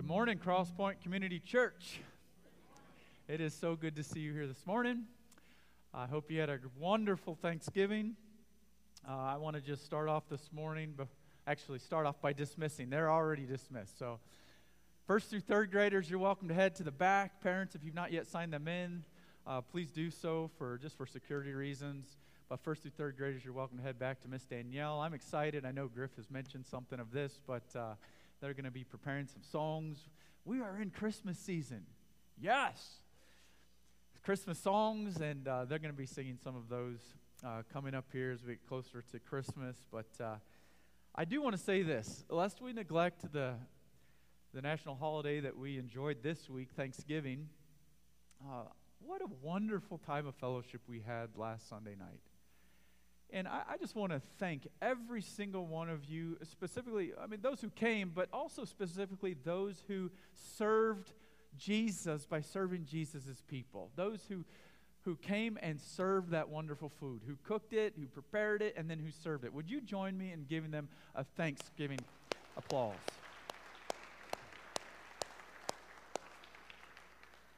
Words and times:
Good 0.00 0.08
morning, 0.08 0.38
Crosspoint 0.38 1.02
Community 1.02 1.38
Church. 1.38 2.00
It 3.28 3.38
is 3.38 3.52
so 3.52 3.76
good 3.76 3.96
to 3.96 4.02
see 4.02 4.20
you 4.20 4.32
here 4.32 4.46
this 4.46 4.64
morning. 4.64 5.02
I 5.92 6.06
hope 6.06 6.30
you 6.30 6.40
had 6.40 6.48
a 6.48 6.58
wonderful 6.78 7.34
Thanksgiving. 7.34 8.16
Uh, 9.06 9.12
I 9.12 9.36
want 9.36 9.56
to 9.56 9.60
just 9.60 9.84
start 9.84 10.08
off 10.08 10.22
this 10.30 10.48
morning, 10.54 10.94
but 10.96 11.06
actually 11.46 11.80
start 11.80 12.06
off 12.06 12.18
by 12.22 12.32
dismissing. 12.32 12.88
They're 12.88 13.10
already 13.10 13.44
dismissed. 13.44 13.98
So, 13.98 14.20
first 15.06 15.28
through 15.28 15.40
third 15.40 15.70
graders, 15.70 16.08
you're 16.08 16.18
welcome 16.18 16.48
to 16.48 16.54
head 16.54 16.74
to 16.76 16.82
the 16.82 16.90
back. 16.90 17.42
Parents, 17.42 17.74
if 17.74 17.84
you've 17.84 17.94
not 17.94 18.10
yet 18.10 18.26
signed 18.26 18.54
them 18.54 18.68
in, 18.68 19.04
uh, 19.46 19.60
please 19.60 19.90
do 19.90 20.10
so 20.10 20.50
for 20.56 20.78
just 20.78 20.96
for 20.96 21.04
security 21.04 21.52
reasons. 21.52 22.16
But 22.48 22.60
first 22.60 22.80
through 22.80 22.92
third 22.92 23.18
graders, 23.18 23.44
you're 23.44 23.52
welcome 23.52 23.76
to 23.76 23.84
head 23.84 23.98
back 23.98 24.22
to 24.22 24.28
Miss 24.28 24.46
Danielle. 24.46 24.98
I'm 24.98 25.12
excited. 25.12 25.66
I 25.66 25.72
know 25.72 25.88
Griff 25.88 26.16
has 26.16 26.30
mentioned 26.30 26.64
something 26.64 26.98
of 26.98 27.12
this, 27.12 27.38
but 27.46 27.64
uh, 27.76 27.92
they're 28.40 28.54
going 28.54 28.64
to 28.64 28.70
be 28.70 28.84
preparing 28.84 29.26
some 29.26 29.42
songs. 29.42 30.08
We 30.44 30.60
are 30.60 30.80
in 30.80 30.90
Christmas 30.90 31.38
season. 31.38 31.84
Yes. 32.40 33.00
Christmas 34.22 34.58
songs, 34.58 35.20
and 35.20 35.46
uh, 35.46 35.64
they're 35.64 35.78
going 35.78 35.92
to 35.92 35.96
be 35.96 36.06
singing 36.06 36.38
some 36.42 36.56
of 36.56 36.68
those 36.68 36.98
uh, 37.44 37.62
coming 37.72 37.94
up 37.94 38.06
here 38.12 38.32
as 38.32 38.42
we 38.42 38.52
get 38.52 38.66
closer 38.66 39.02
to 39.12 39.18
Christmas. 39.18 39.76
But 39.90 40.08
uh, 40.22 40.36
I 41.14 41.24
do 41.24 41.42
want 41.42 41.56
to 41.56 41.62
say 41.62 41.82
this 41.82 42.24
lest 42.28 42.60
we 42.60 42.72
neglect 42.72 43.32
the, 43.32 43.54
the 44.54 44.62
national 44.62 44.94
holiday 44.96 45.40
that 45.40 45.56
we 45.56 45.78
enjoyed 45.78 46.22
this 46.22 46.48
week, 46.48 46.68
Thanksgiving, 46.76 47.48
uh, 48.42 48.64
what 49.00 49.22
a 49.22 49.28
wonderful 49.42 49.98
time 49.98 50.26
of 50.26 50.34
fellowship 50.34 50.80
we 50.86 51.02
had 51.06 51.30
last 51.36 51.68
Sunday 51.68 51.94
night. 51.98 52.20
And 53.32 53.46
I, 53.48 53.62
I 53.70 53.76
just 53.76 53.94
want 53.94 54.12
to 54.12 54.20
thank 54.38 54.68
every 54.82 55.22
single 55.22 55.66
one 55.66 55.88
of 55.88 56.04
you, 56.04 56.36
specifically, 56.42 57.12
I 57.20 57.26
mean, 57.26 57.40
those 57.42 57.60
who 57.60 57.70
came, 57.70 58.12
but 58.14 58.28
also 58.32 58.64
specifically 58.64 59.36
those 59.44 59.82
who 59.88 60.10
served 60.34 61.12
Jesus 61.56 62.26
by 62.26 62.40
serving 62.40 62.86
Jesus' 62.86 63.42
people. 63.48 63.90
Those 63.96 64.20
who, 64.28 64.44
who 65.02 65.16
came 65.16 65.58
and 65.62 65.80
served 65.80 66.30
that 66.30 66.48
wonderful 66.48 66.90
food, 67.00 67.22
who 67.26 67.36
cooked 67.44 67.72
it, 67.72 67.94
who 67.98 68.06
prepared 68.06 68.62
it, 68.62 68.74
and 68.76 68.90
then 68.90 68.98
who 68.98 69.10
served 69.10 69.44
it. 69.44 69.52
Would 69.52 69.70
you 69.70 69.80
join 69.80 70.16
me 70.16 70.32
in 70.32 70.44
giving 70.44 70.70
them 70.70 70.88
a 71.14 71.24
Thanksgiving 71.24 72.00
applause? 72.56 72.94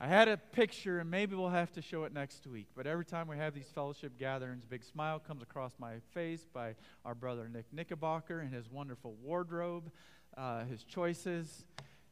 I 0.03 0.08
had 0.08 0.27
a 0.27 0.36
picture, 0.36 0.98
and 0.98 1.08
maybe 1.08 1.36
we'll 1.36 1.50
have 1.50 1.70
to 1.75 1.81
show 1.81 2.03
it 2.03 2.12
next 2.12 2.45
week. 2.48 2.67
But 2.75 2.89
every 2.89 3.05
time 3.05 3.28
we 3.28 3.36
have 3.36 3.55
these 3.55 3.70
fellowship 3.72 4.19
gatherings, 4.19 4.64
a 4.64 4.67
big 4.67 4.83
smile 4.83 5.20
comes 5.20 5.45
across 5.45 5.75
my 5.78 6.00
face 6.12 6.45
by 6.53 6.75
our 7.05 7.14
brother 7.14 7.48
Nick 7.48 7.67
Knickerbocker 7.72 8.41
and 8.41 8.53
his 8.53 8.69
wonderful 8.69 9.14
wardrobe, 9.23 9.92
uh, 10.36 10.64
his 10.64 10.83
choices, 10.83 11.67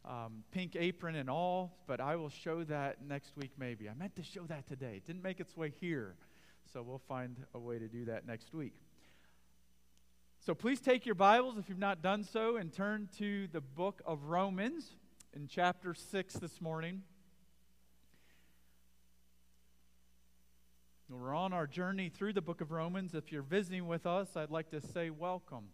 um, 0.04 0.44
pink 0.52 0.76
apron 0.78 1.16
and 1.16 1.28
all. 1.28 1.80
But 1.88 2.00
I 2.00 2.14
will 2.14 2.28
show 2.28 2.62
that 2.62 3.04
next 3.04 3.36
week, 3.36 3.50
maybe. 3.58 3.88
I 3.88 3.94
meant 3.94 4.14
to 4.14 4.22
show 4.22 4.44
that 4.44 4.68
today. 4.68 4.94
It 4.98 5.04
didn't 5.04 5.24
make 5.24 5.40
its 5.40 5.56
way 5.56 5.72
here. 5.80 6.14
So 6.72 6.82
we'll 6.82 7.02
find 7.08 7.38
a 7.54 7.58
way 7.58 7.80
to 7.80 7.88
do 7.88 8.04
that 8.04 8.24
next 8.24 8.54
week. 8.54 8.74
So 10.38 10.54
please 10.54 10.80
take 10.80 11.06
your 11.06 11.16
Bibles, 11.16 11.58
if 11.58 11.68
you've 11.68 11.76
not 11.76 12.02
done 12.02 12.22
so, 12.22 12.54
and 12.54 12.72
turn 12.72 13.08
to 13.18 13.48
the 13.48 13.60
book 13.60 14.00
of 14.06 14.26
Romans 14.26 14.94
in 15.34 15.48
chapter 15.48 15.92
6 15.92 16.34
this 16.34 16.60
morning. 16.60 17.02
We're 21.12 21.34
on 21.34 21.52
our 21.52 21.66
journey 21.66 22.08
through 22.08 22.34
the 22.34 22.40
book 22.40 22.60
of 22.60 22.70
Romans. 22.70 23.16
If 23.16 23.32
you're 23.32 23.42
visiting 23.42 23.88
with 23.88 24.06
us, 24.06 24.36
I'd 24.36 24.52
like 24.52 24.70
to 24.70 24.80
say 24.80 25.10
welcome. 25.10 25.64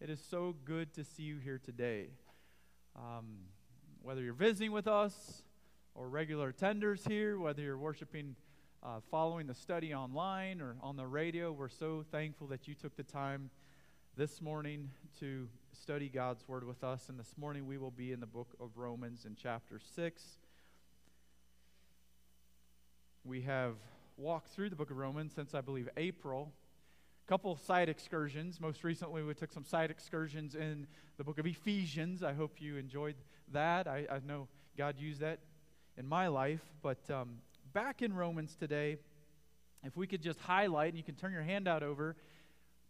It 0.00 0.08
is 0.08 0.22
so 0.30 0.54
good 0.64 0.94
to 0.94 1.02
see 1.02 1.24
you 1.24 1.38
here 1.38 1.58
today. 1.58 2.10
Um, 2.94 3.46
whether 4.00 4.22
you're 4.22 4.32
visiting 4.32 4.70
with 4.70 4.86
us 4.86 5.42
or 5.96 6.08
regular 6.08 6.52
attenders 6.52 7.08
here, 7.08 7.36
whether 7.36 7.60
you're 7.60 7.78
worshiping, 7.78 8.36
uh, 8.84 9.00
following 9.10 9.48
the 9.48 9.54
study 9.54 9.92
online 9.92 10.60
or 10.60 10.76
on 10.84 10.96
the 10.96 11.06
radio, 11.06 11.50
we're 11.50 11.68
so 11.68 12.04
thankful 12.12 12.46
that 12.46 12.68
you 12.68 12.76
took 12.76 12.94
the 12.96 13.02
time 13.02 13.50
this 14.16 14.40
morning 14.40 14.88
to 15.18 15.48
study 15.72 16.08
God's 16.08 16.46
Word 16.46 16.62
with 16.62 16.84
us. 16.84 17.08
And 17.08 17.18
this 17.18 17.34
morning 17.36 17.66
we 17.66 17.76
will 17.76 17.90
be 17.90 18.12
in 18.12 18.20
the 18.20 18.26
book 18.26 18.54
of 18.60 18.76
Romans 18.76 19.24
in 19.24 19.34
chapter 19.34 19.80
6. 19.96 20.22
We 23.24 23.40
have 23.40 23.74
walked 24.20 24.48
through 24.48 24.68
the 24.68 24.76
book 24.76 24.90
of 24.90 24.98
Romans 24.98 25.32
since 25.34 25.54
I 25.54 25.62
believe 25.62 25.88
April. 25.96 26.52
A 27.26 27.28
couple 27.28 27.56
side 27.56 27.88
excursions. 27.88 28.60
Most 28.60 28.84
recently, 28.84 29.22
we 29.22 29.32
took 29.32 29.50
some 29.50 29.64
side 29.64 29.90
excursions 29.90 30.54
in 30.54 30.86
the 31.16 31.24
book 31.24 31.38
of 31.38 31.46
Ephesians. 31.46 32.22
I 32.22 32.34
hope 32.34 32.60
you 32.60 32.76
enjoyed 32.76 33.14
that. 33.52 33.88
I, 33.88 34.06
I 34.10 34.20
know 34.26 34.46
God 34.76 34.96
used 34.98 35.20
that 35.20 35.38
in 35.96 36.06
my 36.06 36.28
life. 36.28 36.60
But 36.82 36.98
um, 37.10 37.38
back 37.72 38.02
in 38.02 38.12
Romans 38.12 38.54
today, 38.54 38.98
if 39.84 39.96
we 39.96 40.06
could 40.06 40.22
just 40.22 40.38
highlight, 40.40 40.88
and 40.88 40.98
you 40.98 41.04
can 41.04 41.14
turn 41.14 41.32
your 41.32 41.42
handout 41.42 41.82
over. 41.82 42.14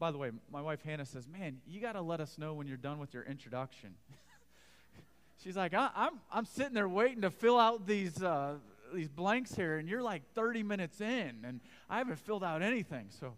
By 0.00 0.10
the 0.10 0.18
way, 0.18 0.32
my 0.50 0.62
wife 0.62 0.82
Hannah 0.82 1.06
says, 1.06 1.28
Man, 1.28 1.60
you 1.64 1.80
got 1.80 1.92
to 1.92 2.00
let 2.00 2.20
us 2.20 2.38
know 2.38 2.54
when 2.54 2.66
you're 2.66 2.76
done 2.76 2.98
with 2.98 3.14
your 3.14 3.22
introduction. 3.22 3.94
She's 5.44 5.56
like, 5.56 5.74
I, 5.74 5.84
am 5.84 5.90
I'm, 5.94 6.20
I'm 6.32 6.44
sitting 6.44 6.74
there 6.74 6.88
waiting 6.88 7.20
to 7.20 7.30
fill 7.30 7.58
out 7.58 7.86
these, 7.86 8.20
uh, 8.20 8.54
these 8.94 9.08
blanks 9.08 9.54
here, 9.54 9.78
and 9.78 9.88
you're 9.88 10.02
like 10.02 10.22
30 10.34 10.62
minutes 10.62 11.00
in, 11.00 11.44
and 11.44 11.60
I 11.88 11.98
haven't 11.98 12.18
filled 12.18 12.44
out 12.44 12.62
anything. 12.62 13.06
So, 13.08 13.34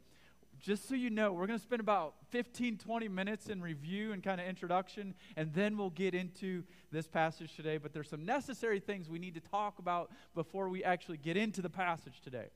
just 0.61 0.89
so 0.89 0.95
you 0.95 1.11
know, 1.11 1.33
we're 1.33 1.49
going 1.49 1.59
to 1.59 1.65
spend 1.65 1.81
about 1.81 2.15
15, 2.31 2.79
20 2.79 3.09
minutes 3.09 3.49
in 3.49 3.61
review 3.61 4.13
and 4.13 4.23
kind 4.23 4.41
of 4.41 4.47
introduction, 4.47 5.15
and 5.37 5.53
then 5.53 5.77
we'll 5.77 5.91
get 5.91 6.15
into 6.15 6.63
this 6.93 7.09
passage 7.09 7.57
today. 7.57 7.79
But 7.79 7.93
there's 7.93 8.09
some 8.09 8.25
necessary 8.25 8.79
things 8.79 9.11
we 9.11 9.19
need 9.19 9.35
to 9.35 9.41
talk 9.41 9.81
about 9.81 10.11
before 10.35 10.69
we 10.69 10.85
actually 10.85 11.19
get 11.19 11.37
into 11.37 11.63
the 11.63 11.71
passage 11.71 12.21
today. 12.23 12.47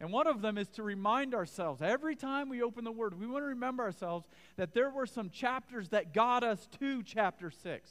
And 0.00 0.10
one 0.10 0.26
of 0.26 0.40
them 0.40 0.56
is 0.56 0.68
to 0.70 0.82
remind 0.82 1.34
ourselves 1.34 1.82
every 1.82 2.16
time 2.16 2.48
we 2.48 2.62
open 2.62 2.84
the 2.84 2.92
Word, 2.92 3.20
we 3.20 3.26
want 3.26 3.42
to 3.42 3.48
remember 3.48 3.82
ourselves 3.82 4.26
that 4.56 4.72
there 4.72 4.88
were 4.88 5.04
some 5.04 5.28
chapters 5.28 5.90
that 5.90 6.14
got 6.14 6.42
us 6.42 6.66
to 6.78 7.02
chapter 7.02 7.50
6. 7.50 7.90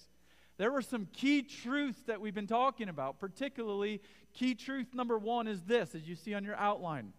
There 0.58 0.72
were 0.72 0.82
some 0.82 1.08
key 1.14 1.44
truths 1.44 2.02
that 2.08 2.20
we've 2.20 2.34
been 2.34 2.48
talking 2.48 2.90
about, 2.90 3.20
particularly 3.20 4.02
Key 4.34 4.56
truth 4.56 4.94
number 4.94 5.18
one 5.18 5.48
is 5.48 5.64
this, 5.64 5.96
as 5.96 6.08
you 6.08 6.16
see 6.16 6.34
on 6.34 6.44
your 6.44 6.56
outline. 6.56 7.14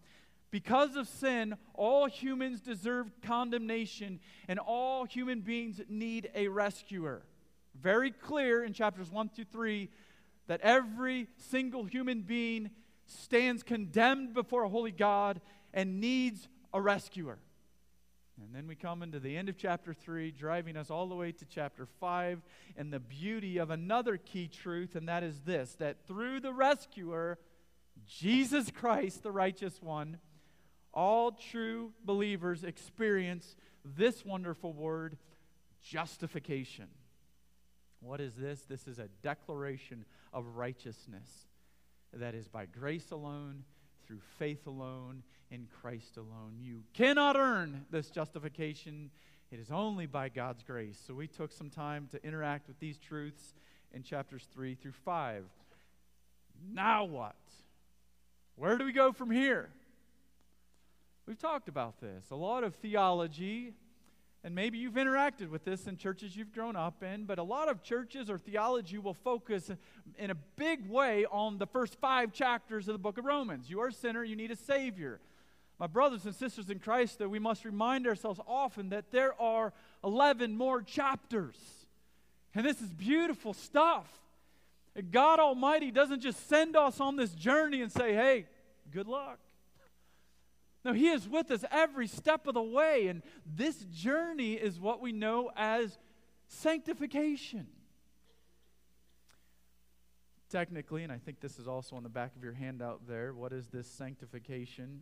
Because 0.49 0.95
of 0.95 1.07
sin, 1.07 1.55
all 1.73 2.07
humans 2.07 2.59
deserve 2.59 3.09
condemnation, 3.21 4.19
and 4.47 4.59
all 4.59 5.05
human 5.05 5.41
beings 5.41 5.79
need 5.87 6.29
a 6.35 6.49
rescuer. 6.49 7.23
Very 7.79 8.11
clear 8.11 8.63
in 8.63 8.73
chapters 8.73 9.09
1 9.09 9.29
through 9.29 9.45
3 9.45 9.89
that 10.47 10.59
every 10.61 11.27
single 11.37 11.85
human 11.85 12.21
being 12.21 12.69
stands 13.05 13.63
condemned 13.63 14.33
before 14.33 14.63
a 14.63 14.69
holy 14.69 14.91
God 14.91 15.39
and 15.73 16.01
needs 16.01 16.49
a 16.73 16.81
rescuer. 16.81 17.39
And 18.43 18.55
then 18.55 18.67
we 18.67 18.75
come 18.75 19.03
into 19.03 19.19
the 19.19 19.37
end 19.37 19.49
of 19.49 19.57
chapter 19.57 19.93
3, 19.93 20.31
driving 20.31 20.75
us 20.75 20.89
all 20.89 21.07
the 21.07 21.15
way 21.15 21.31
to 21.31 21.45
chapter 21.45 21.85
5, 21.99 22.41
and 22.75 22.91
the 22.91 22.99
beauty 22.99 23.57
of 23.57 23.69
another 23.69 24.17
key 24.17 24.47
truth, 24.47 24.95
and 24.95 25.07
that 25.07 25.23
is 25.23 25.41
this 25.41 25.75
that 25.79 26.07
through 26.07 26.39
the 26.39 26.53
rescuer, 26.53 27.37
Jesus 28.07 28.71
Christ, 28.71 29.23
the 29.23 29.31
righteous 29.31 29.81
one, 29.81 30.17
all 30.93 31.31
true 31.31 31.91
believers 32.03 32.63
experience 32.63 33.55
this 33.85 34.25
wonderful 34.25 34.73
word, 34.73 35.17
justification. 35.81 36.87
What 37.99 38.19
is 38.19 38.33
this? 38.35 38.61
This 38.63 38.87
is 38.87 38.99
a 38.99 39.07
declaration 39.21 40.05
of 40.33 40.55
righteousness 40.55 41.29
that 42.13 42.35
is 42.35 42.47
by 42.47 42.65
grace 42.65 43.11
alone, 43.11 43.63
through 44.05 44.21
faith 44.37 44.67
alone, 44.67 45.23
in 45.51 45.67
Christ 45.81 46.17
alone. 46.17 46.55
You 46.61 46.83
cannot 46.93 47.35
earn 47.35 47.85
this 47.91 48.09
justification, 48.09 49.11
it 49.51 49.59
is 49.59 49.69
only 49.69 50.05
by 50.05 50.29
God's 50.29 50.63
grace. 50.63 50.97
So 51.05 51.13
we 51.13 51.27
took 51.27 51.51
some 51.51 51.69
time 51.69 52.07
to 52.11 52.25
interact 52.25 52.67
with 52.67 52.79
these 52.79 52.97
truths 52.97 53.53
in 53.93 54.01
chapters 54.01 54.47
3 54.53 54.75
through 54.75 54.93
5. 54.93 55.43
Now 56.73 57.03
what? 57.03 57.35
Where 58.55 58.77
do 58.77 58.85
we 58.85 58.93
go 58.93 59.11
from 59.11 59.29
here? 59.29 59.69
We've 61.27 61.37
talked 61.37 61.67
about 61.67 61.99
this. 61.99 62.31
A 62.31 62.35
lot 62.35 62.63
of 62.63 62.75
theology, 62.75 63.73
and 64.43 64.55
maybe 64.55 64.77
you've 64.77 64.93
interacted 64.93 65.49
with 65.49 65.65
this 65.65 65.85
in 65.85 65.97
churches 65.97 66.35
you've 66.35 66.53
grown 66.53 66.75
up 66.77 67.03
in, 67.03 67.25
but 67.25 67.37
a 67.37 67.43
lot 67.43 67.67
of 67.67 67.83
churches 67.83 68.29
or 68.29 68.37
theology 68.37 68.97
will 68.97 69.13
focus 69.13 69.69
in 70.17 70.31
a 70.31 70.35
big 70.55 70.89
way 70.89 71.25
on 71.29 71.57
the 71.57 71.67
first 71.67 71.97
five 71.99 72.31
chapters 72.31 72.87
of 72.87 72.93
the 72.93 72.99
book 72.99 73.17
of 73.17 73.25
Romans. 73.25 73.69
You 73.69 73.81
are 73.81 73.87
a 73.87 73.93
sinner, 73.93 74.23
you 74.23 74.35
need 74.35 74.51
a 74.51 74.55
Savior. 74.55 75.19
My 75.81 75.87
brothers 75.87 76.25
and 76.27 76.35
sisters 76.35 76.69
in 76.69 76.77
Christ, 76.77 77.17
that 77.17 77.29
we 77.29 77.39
must 77.39 77.65
remind 77.65 78.05
ourselves 78.05 78.39
often 78.47 78.89
that 78.89 79.09
there 79.09 79.33
are 79.41 79.73
11 80.03 80.55
more 80.55 80.83
chapters. 80.83 81.55
And 82.53 82.63
this 82.63 82.79
is 82.81 82.93
beautiful 82.93 83.55
stuff. 83.55 84.07
God 85.09 85.39
Almighty 85.39 85.89
doesn't 85.89 86.19
just 86.19 86.47
send 86.47 86.75
us 86.75 86.99
on 86.99 87.15
this 87.15 87.31
journey 87.31 87.81
and 87.81 87.91
say, 87.91 88.13
hey, 88.13 88.45
good 88.91 89.07
luck. 89.07 89.39
No, 90.85 90.93
He 90.93 91.09
is 91.09 91.27
with 91.27 91.49
us 91.49 91.65
every 91.71 92.05
step 92.05 92.45
of 92.45 92.53
the 92.53 92.61
way. 92.61 93.07
And 93.07 93.23
this 93.43 93.77
journey 93.85 94.53
is 94.53 94.79
what 94.79 95.01
we 95.01 95.11
know 95.11 95.49
as 95.55 95.97
sanctification. 96.47 97.65
Technically, 100.51 101.01
and 101.01 101.11
I 101.11 101.17
think 101.17 101.39
this 101.39 101.57
is 101.57 101.67
also 101.67 101.95
on 101.95 102.03
the 102.03 102.09
back 102.09 102.35
of 102.35 102.43
your 102.43 102.53
handout 102.53 103.07
there, 103.07 103.33
what 103.33 103.51
is 103.51 103.69
this 103.69 103.87
sanctification? 103.87 105.01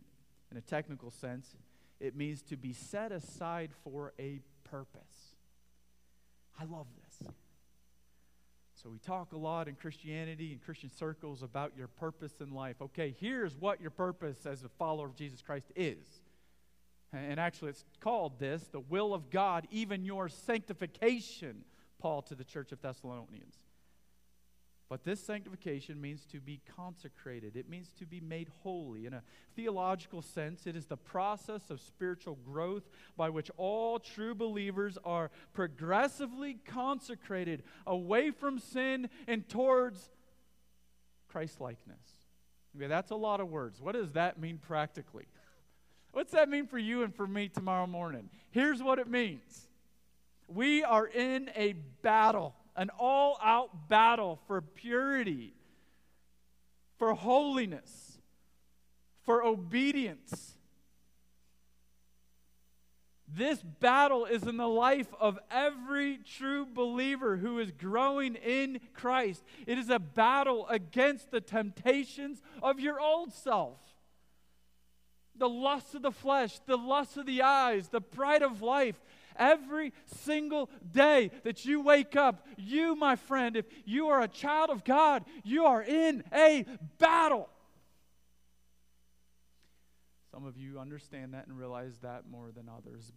In 0.50 0.56
a 0.56 0.60
technical 0.60 1.10
sense, 1.10 1.56
it 2.00 2.16
means 2.16 2.42
to 2.42 2.56
be 2.56 2.72
set 2.72 3.12
aside 3.12 3.70
for 3.84 4.12
a 4.18 4.40
purpose. 4.64 5.36
I 6.58 6.64
love 6.64 6.86
this. 7.04 7.30
So, 8.82 8.88
we 8.88 8.98
talk 8.98 9.32
a 9.34 9.36
lot 9.36 9.68
in 9.68 9.74
Christianity 9.74 10.52
and 10.52 10.62
Christian 10.62 10.90
circles 10.90 11.42
about 11.42 11.72
your 11.76 11.86
purpose 11.86 12.32
in 12.40 12.50
life. 12.50 12.76
Okay, 12.80 13.14
here's 13.20 13.54
what 13.56 13.80
your 13.80 13.90
purpose 13.90 14.46
as 14.46 14.64
a 14.64 14.70
follower 14.70 15.06
of 15.06 15.14
Jesus 15.14 15.42
Christ 15.42 15.70
is. 15.76 16.22
And 17.12 17.38
actually, 17.38 17.70
it's 17.70 17.84
called 18.00 18.38
this 18.38 18.68
the 18.72 18.80
will 18.80 19.12
of 19.12 19.30
God, 19.30 19.66
even 19.70 20.04
your 20.04 20.28
sanctification, 20.28 21.64
Paul 21.98 22.22
to 22.22 22.34
the 22.34 22.44
church 22.44 22.72
of 22.72 22.80
Thessalonians. 22.80 23.56
But 24.90 25.04
this 25.04 25.24
sanctification 25.24 26.00
means 26.00 26.24
to 26.32 26.40
be 26.40 26.60
consecrated. 26.76 27.54
It 27.54 27.68
means 27.70 27.92
to 28.00 28.06
be 28.06 28.20
made 28.20 28.50
holy. 28.64 29.06
In 29.06 29.14
a 29.14 29.22
theological 29.54 30.20
sense, 30.20 30.66
it 30.66 30.74
is 30.74 30.86
the 30.86 30.96
process 30.96 31.70
of 31.70 31.80
spiritual 31.80 32.36
growth 32.44 32.90
by 33.16 33.30
which 33.30 33.52
all 33.56 34.00
true 34.00 34.34
believers 34.34 34.98
are 35.04 35.30
progressively 35.52 36.56
consecrated 36.66 37.62
away 37.86 38.32
from 38.32 38.58
sin 38.58 39.08
and 39.28 39.48
towards 39.48 40.10
Christ 41.28 41.60
likeness. 41.60 42.02
Okay, 42.76 42.88
that's 42.88 43.12
a 43.12 43.16
lot 43.16 43.38
of 43.38 43.48
words. 43.48 43.80
What 43.80 43.92
does 43.92 44.10
that 44.12 44.40
mean 44.40 44.58
practically? 44.58 45.26
What's 46.10 46.32
that 46.32 46.48
mean 46.48 46.66
for 46.66 46.78
you 46.78 47.04
and 47.04 47.14
for 47.14 47.28
me 47.28 47.48
tomorrow 47.48 47.86
morning? 47.86 48.28
Here's 48.50 48.82
what 48.82 48.98
it 48.98 49.08
means 49.08 49.68
we 50.48 50.82
are 50.82 51.06
in 51.06 51.48
a 51.54 51.74
battle 52.02 52.56
an 52.76 52.90
all 52.98 53.38
out 53.42 53.88
battle 53.88 54.40
for 54.46 54.60
purity, 54.60 55.54
for 56.98 57.14
holiness, 57.14 58.18
for 59.22 59.44
obedience. 59.44 60.56
This 63.32 63.62
battle 63.62 64.24
is 64.24 64.42
in 64.42 64.56
the 64.56 64.68
life 64.68 65.06
of 65.20 65.38
every 65.50 66.18
true 66.18 66.66
believer 66.66 67.36
who 67.36 67.60
is 67.60 67.70
growing 67.70 68.34
in 68.34 68.80
Christ. 68.92 69.44
It 69.66 69.78
is 69.78 69.88
a 69.88 70.00
battle 70.00 70.66
against 70.68 71.30
the 71.30 71.40
temptations 71.40 72.42
of 72.60 72.80
your 72.80 72.98
old 73.00 73.32
self. 73.32 73.78
The 75.36 75.48
lust 75.48 75.94
of 75.94 76.02
the 76.02 76.10
flesh, 76.10 76.58
the 76.66 76.76
lust 76.76 77.16
of 77.16 77.26
the 77.26 77.42
eyes, 77.42 77.88
the 77.88 78.00
pride 78.00 78.42
of 78.42 78.62
life, 78.62 79.00
Every 79.40 79.94
single 80.04 80.70
day 80.92 81.30
that 81.44 81.64
you 81.64 81.80
wake 81.80 82.14
up, 82.14 82.46
you, 82.58 82.94
my 82.94 83.16
friend, 83.16 83.56
if 83.56 83.64
you 83.86 84.08
are 84.08 84.20
a 84.20 84.28
child 84.28 84.68
of 84.70 84.84
God, 84.84 85.24
you 85.42 85.64
are 85.64 85.82
in 85.82 86.22
a 86.32 86.66
battle. 86.98 87.48
Some 90.30 90.44
of 90.44 90.56
you 90.56 90.78
understand 90.78 91.34
that 91.34 91.46
and 91.46 91.58
realize 91.58 91.98
that 92.02 92.28
more 92.30 92.50
than 92.54 92.68
others. 92.68 93.12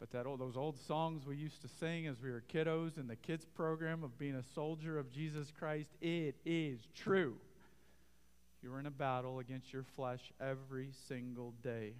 But 0.00 0.10
that 0.10 0.26
old, 0.26 0.40
those 0.40 0.56
old 0.56 0.80
songs 0.80 1.24
we 1.24 1.36
used 1.36 1.62
to 1.62 1.68
sing 1.68 2.08
as 2.08 2.20
we 2.20 2.30
were 2.30 2.42
kiddos 2.52 2.98
in 2.98 3.06
the 3.06 3.14
kids 3.14 3.44
program 3.44 4.02
of 4.02 4.18
being 4.18 4.34
a 4.34 4.42
soldier 4.54 4.98
of 4.98 5.12
Jesus 5.12 5.52
Christ, 5.56 5.90
it 6.00 6.34
is 6.44 6.80
true. 6.92 7.36
You're 8.62 8.80
in 8.80 8.86
a 8.86 8.90
battle 8.90 9.38
against 9.38 9.72
your 9.72 9.84
flesh 9.84 10.32
every 10.40 10.90
single 11.06 11.54
day. 11.62 11.92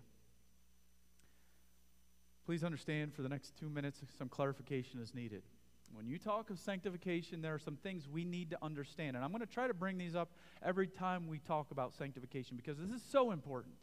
Please 2.44 2.64
understand 2.64 3.14
for 3.14 3.22
the 3.22 3.28
next 3.28 3.56
two 3.58 3.68
minutes, 3.68 4.00
some 4.18 4.28
clarification 4.28 5.00
is 5.00 5.14
needed. 5.14 5.42
When 5.94 6.06
you 6.06 6.18
talk 6.18 6.50
of 6.50 6.58
sanctification, 6.58 7.42
there 7.42 7.54
are 7.54 7.58
some 7.58 7.76
things 7.76 8.08
we 8.08 8.24
need 8.24 8.50
to 8.50 8.58
understand. 8.62 9.14
And 9.14 9.24
I'm 9.24 9.30
going 9.30 9.40
to 9.40 9.46
try 9.46 9.68
to 9.68 9.74
bring 9.74 9.98
these 9.98 10.14
up 10.14 10.30
every 10.62 10.86
time 10.86 11.28
we 11.28 11.38
talk 11.38 11.70
about 11.70 11.92
sanctification 11.92 12.56
because 12.56 12.78
this 12.78 12.90
is 12.90 13.02
so 13.10 13.30
important. 13.30 13.76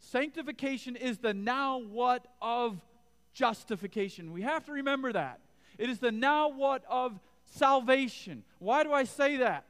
Sanctification 0.00 0.96
is 0.96 1.18
the 1.18 1.32
now 1.32 1.78
what 1.78 2.26
of 2.42 2.80
justification. 3.32 4.32
We 4.32 4.42
have 4.42 4.64
to 4.66 4.72
remember 4.72 5.12
that. 5.12 5.40
It 5.78 5.88
is 5.88 6.00
the 6.00 6.12
now 6.12 6.48
what 6.48 6.82
of 6.88 7.18
salvation. 7.46 8.42
Why 8.58 8.82
do 8.82 8.92
I 8.92 9.04
say 9.04 9.36
that? 9.38 9.64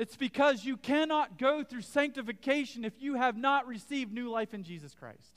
It's 0.00 0.16
because 0.16 0.64
you 0.64 0.78
cannot 0.78 1.36
go 1.36 1.62
through 1.62 1.82
sanctification 1.82 2.86
if 2.86 2.94
you 3.02 3.16
have 3.16 3.36
not 3.36 3.66
received 3.66 4.14
new 4.14 4.30
life 4.30 4.54
in 4.54 4.62
Jesus 4.62 4.94
Christ. 4.94 5.36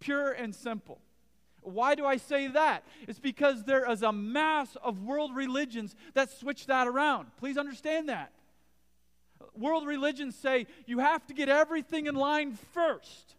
Pure 0.00 0.32
and 0.32 0.54
simple. 0.54 1.02
Why 1.60 1.94
do 1.94 2.06
I 2.06 2.16
say 2.16 2.48
that? 2.48 2.82
It's 3.06 3.18
because 3.18 3.64
there 3.64 3.90
is 3.90 4.02
a 4.02 4.10
mass 4.10 4.74
of 4.82 5.02
world 5.02 5.36
religions 5.36 5.94
that 6.14 6.30
switch 6.30 6.64
that 6.64 6.88
around. 6.88 7.26
Please 7.36 7.58
understand 7.58 8.08
that. 8.08 8.32
World 9.54 9.86
religions 9.86 10.34
say 10.34 10.66
you 10.86 11.00
have 11.00 11.26
to 11.26 11.34
get 11.34 11.50
everything 11.50 12.06
in 12.06 12.14
line 12.14 12.56
first. 12.72 13.34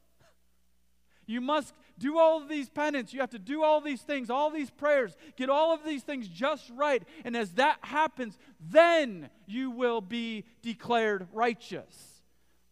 You 1.25 1.41
must 1.41 1.73
do 1.99 2.17
all 2.17 2.41
of 2.41 2.49
these 2.49 2.69
penance. 2.69 3.13
You 3.13 3.19
have 3.19 3.29
to 3.31 3.39
do 3.39 3.63
all 3.63 3.81
these 3.81 4.01
things, 4.01 4.29
all 4.29 4.49
these 4.49 4.69
prayers, 4.69 5.15
get 5.35 5.49
all 5.49 5.73
of 5.73 5.83
these 5.85 6.01
things 6.03 6.27
just 6.27 6.69
right. 6.75 7.03
And 7.23 7.35
as 7.35 7.51
that 7.53 7.77
happens, 7.81 8.37
then 8.59 9.29
you 9.45 9.69
will 9.69 10.01
be 10.01 10.45
declared 10.61 11.27
righteous. 11.33 12.21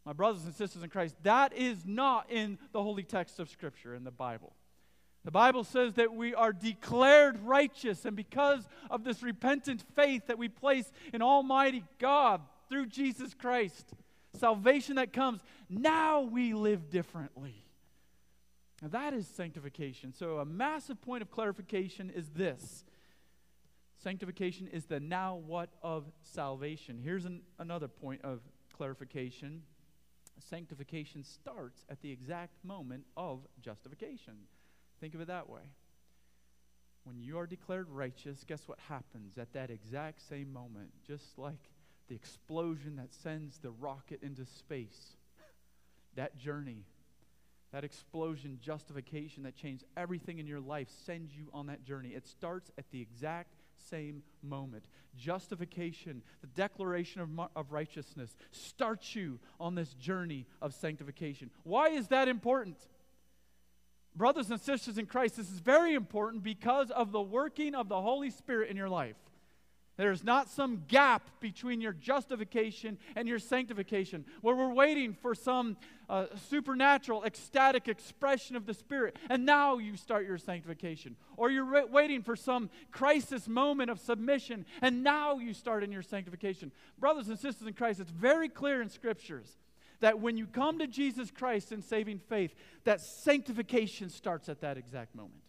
My 0.05 0.13
brothers 0.13 0.45
and 0.45 0.55
sisters 0.55 0.83
in 0.83 0.89
Christ, 0.89 1.15
that 1.23 1.53
is 1.53 1.85
not 1.85 2.31
in 2.31 2.57
the 2.71 2.81
holy 2.81 3.03
text 3.03 3.39
of 3.39 3.49
Scripture 3.49 3.93
in 3.93 4.05
the 4.05 4.11
Bible. 4.11 4.53
The 5.25 5.31
Bible 5.31 5.65
says 5.65 5.95
that 5.95 6.13
we 6.13 6.33
are 6.33 6.53
declared 6.53 7.39
righteous, 7.41 8.05
and 8.05 8.15
because 8.15 8.65
of 8.89 9.03
this 9.03 9.21
repentant 9.21 9.83
faith 9.93 10.27
that 10.27 10.37
we 10.37 10.47
place 10.47 10.89
in 11.13 11.21
Almighty 11.21 11.83
God 11.99 12.39
through 12.69 12.85
Jesus 12.85 13.33
Christ, 13.33 13.91
salvation 14.33 14.95
that 14.95 15.11
comes, 15.11 15.41
now 15.69 16.21
we 16.21 16.53
live 16.53 16.89
differently. 16.89 17.66
Now 18.81 18.89
that 18.89 19.13
is 19.13 19.27
sanctification. 19.27 20.13
So, 20.13 20.37
a 20.37 20.45
massive 20.45 21.01
point 21.01 21.21
of 21.21 21.31
clarification 21.31 22.09
is 22.09 22.29
this 22.29 22.85
sanctification 23.95 24.67
is 24.67 24.85
the 24.85 24.99
now 24.99 25.35
what 25.35 25.69
of 25.81 26.05
salvation. 26.21 26.99
Here's 27.03 27.25
an, 27.25 27.41
another 27.59 27.87
point 27.87 28.21
of 28.23 28.41
clarification 28.71 29.63
sanctification 30.39 31.23
starts 31.23 31.85
at 31.89 32.01
the 32.01 32.11
exact 32.11 32.63
moment 32.63 33.03
of 33.15 33.39
justification. 33.61 34.33
Think 34.99 35.15
of 35.15 35.21
it 35.21 35.27
that 35.27 35.49
way. 35.49 35.61
When 37.03 37.19
you 37.19 37.37
are 37.39 37.47
declared 37.47 37.89
righteous, 37.89 38.43
guess 38.45 38.67
what 38.67 38.79
happens 38.89 39.37
at 39.37 39.53
that 39.53 39.69
exact 39.69 40.21
same 40.27 40.51
moment? 40.51 40.89
Just 41.05 41.37
like 41.37 41.69
the 42.09 42.15
explosion 42.15 42.95
that 42.97 43.13
sends 43.13 43.57
the 43.59 43.71
rocket 43.71 44.21
into 44.21 44.45
space, 44.45 45.15
that 46.15 46.37
journey 46.37 46.85
that 47.71 47.83
explosion, 47.83 48.59
justification 48.61 49.43
that 49.43 49.55
changed 49.55 49.83
everything 49.95 50.39
in 50.39 50.47
your 50.47 50.59
life 50.59 50.87
sends 51.05 51.35
you 51.35 51.49
on 51.53 51.67
that 51.67 51.83
journey. 51.83 52.09
It 52.09 52.25
starts 52.25 52.71
at 52.77 52.89
the 52.91 53.01
exact 53.01 53.55
same 53.89 54.23
moment. 54.41 54.85
Justification, 55.17 56.21
the 56.41 56.47
declaration 56.47 57.21
of, 57.21 57.29
of 57.55 57.71
righteousness, 57.71 58.35
starts 58.51 59.15
you 59.15 59.39
on 59.59 59.75
this 59.75 59.93
journey 59.93 60.45
of 60.61 60.73
sanctification. 60.73 61.49
Why 61.63 61.89
is 61.89 62.07
that 62.07 62.27
important? 62.27 62.77
Brothers 64.15 64.49
and 64.49 64.59
sisters 64.59 64.97
in 64.97 65.05
Christ, 65.05 65.37
this 65.37 65.51
is 65.51 65.59
very 65.59 65.93
important 65.93 66.43
because 66.43 66.89
of 66.89 67.11
the 67.11 67.21
working 67.21 67.75
of 67.75 67.87
the 67.87 68.01
Holy 68.01 68.31
Spirit 68.31 68.69
in 68.71 68.77
your 68.77 68.89
life. 68.89 69.15
There's 69.97 70.23
not 70.23 70.47
some 70.47 70.83
gap 70.87 71.27
between 71.39 71.81
your 71.81 71.91
justification 71.91 72.99
and 73.15 73.27
your 73.27 73.39
sanctification 73.39 74.25
where 74.41 74.55
we're 74.55 74.73
waiting 74.73 75.13
for 75.13 75.33
some 75.33 75.75
uh, 76.07 76.27
supernatural, 76.49 77.23
ecstatic 77.23 77.87
expression 77.87 78.55
of 78.55 78.65
the 78.65 78.73
Spirit, 78.73 79.17
and 79.29 79.45
now 79.45 79.79
you 79.79 79.97
start 79.97 80.25
your 80.25 80.37
sanctification. 80.37 81.15
Or 81.35 81.49
you're 81.49 81.65
re- 81.65 81.85
waiting 81.85 82.21
for 82.21 82.35
some 82.35 82.69
crisis 82.91 83.47
moment 83.47 83.89
of 83.89 83.99
submission, 83.99 84.65
and 84.81 85.03
now 85.03 85.39
you 85.39 85.53
start 85.53 85.83
in 85.83 85.91
your 85.91 86.03
sanctification. 86.03 86.71
Brothers 86.99 87.27
and 87.27 87.37
sisters 87.37 87.67
in 87.67 87.73
Christ, 87.73 87.99
it's 87.99 88.11
very 88.11 88.49
clear 88.49 88.81
in 88.81 88.89
Scriptures 88.89 89.57
that 89.99 90.19
when 90.19 90.37
you 90.37 90.45
come 90.45 90.77
to 90.79 90.87
Jesus 90.87 91.31
Christ 91.31 91.71
in 91.71 91.81
saving 91.81 92.19
faith, 92.19 92.53
that 92.83 93.01
sanctification 93.01 94.09
starts 94.09 94.47
at 94.47 94.61
that 94.61 94.77
exact 94.77 95.15
moment. 95.15 95.41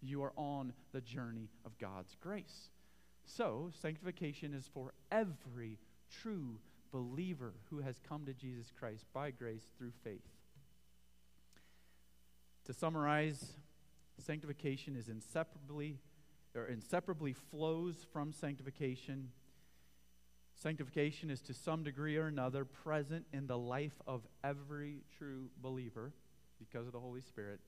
You 0.00 0.22
are 0.24 0.32
on 0.36 0.72
the 0.92 1.02
journey 1.02 1.50
of 1.66 1.78
God's 1.78 2.16
grace. 2.20 2.70
So, 3.36 3.70
sanctification 3.80 4.52
is 4.52 4.68
for 4.74 4.92
every 5.10 5.78
true 6.22 6.58
believer 6.92 7.54
who 7.70 7.78
has 7.78 7.98
come 8.06 8.26
to 8.26 8.34
Jesus 8.34 8.70
Christ 8.78 9.06
by 9.14 9.30
grace 9.30 9.64
through 9.78 9.92
faith. 10.04 10.28
To 12.66 12.74
summarize, 12.74 13.54
sanctification 14.18 14.96
is 14.96 15.08
inseparably 15.08 15.96
or 16.54 16.66
inseparably 16.66 17.32
flows 17.32 18.04
from 18.12 18.32
sanctification. 18.32 19.30
Sanctification 20.54 21.30
is 21.30 21.40
to 21.40 21.54
some 21.54 21.82
degree 21.82 22.18
or 22.18 22.26
another 22.26 22.66
present 22.66 23.24
in 23.32 23.46
the 23.46 23.58
life 23.58 23.98
of 24.06 24.26
every 24.44 25.04
true 25.16 25.48
believer 25.62 26.12
because 26.58 26.86
of 26.86 26.92
the 26.92 27.00
Holy 27.00 27.22
Spirit. 27.22 27.60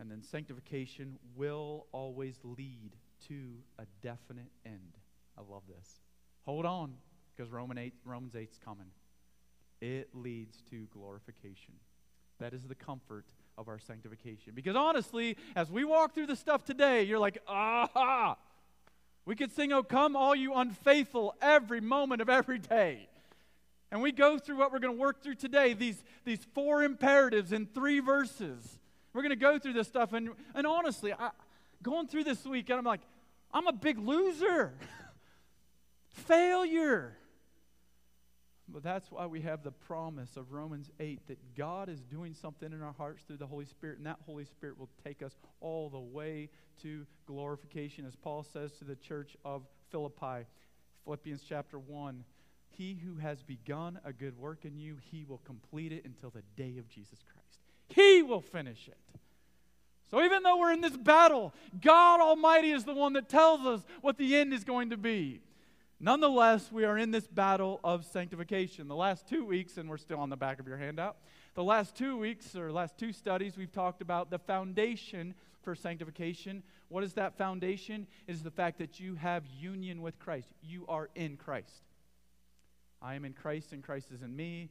And 0.00 0.10
then 0.10 0.22
sanctification 0.22 1.18
will 1.36 1.86
always 1.92 2.38
lead 2.42 2.92
to 3.28 3.34
a 3.78 3.84
definite 4.02 4.50
end. 4.66 4.98
I 5.36 5.40
love 5.40 5.62
this. 5.68 6.00
Hold 6.44 6.66
on, 6.66 6.94
because 7.34 7.50
Roman 7.50 7.78
8, 7.78 7.92
Romans 8.04 8.34
8 8.34 8.48
is 8.50 8.58
coming. 8.64 8.88
It 9.80 10.10
leads 10.14 10.62
to 10.70 10.86
glorification. 10.92 11.74
That 12.38 12.54
is 12.54 12.64
the 12.64 12.74
comfort 12.74 13.26
of 13.58 13.68
our 13.68 13.78
sanctification. 13.78 14.52
Because 14.54 14.76
honestly, 14.76 15.36
as 15.54 15.70
we 15.70 15.84
walk 15.84 16.14
through 16.14 16.26
the 16.26 16.36
stuff 16.36 16.64
today, 16.64 17.02
you're 17.02 17.18
like, 17.18 17.38
aha! 17.46 18.36
We 19.24 19.36
could 19.36 19.52
sing, 19.52 19.72
Oh, 19.72 19.82
come, 19.82 20.16
all 20.16 20.34
you 20.34 20.54
unfaithful, 20.54 21.34
every 21.40 21.80
moment 21.80 22.20
of 22.20 22.28
every 22.28 22.58
day. 22.58 23.08
And 23.92 24.02
we 24.02 24.10
go 24.10 24.38
through 24.38 24.56
what 24.56 24.72
we're 24.72 24.78
going 24.78 24.96
to 24.96 25.00
work 25.00 25.22
through 25.22 25.34
today, 25.34 25.74
these, 25.74 26.02
these 26.24 26.40
four 26.54 26.82
imperatives 26.82 27.52
in 27.52 27.66
three 27.66 28.00
verses. 28.00 28.78
We're 29.12 29.22
going 29.22 29.30
to 29.30 29.36
go 29.36 29.58
through 29.58 29.74
this 29.74 29.86
stuff. 29.86 30.12
And, 30.12 30.30
and 30.54 30.66
honestly, 30.66 31.12
I, 31.12 31.30
going 31.82 32.06
through 32.06 32.24
this 32.24 32.44
week, 32.44 32.70
and 32.70 32.78
I'm 32.78 32.84
like, 32.84 33.02
I'm 33.52 33.66
a 33.66 33.72
big 33.72 33.98
loser, 33.98 34.74
failure. 36.08 37.16
But 38.68 38.82
that's 38.82 39.10
why 39.10 39.26
we 39.26 39.42
have 39.42 39.62
the 39.62 39.70
promise 39.70 40.36
of 40.36 40.52
Romans 40.52 40.90
8 40.98 41.26
that 41.28 41.54
God 41.54 41.88
is 41.88 42.00
doing 42.00 42.32
something 42.32 42.72
in 42.72 42.80
our 42.80 42.94
hearts 42.94 43.22
through 43.26 43.36
the 43.36 43.46
Holy 43.46 43.66
Spirit, 43.66 43.98
and 43.98 44.06
that 44.06 44.18
Holy 44.24 44.46
Spirit 44.46 44.78
will 44.78 44.88
take 45.04 45.22
us 45.22 45.36
all 45.60 45.90
the 45.90 46.00
way 46.00 46.48
to 46.82 47.06
glorification. 47.26 48.06
As 48.06 48.16
Paul 48.16 48.44
says 48.44 48.72
to 48.78 48.84
the 48.84 48.96
church 48.96 49.36
of 49.44 49.62
Philippi, 49.90 50.46
Philippians 51.04 51.42
chapter 51.46 51.78
1 51.78 52.24
He 52.70 52.94
who 52.94 53.16
has 53.16 53.42
begun 53.42 54.00
a 54.04 54.12
good 54.12 54.38
work 54.38 54.64
in 54.64 54.78
you, 54.78 54.96
he 55.10 55.24
will 55.24 55.42
complete 55.44 55.92
it 55.92 56.04
until 56.06 56.30
the 56.30 56.42
day 56.56 56.78
of 56.78 56.88
Jesus 56.88 57.18
Christ. 57.30 57.58
He 57.88 58.22
will 58.22 58.40
finish 58.40 58.88
it. 58.88 59.20
So 60.12 60.22
even 60.22 60.42
though 60.42 60.58
we're 60.58 60.74
in 60.74 60.82
this 60.82 60.96
battle, 60.96 61.54
God 61.80 62.20
Almighty 62.20 62.70
is 62.70 62.84
the 62.84 62.92
one 62.92 63.14
that 63.14 63.30
tells 63.30 63.66
us 63.66 63.80
what 64.02 64.18
the 64.18 64.36
end 64.36 64.52
is 64.52 64.62
going 64.62 64.90
to 64.90 64.98
be. 64.98 65.40
Nonetheless, 65.98 66.70
we 66.70 66.84
are 66.84 66.98
in 66.98 67.12
this 67.12 67.26
battle 67.26 67.80
of 67.82 68.04
sanctification. 68.04 68.88
The 68.88 68.94
last 68.94 69.26
two 69.26 69.46
weeks, 69.46 69.78
and 69.78 69.88
we're 69.88 69.96
still 69.96 70.18
on 70.18 70.28
the 70.28 70.36
back 70.36 70.60
of 70.60 70.68
your 70.68 70.76
handout, 70.76 71.16
the 71.54 71.64
last 71.64 71.96
two 71.96 72.18
weeks 72.18 72.54
or 72.54 72.70
last 72.70 72.98
two 72.98 73.10
studies, 73.10 73.56
we've 73.56 73.72
talked 73.72 74.02
about 74.02 74.30
the 74.30 74.38
foundation 74.38 75.32
for 75.62 75.74
sanctification. 75.74 76.62
What 76.90 77.04
is 77.04 77.14
that 77.14 77.38
foundation? 77.38 78.06
It 78.26 78.32
is 78.32 78.42
the 78.42 78.50
fact 78.50 78.80
that 78.80 79.00
you 79.00 79.14
have 79.14 79.46
union 79.46 80.02
with 80.02 80.18
Christ. 80.18 80.48
You 80.60 80.84
are 80.90 81.08
in 81.14 81.38
Christ. 81.38 81.84
I 83.00 83.14
am 83.14 83.24
in 83.24 83.32
Christ, 83.32 83.72
and 83.72 83.82
Christ 83.82 84.08
is 84.12 84.20
in 84.20 84.36
me. 84.36 84.68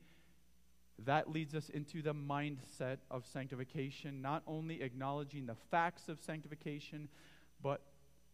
That 1.05 1.31
leads 1.31 1.55
us 1.55 1.69
into 1.69 2.01
the 2.01 2.13
mindset 2.13 2.97
of 3.09 3.25
sanctification, 3.25 4.21
not 4.21 4.43
only 4.45 4.81
acknowledging 4.81 5.45
the 5.45 5.55
facts 5.69 6.09
of 6.09 6.19
sanctification, 6.19 7.09
but 7.61 7.81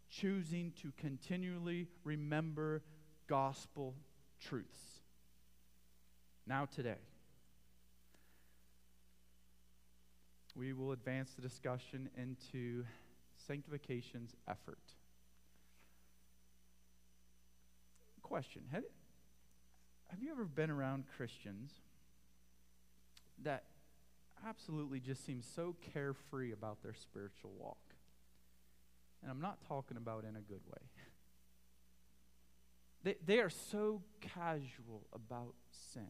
choosing 0.09 0.73
to 0.81 0.91
continually 0.97 1.87
remember 2.03 2.81
gospel 3.27 3.95
truths. 4.39 5.01
Now, 6.45 6.65
today, 6.65 6.95
we 10.55 10.73
will 10.73 10.91
advance 10.91 11.33
the 11.33 11.41
discussion 11.41 12.09
into 12.17 12.85
sanctification's 13.35 14.35
effort. 14.47 14.79
Question 18.21 18.63
Have, 18.71 18.83
have 20.09 20.21
you 20.21 20.31
ever 20.31 20.45
been 20.45 20.69
around 20.69 21.05
Christians 21.15 21.71
that 23.43 23.63
absolutely 24.45 24.99
just 24.99 25.25
seem 25.25 25.41
so 25.41 25.75
carefree 25.93 26.51
about 26.51 26.81
their 26.83 26.93
spiritual 26.93 27.51
walk? 27.57 27.77
And 29.21 29.31
I'm 29.31 29.41
not 29.41 29.59
talking 29.67 29.97
about 29.97 30.23
in 30.23 30.35
a 30.35 30.41
good 30.41 30.61
way. 30.65 30.81
They, 33.03 33.15
they 33.25 33.39
are 33.39 33.49
so 33.49 34.01
casual 34.19 35.07
about 35.13 35.53
sin. 35.93 36.09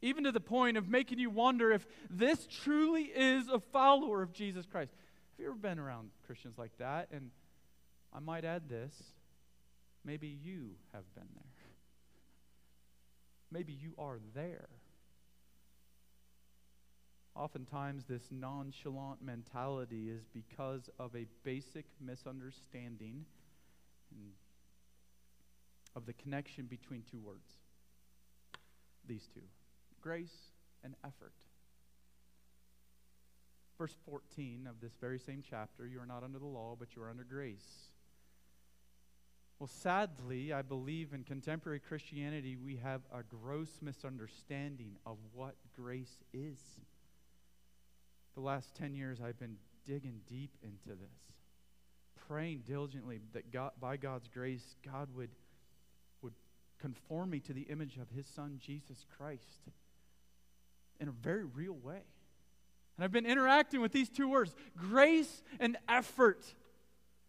Even 0.00 0.24
to 0.24 0.32
the 0.32 0.40
point 0.40 0.76
of 0.76 0.88
making 0.88 1.18
you 1.18 1.28
wonder 1.28 1.70
if 1.70 1.86
this 2.08 2.46
truly 2.46 3.02
is 3.02 3.48
a 3.48 3.58
follower 3.58 4.22
of 4.22 4.32
Jesus 4.32 4.64
Christ. 4.64 4.92
Have 4.92 5.40
you 5.40 5.46
ever 5.46 5.58
been 5.58 5.78
around 5.78 6.10
Christians 6.26 6.56
like 6.56 6.78
that? 6.78 7.08
And 7.12 7.30
I 8.12 8.20
might 8.20 8.44
add 8.44 8.68
this 8.68 8.94
maybe 10.04 10.28
you 10.28 10.70
have 10.92 11.04
been 11.14 11.28
there. 11.34 11.44
Maybe 13.52 13.72
you 13.72 13.92
are 13.98 14.18
there. 14.34 14.68
Oftentimes, 17.34 18.04
this 18.04 18.28
nonchalant 18.30 19.22
mentality 19.22 20.10
is 20.10 20.26
because 20.34 20.90
of 20.98 21.14
a 21.16 21.26
basic 21.44 21.86
misunderstanding 22.00 23.24
of 25.96 26.06
the 26.06 26.12
connection 26.12 26.66
between 26.66 27.02
two 27.10 27.20
words. 27.20 27.56
These 29.06 29.28
two 29.34 29.40
grace 30.00 30.50
and 30.84 30.94
effort. 31.04 31.32
Verse 33.78 33.94
14 34.10 34.66
of 34.68 34.80
this 34.80 34.92
very 35.00 35.18
same 35.18 35.42
chapter 35.48 35.86
you 35.86 36.00
are 36.00 36.06
not 36.06 36.24
under 36.24 36.38
the 36.38 36.46
law, 36.46 36.76
but 36.78 36.94
you 36.94 37.02
are 37.02 37.10
under 37.10 37.24
grace. 37.24 37.88
Well, 39.58 39.68
sadly, 39.68 40.52
I 40.52 40.62
believe 40.62 41.12
in 41.12 41.22
contemporary 41.22 41.78
Christianity 41.78 42.56
we 42.56 42.76
have 42.76 43.02
a 43.14 43.22
gross 43.22 43.78
misunderstanding 43.80 44.96
of 45.06 45.18
what 45.32 45.54
grace 45.76 46.24
is. 46.32 46.58
The 48.34 48.40
last 48.40 48.74
10 48.74 48.94
years, 48.94 49.18
I've 49.20 49.38
been 49.38 49.56
digging 49.86 50.20
deep 50.26 50.56
into 50.62 50.98
this, 50.98 51.18
praying 52.26 52.62
diligently 52.66 53.20
that 53.32 53.52
God, 53.52 53.72
by 53.80 53.96
God's 53.96 54.28
grace, 54.28 54.76
God 54.84 55.08
would, 55.14 55.30
would 56.22 56.32
conform 56.78 57.30
me 57.30 57.40
to 57.40 57.52
the 57.52 57.62
image 57.62 57.98
of 57.98 58.08
His 58.10 58.26
Son, 58.26 58.58
Jesus 58.58 59.04
Christ, 59.16 59.60
in 60.98 61.08
a 61.08 61.12
very 61.12 61.44
real 61.44 61.74
way. 61.74 62.02
And 62.96 63.04
I've 63.04 63.12
been 63.12 63.26
interacting 63.26 63.80
with 63.80 63.92
these 63.92 64.08
two 64.08 64.28
words 64.28 64.54
grace 64.76 65.42
and 65.60 65.76
effort. 65.88 66.54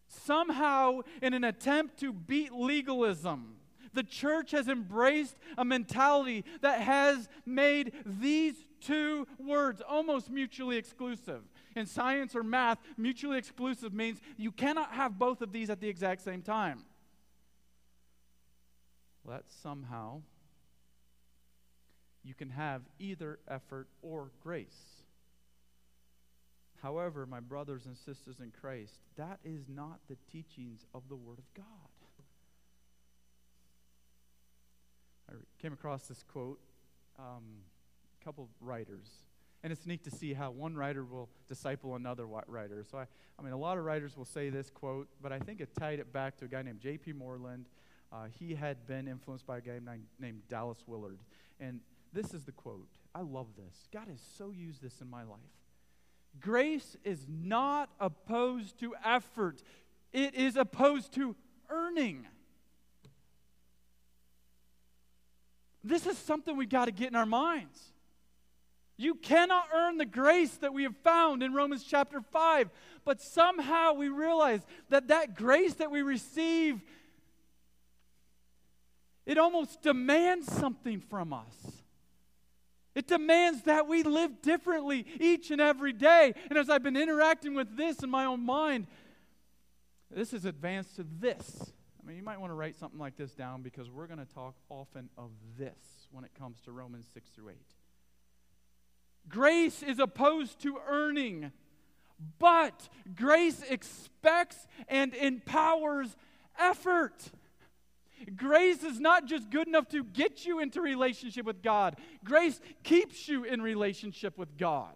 Somehow, 0.06 1.00
in 1.22 1.34
an 1.34 1.44
attempt 1.44 1.98
to 2.00 2.12
beat 2.12 2.52
legalism, 2.52 3.56
the 3.94 4.02
church 4.02 4.50
has 4.50 4.68
embraced 4.68 5.36
a 5.56 5.64
mentality 5.64 6.44
that 6.60 6.80
has 6.80 7.28
made 7.46 7.92
these 8.04 8.54
two 8.84 9.26
words 9.38 9.82
almost 9.86 10.30
mutually 10.30 10.76
exclusive. 10.76 11.42
In 11.74 11.86
science 11.86 12.36
or 12.36 12.42
math, 12.42 12.78
mutually 12.96 13.38
exclusive 13.38 13.92
means 13.92 14.20
you 14.36 14.52
cannot 14.52 14.92
have 14.92 15.18
both 15.18 15.42
of 15.42 15.52
these 15.52 15.70
at 15.70 15.80
the 15.80 15.88
exact 15.88 16.22
same 16.22 16.42
time. 16.42 16.84
Well, 19.24 19.36
that 19.36 19.44
somehow 19.62 20.22
you 22.22 22.34
can 22.34 22.50
have 22.50 22.82
either 22.98 23.38
effort 23.48 23.88
or 24.02 24.30
grace. 24.42 25.02
However, 26.82 27.26
my 27.26 27.40
brothers 27.40 27.86
and 27.86 27.96
sisters 27.96 28.40
in 28.40 28.52
Christ, 28.60 29.00
that 29.16 29.38
is 29.44 29.68
not 29.68 30.00
the 30.08 30.16
teachings 30.30 30.84
of 30.94 31.02
the 31.08 31.16
Word 31.16 31.38
of 31.38 31.54
God. 31.54 31.64
I 35.30 35.32
came 35.60 35.72
across 35.72 36.06
this 36.08 36.22
quote. 36.22 36.60
Um, 37.18 37.62
couple 38.24 38.44
of 38.44 38.50
writers. 38.66 39.08
And 39.62 39.72
it's 39.72 39.86
neat 39.86 40.04
to 40.04 40.10
see 40.10 40.34
how 40.34 40.50
one 40.50 40.74
writer 40.74 41.04
will 41.04 41.28
disciple 41.48 41.96
another 41.96 42.26
writer. 42.26 42.84
So, 42.90 42.98
I, 42.98 43.06
I 43.38 43.42
mean, 43.42 43.52
a 43.52 43.58
lot 43.58 43.78
of 43.78 43.84
writers 43.84 44.16
will 44.16 44.26
say 44.26 44.50
this 44.50 44.68
quote, 44.70 45.08
but 45.22 45.32
I 45.32 45.38
think 45.38 45.60
it 45.60 45.70
tied 45.78 46.00
it 46.00 46.12
back 46.12 46.36
to 46.38 46.44
a 46.44 46.48
guy 46.48 46.62
named 46.62 46.80
J.P. 46.80 47.14
Moreland. 47.14 47.66
Uh, 48.12 48.26
he 48.38 48.54
had 48.54 48.86
been 48.86 49.08
influenced 49.08 49.46
by 49.46 49.58
a 49.58 49.60
guy 49.60 49.78
named, 49.84 50.04
named 50.20 50.42
Dallas 50.48 50.78
Willard. 50.86 51.18
And 51.60 51.80
this 52.12 52.34
is 52.34 52.44
the 52.44 52.52
quote. 52.52 52.88
I 53.14 53.22
love 53.22 53.46
this. 53.56 53.88
God 53.92 54.08
has 54.08 54.20
so 54.36 54.50
used 54.50 54.82
this 54.82 55.00
in 55.00 55.08
my 55.08 55.22
life. 55.22 55.38
Grace 56.40 56.96
is 57.04 57.26
not 57.28 57.90
opposed 58.00 58.78
to 58.80 58.94
effort, 59.04 59.62
it 60.12 60.34
is 60.34 60.56
opposed 60.56 61.12
to 61.14 61.34
earning. 61.70 62.26
This 65.82 66.06
is 66.06 66.16
something 66.16 66.56
we've 66.56 66.68
got 66.68 66.86
to 66.86 66.92
get 66.92 67.08
in 67.08 67.16
our 67.16 67.26
minds. 67.26 67.92
You 68.96 69.16
cannot 69.16 69.68
earn 69.74 69.98
the 69.98 70.04
grace 70.04 70.52
that 70.58 70.72
we 70.72 70.84
have 70.84 70.96
found 70.98 71.42
in 71.42 71.52
Romans 71.52 71.84
chapter 71.84 72.20
5. 72.20 72.70
But 73.04 73.20
somehow 73.20 73.94
we 73.94 74.08
realize 74.08 74.60
that 74.88 75.08
that 75.08 75.34
grace 75.34 75.74
that 75.74 75.90
we 75.90 76.02
receive, 76.02 76.80
it 79.26 79.36
almost 79.36 79.82
demands 79.82 80.52
something 80.52 81.00
from 81.00 81.32
us. 81.32 81.82
It 82.94 83.08
demands 83.08 83.62
that 83.62 83.88
we 83.88 84.04
live 84.04 84.40
differently 84.40 85.04
each 85.18 85.50
and 85.50 85.60
every 85.60 85.92
day. 85.92 86.32
And 86.48 86.56
as 86.56 86.70
I've 86.70 86.84
been 86.84 86.96
interacting 86.96 87.54
with 87.54 87.76
this 87.76 88.04
in 88.04 88.10
my 88.10 88.24
own 88.24 88.46
mind, 88.46 88.86
this 90.08 90.32
is 90.32 90.44
advanced 90.44 90.94
to 90.96 91.06
this. 91.18 91.72
I 92.00 92.06
mean, 92.06 92.16
you 92.16 92.22
might 92.22 92.38
want 92.38 92.50
to 92.50 92.54
write 92.54 92.76
something 92.76 93.00
like 93.00 93.16
this 93.16 93.32
down 93.32 93.62
because 93.62 93.90
we're 93.90 94.06
going 94.06 94.24
to 94.24 94.32
talk 94.32 94.54
often 94.68 95.08
of 95.18 95.30
this 95.58 96.06
when 96.12 96.24
it 96.24 96.30
comes 96.38 96.60
to 96.60 96.72
Romans 96.72 97.06
6 97.12 97.30
through 97.30 97.48
8. 97.48 97.56
Grace 99.28 99.82
is 99.82 99.98
opposed 99.98 100.60
to 100.62 100.78
earning. 100.88 101.52
But 102.38 102.88
grace 103.14 103.62
expects 103.68 104.66
and 104.88 105.14
empowers 105.14 106.16
effort. 106.58 107.30
Grace 108.36 108.82
is 108.82 109.00
not 109.00 109.26
just 109.26 109.50
good 109.50 109.68
enough 109.68 109.88
to 109.88 110.04
get 110.04 110.46
you 110.46 110.60
into 110.60 110.80
relationship 110.80 111.44
with 111.44 111.62
God. 111.62 111.96
Grace 112.24 112.60
keeps 112.82 113.28
you 113.28 113.44
in 113.44 113.60
relationship 113.60 114.38
with 114.38 114.56
God. 114.56 114.94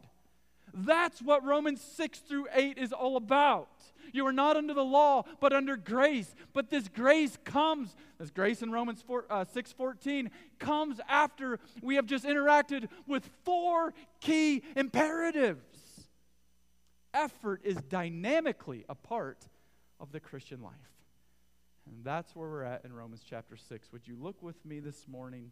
That's 0.72 1.20
what 1.20 1.44
Romans 1.44 1.80
6 1.80 2.20
through 2.20 2.46
8 2.52 2.78
is 2.78 2.92
all 2.92 3.16
about. 3.16 3.77
You 4.12 4.26
are 4.26 4.32
not 4.32 4.56
under 4.56 4.74
the 4.74 4.84
law, 4.84 5.24
but 5.40 5.52
under 5.52 5.76
grace. 5.76 6.34
But 6.52 6.70
this 6.70 6.88
grace 6.88 7.38
comes, 7.44 7.94
this 8.18 8.30
grace 8.30 8.62
in 8.62 8.70
Romans 8.70 9.02
4, 9.06 9.24
uh, 9.30 9.44
6.14 9.44 10.30
comes 10.58 11.00
after 11.08 11.58
we 11.82 11.96
have 11.96 12.06
just 12.06 12.24
interacted 12.24 12.88
with 13.06 13.28
four 13.44 13.94
key 14.20 14.62
imperatives. 14.76 16.08
Effort 17.14 17.62
is 17.64 17.76
dynamically 17.76 18.84
a 18.88 18.94
part 18.94 19.46
of 20.00 20.12
the 20.12 20.20
Christian 20.20 20.62
life. 20.62 20.72
And 21.86 22.04
that's 22.04 22.36
where 22.36 22.48
we're 22.48 22.64
at 22.64 22.84
in 22.84 22.92
Romans 22.92 23.22
chapter 23.28 23.56
6. 23.56 23.92
Would 23.92 24.06
you 24.06 24.16
look 24.20 24.42
with 24.42 24.62
me 24.64 24.80
this 24.80 25.06
morning 25.08 25.50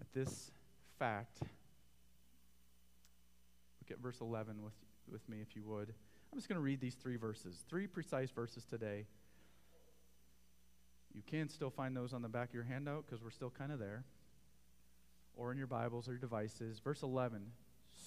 at 0.00 0.06
this 0.12 0.50
fact? 0.98 1.38
Look 3.80 3.90
at 3.90 3.98
verse 3.98 4.20
11 4.20 4.62
with, 4.62 4.74
with 5.10 5.28
me, 5.28 5.38
if 5.40 5.56
you 5.56 5.64
would. 5.64 5.92
I'm 6.32 6.38
just 6.38 6.48
going 6.48 6.58
to 6.58 6.62
read 6.62 6.80
these 6.80 6.94
three 6.94 7.16
verses, 7.16 7.64
three 7.68 7.86
precise 7.86 8.30
verses 8.30 8.64
today. 8.64 9.06
You 11.12 11.22
can 11.26 11.48
still 11.48 11.70
find 11.70 11.96
those 11.96 12.12
on 12.12 12.22
the 12.22 12.28
back 12.28 12.50
of 12.50 12.54
your 12.54 12.64
handout 12.64 13.04
because 13.06 13.22
we're 13.22 13.30
still 13.30 13.50
kind 13.50 13.72
of 13.72 13.80
there, 13.80 14.04
or 15.34 15.50
in 15.50 15.58
your 15.58 15.66
Bibles 15.66 16.08
or 16.08 16.12
your 16.12 16.20
devices. 16.20 16.78
Verse 16.78 17.02
11 17.02 17.50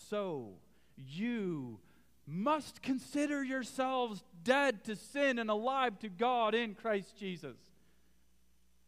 So 0.10 0.53
you 0.96 1.80
must 2.25 2.82
consider 2.82 3.44
yourselves 3.44 4.24
dead 4.44 4.86
to 4.86 4.96
sin 4.96 5.38
and 5.38 5.50
alive 5.50 6.00
to 6.00 6.10
God 6.10 6.56
in 6.56 6.75
Christ 6.75 7.18
Jesus. 7.18 7.58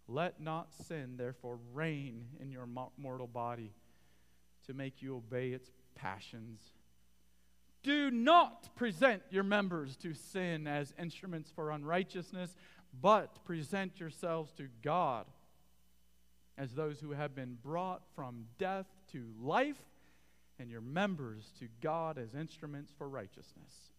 Let 0.08 0.40
not 0.40 0.70
sin, 0.88 1.16
therefore, 1.18 1.60
reign 1.74 2.26
in 2.40 2.52
your 2.52 2.68
mortal 2.98 3.28
body 3.28 3.74
to 4.68 4.74
make 4.74 5.02
you 5.02 5.18
obey 5.18 5.50
its 5.50 5.70
passions. 5.96 6.62
Do 7.86 8.10
not 8.10 8.76
present 8.76 9.22
your 9.30 9.44
members 9.44 9.96
to 9.98 10.16
sin 10.16 10.66
as 10.66 10.92
instruments 10.98 11.52
for 11.56 11.70
unrighteousness, 11.70 12.58
but 13.00 13.46
present 13.46 14.00
yourselves 14.00 14.52
to 14.54 14.70
God 14.82 15.28
as 16.58 16.74
those 16.74 17.00
who 17.00 17.12
have 17.12 17.36
been 17.36 17.60
brought 17.62 18.02
from 18.16 18.46
death 18.58 18.88
to 19.12 19.24
life 19.40 19.78
and 20.58 20.72
your 20.72 20.82
members 20.82 21.52
to 21.60 21.68
God 21.80 22.18
as 22.18 22.34
instruments 22.34 22.92
for 22.98 23.08
righteousness. 23.08 23.92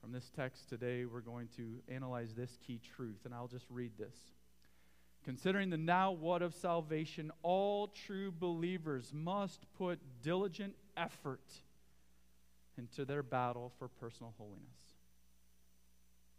From 0.00 0.12
this 0.12 0.30
text 0.36 0.68
today, 0.68 1.06
we're 1.06 1.22
going 1.22 1.48
to 1.56 1.82
analyze 1.92 2.32
this 2.36 2.56
key 2.64 2.80
truth, 2.94 3.24
and 3.24 3.34
I'll 3.34 3.48
just 3.48 3.66
read 3.68 3.90
this. 3.98 4.14
Considering 5.24 5.68
the 5.68 5.76
now 5.76 6.12
what 6.12 6.42
of 6.42 6.54
salvation, 6.54 7.32
all 7.42 7.88
true 7.88 8.30
believers 8.30 9.10
must 9.12 9.66
put 9.76 9.98
diligent 10.22 10.76
effort 10.96 11.40
into 12.80 13.04
their 13.04 13.22
battle 13.22 13.72
for 13.78 13.88
personal 13.88 14.34
holiness. 14.38 14.66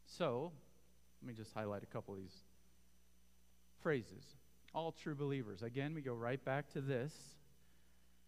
So, 0.05 0.51
let 1.21 1.27
me 1.27 1.33
just 1.33 1.53
highlight 1.53 1.83
a 1.83 1.86
couple 1.86 2.13
of 2.13 2.19
these 2.19 2.36
phrases. 3.81 4.36
All 4.74 4.91
true 4.91 5.15
believers. 5.15 5.62
Again, 5.62 5.93
we 5.93 6.01
go 6.01 6.13
right 6.13 6.43
back 6.43 6.69
to 6.74 6.81
this 6.81 7.13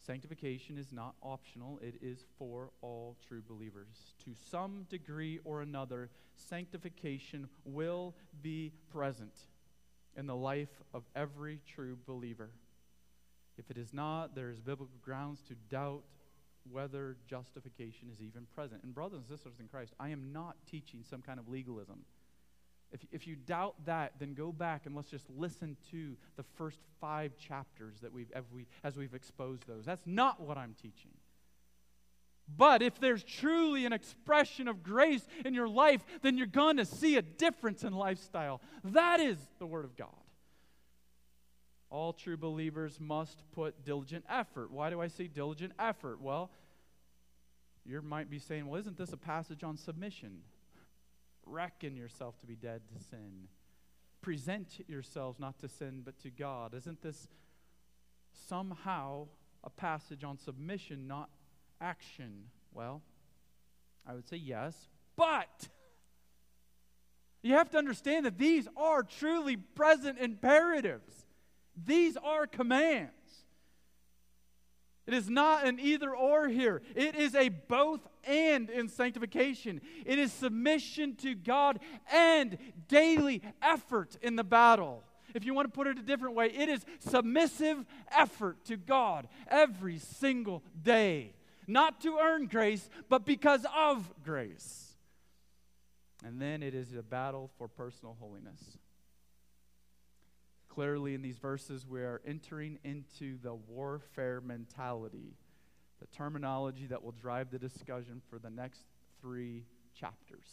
Sanctification 0.05 0.77
is 0.77 0.91
not 0.91 1.15
optional, 1.21 1.79
it 1.81 1.95
is 2.01 2.25
for 2.37 2.71
all 2.81 3.15
true 3.25 3.41
believers. 3.47 4.13
To 4.25 4.31
some 4.51 4.85
degree 4.89 5.39
or 5.45 5.61
another, 5.61 6.09
sanctification 6.35 7.47
will 7.63 8.13
be 8.41 8.73
present 8.91 9.33
in 10.17 10.27
the 10.27 10.35
life 10.35 10.81
of 10.93 11.03
every 11.15 11.61
true 11.65 11.97
believer. 12.05 12.49
If 13.57 13.71
it 13.71 13.77
is 13.77 13.93
not, 13.93 14.35
there 14.35 14.49
is 14.49 14.59
biblical 14.59 14.97
grounds 15.01 15.41
to 15.43 15.55
doubt 15.69 16.03
whether 16.69 17.17
justification 17.27 18.09
is 18.11 18.21
even 18.21 18.45
present. 18.55 18.83
And, 18.83 18.93
brothers 18.93 19.19
and 19.19 19.27
sisters 19.27 19.59
in 19.59 19.67
Christ, 19.67 19.93
I 19.99 20.09
am 20.09 20.31
not 20.31 20.55
teaching 20.69 21.03
some 21.09 21.21
kind 21.21 21.39
of 21.39 21.49
legalism. 21.49 22.05
If, 22.91 23.01
if 23.11 23.27
you 23.27 23.35
doubt 23.35 23.75
that, 23.85 24.13
then 24.19 24.33
go 24.33 24.51
back 24.51 24.85
and 24.85 24.95
let's 24.95 25.09
just 25.09 25.29
listen 25.29 25.77
to 25.91 26.15
the 26.37 26.43
first 26.43 26.79
five 27.01 27.35
chapters 27.37 27.99
that 28.01 28.13
we've, 28.13 28.31
we, 28.53 28.67
as 28.83 28.97
we've 28.97 29.15
exposed 29.15 29.67
those. 29.67 29.85
That's 29.85 30.05
not 30.05 30.39
what 30.39 30.57
I'm 30.57 30.75
teaching. 30.79 31.11
But 32.55 32.81
if 32.81 32.99
there's 32.99 33.23
truly 33.23 33.85
an 33.85 33.93
expression 33.93 34.67
of 34.67 34.83
grace 34.83 35.25
in 35.45 35.53
your 35.53 35.67
life, 35.67 36.03
then 36.21 36.37
you're 36.37 36.45
going 36.45 36.77
to 36.77 36.85
see 36.85 37.15
a 37.15 37.21
difference 37.21 37.83
in 37.83 37.93
lifestyle. 37.93 38.61
That 38.83 39.19
is 39.19 39.37
the 39.59 39.65
Word 39.65 39.85
of 39.85 39.95
God. 39.95 40.09
All 41.93 42.11
true 42.11 42.37
believers 42.37 42.99
must 42.99 43.43
put 43.51 43.85
diligent 43.85 44.25
effort. 44.27 44.71
Why 44.71 44.89
do 44.89 44.99
I 44.99 45.07
say 45.07 45.27
diligent 45.27 45.73
effort? 45.77 46.19
Well, 46.19 46.49
you 47.85 48.01
might 48.01 48.31
be 48.31 48.39
saying, 48.39 48.65
well, 48.65 48.79
isn't 48.79 48.97
this 48.97 49.13
a 49.13 49.17
passage 49.17 49.63
on 49.63 49.77
submission? 49.77 50.39
Reckon 51.45 51.95
yourself 51.95 52.39
to 52.39 52.47
be 52.47 52.55
dead 52.55 52.81
to 52.97 53.03
sin. 53.11 53.47
Present 54.21 54.83
yourselves 54.87 55.39
not 55.39 55.59
to 55.59 55.67
sin, 55.67 56.01
but 56.03 56.17
to 56.23 56.31
God. 56.31 56.73
Isn't 56.73 57.03
this 57.03 57.27
somehow 58.47 59.27
a 59.63 59.69
passage 59.69 60.23
on 60.23 60.39
submission, 60.39 61.07
not 61.07 61.29
action? 61.79 62.45
Well, 62.73 63.03
I 64.07 64.15
would 64.15 64.27
say 64.27 64.37
yes, 64.37 64.87
but 65.15 65.67
you 67.43 67.53
have 67.53 67.69
to 67.69 67.77
understand 67.77 68.25
that 68.25 68.39
these 68.39 68.67
are 68.75 69.03
truly 69.03 69.57
present 69.57 70.17
imperatives, 70.17 71.22
these 71.75 72.17
are 72.17 72.47
commands. 72.47 73.11
It 75.05 75.13
is 75.13 75.29
not 75.29 75.65
an 75.67 75.79
either 75.79 76.15
or 76.15 76.47
here. 76.47 76.81
It 76.95 77.15
is 77.15 77.35
a 77.35 77.49
both 77.49 78.07
and 78.23 78.69
in 78.69 78.87
sanctification. 78.87 79.81
It 80.05 80.17
is 80.17 80.31
submission 80.31 81.15
to 81.17 81.35
God 81.35 81.79
and 82.11 82.57
daily 82.87 83.41
effort 83.61 84.17
in 84.21 84.37
the 84.37 84.45
battle. 84.45 85.03
If 85.33 85.45
you 85.45 85.53
want 85.53 85.67
to 85.67 85.75
put 85.75 85.87
it 85.87 85.97
a 85.97 86.03
different 86.03 86.35
way, 86.35 86.47
it 86.47 86.69
is 86.69 86.85
submissive 86.99 87.85
effort 88.15 88.63
to 88.65 88.77
God 88.77 89.27
every 89.47 89.97
single 89.99 90.63
day. 90.81 91.33
Not 91.67 92.01
to 92.01 92.19
earn 92.19 92.45
grace, 92.47 92.89
but 93.09 93.25
because 93.25 93.65
of 93.75 94.09
grace. 94.23 94.95
And 96.23 96.41
then 96.41 96.63
it 96.63 96.73
is 96.73 96.93
a 96.93 97.03
battle 97.03 97.51
for 97.57 97.67
personal 97.67 98.15
holiness. 98.19 98.77
Clearly, 100.73 101.13
in 101.13 101.21
these 101.21 101.37
verses, 101.37 101.85
we 101.87 101.99
are 102.01 102.19
entering 102.25 102.79
into 102.83 103.37
the 103.43 103.53
warfare 103.53 104.41
mentality, 104.41 105.35
the 105.99 106.07
terminology 106.07 106.87
that 106.87 107.03
will 107.03 107.11
drive 107.11 107.51
the 107.51 107.59
discussion 107.59 108.23
for 108.27 108.39
the 108.39 108.49
next 108.49 108.85
three 109.21 109.65
chapters. 109.93 110.47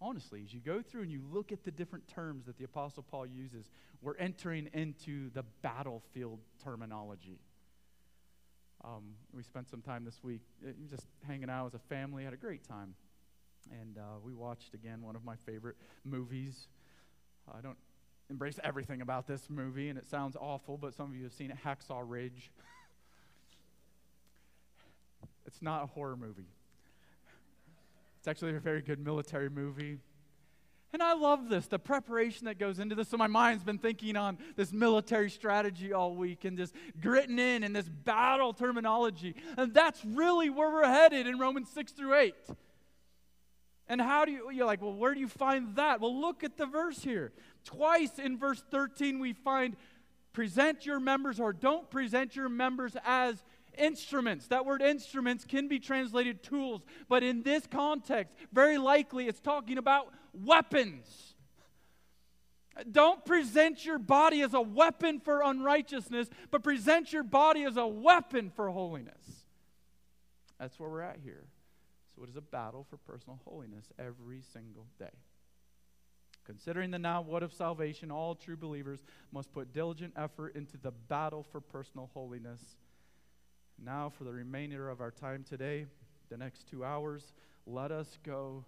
Honestly, 0.00 0.42
as 0.44 0.54
you 0.54 0.60
go 0.60 0.80
through 0.80 1.02
and 1.02 1.10
you 1.10 1.22
look 1.28 1.50
at 1.50 1.64
the 1.64 1.72
different 1.72 2.06
terms 2.06 2.46
that 2.46 2.56
the 2.56 2.62
Apostle 2.62 3.02
Paul 3.02 3.26
uses, 3.26 3.68
we're 4.00 4.16
entering 4.16 4.68
into 4.74 5.30
the 5.30 5.42
battlefield 5.62 6.38
terminology. 6.62 7.40
Um, 8.84 9.14
we 9.32 9.42
spent 9.42 9.68
some 9.68 9.82
time 9.82 10.04
this 10.04 10.22
week 10.22 10.42
uh, 10.64 10.70
just 10.88 11.08
hanging 11.26 11.50
out 11.50 11.66
as 11.66 11.74
a 11.74 11.80
family, 11.80 12.22
had 12.22 12.32
a 12.32 12.36
great 12.36 12.62
time. 12.62 12.94
And 13.72 13.98
uh, 13.98 14.20
we 14.22 14.34
watched 14.34 14.74
again 14.74 15.02
one 15.02 15.16
of 15.16 15.24
my 15.24 15.34
favorite 15.46 15.76
movies. 16.04 16.68
I 17.52 17.60
don't 17.60 17.78
embrace 18.30 18.58
everything 18.64 19.00
about 19.00 19.26
this 19.26 19.50
movie, 19.50 19.88
and 19.88 19.98
it 19.98 20.08
sounds 20.08 20.36
awful, 20.40 20.78
but 20.78 20.94
some 20.94 21.10
of 21.10 21.16
you 21.16 21.24
have 21.24 21.32
seen 21.32 21.50
it 21.50 21.58
Hacksaw 21.64 22.02
Ridge. 22.04 22.50
it's 25.46 25.60
not 25.60 25.84
a 25.84 25.86
horror 25.86 26.16
movie, 26.16 26.48
it's 28.18 28.28
actually 28.28 28.54
a 28.54 28.60
very 28.60 28.82
good 28.82 28.98
military 28.98 29.50
movie. 29.50 29.98
And 30.94 31.02
I 31.02 31.14
love 31.14 31.48
this, 31.48 31.66
the 31.66 31.80
preparation 31.80 32.44
that 32.44 32.56
goes 32.56 32.78
into 32.78 32.94
this. 32.94 33.08
So 33.08 33.16
my 33.16 33.26
mind's 33.26 33.64
been 33.64 33.78
thinking 33.78 34.16
on 34.16 34.38
this 34.54 34.72
military 34.72 35.28
strategy 35.28 35.92
all 35.92 36.14
week 36.14 36.44
and 36.44 36.56
this 36.56 36.72
gritting 37.00 37.40
in 37.40 37.64
and 37.64 37.74
this 37.74 37.88
battle 37.88 38.52
terminology. 38.52 39.34
And 39.56 39.74
that's 39.74 40.04
really 40.04 40.50
where 40.50 40.70
we're 40.70 40.86
headed 40.86 41.26
in 41.26 41.36
Romans 41.36 41.68
6 41.70 41.90
through 41.90 42.14
8. 42.14 42.34
And 43.88 44.00
how 44.00 44.24
do 44.24 44.32
you, 44.32 44.50
you're 44.50 44.66
like, 44.66 44.80
well, 44.80 44.94
where 44.94 45.12
do 45.14 45.20
you 45.20 45.28
find 45.28 45.76
that? 45.76 46.00
Well, 46.00 46.18
look 46.18 46.42
at 46.42 46.56
the 46.56 46.66
verse 46.66 47.02
here. 47.02 47.32
Twice 47.64 48.18
in 48.18 48.38
verse 48.38 48.62
13, 48.70 49.18
we 49.18 49.32
find 49.32 49.76
present 50.32 50.86
your 50.86 51.00
members 51.00 51.38
or 51.38 51.52
don't 51.52 51.90
present 51.90 52.34
your 52.34 52.48
members 52.48 52.96
as 53.04 53.42
instruments. 53.76 54.48
That 54.48 54.64
word 54.64 54.82
instruments 54.82 55.44
can 55.44 55.68
be 55.68 55.78
translated 55.78 56.42
tools, 56.42 56.82
but 57.08 57.22
in 57.22 57.42
this 57.42 57.66
context, 57.66 58.34
very 58.52 58.78
likely 58.78 59.28
it's 59.28 59.40
talking 59.40 59.78
about 59.78 60.08
weapons. 60.32 61.34
Don't 62.90 63.24
present 63.24 63.84
your 63.84 63.98
body 63.98 64.42
as 64.42 64.52
a 64.52 64.60
weapon 64.60 65.20
for 65.20 65.42
unrighteousness, 65.42 66.28
but 66.50 66.64
present 66.64 67.12
your 67.12 67.22
body 67.22 67.62
as 67.64 67.76
a 67.76 67.86
weapon 67.86 68.50
for 68.50 68.68
holiness. 68.70 69.44
That's 70.58 70.78
where 70.78 70.88
we're 70.88 71.02
at 71.02 71.18
here. 71.22 71.44
So 72.14 72.22
it 72.22 72.30
is 72.30 72.36
a 72.36 72.42
battle 72.42 72.86
for 72.88 72.96
personal 72.96 73.40
holiness 73.44 73.86
every 73.98 74.40
single 74.52 74.86
day. 74.98 75.10
Considering 76.44 76.90
the 76.90 76.98
now 76.98 77.22
what 77.22 77.42
of 77.42 77.52
salvation, 77.52 78.10
all 78.10 78.34
true 78.34 78.56
believers 78.56 79.02
must 79.32 79.52
put 79.52 79.72
diligent 79.72 80.12
effort 80.16 80.54
into 80.54 80.76
the 80.76 80.90
battle 80.90 81.42
for 81.42 81.60
personal 81.60 82.10
holiness. 82.12 82.60
Now, 83.82 84.10
for 84.10 84.24
the 84.24 84.32
remainder 84.32 84.90
of 84.90 85.00
our 85.00 85.10
time 85.10 85.44
today, 85.48 85.86
the 86.28 86.36
next 86.36 86.68
two 86.68 86.84
hours, 86.84 87.32
let 87.66 87.90
us 87.90 88.18
go. 88.24 88.64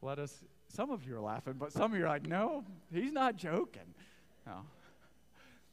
Let 0.00 0.18
us, 0.18 0.42
some 0.68 0.90
of 0.90 1.06
you 1.06 1.16
are 1.16 1.20
laughing, 1.20 1.54
but 1.58 1.72
some 1.72 1.92
of 1.92 1.98
you 1.98 2.04
are 2.04 2.08
like, 2.08 2.26
no, 2.26 2.64
he's 2.92 3.12
not 3.12 3.36
joking. 3.36 3.94
No. 4.46 4.62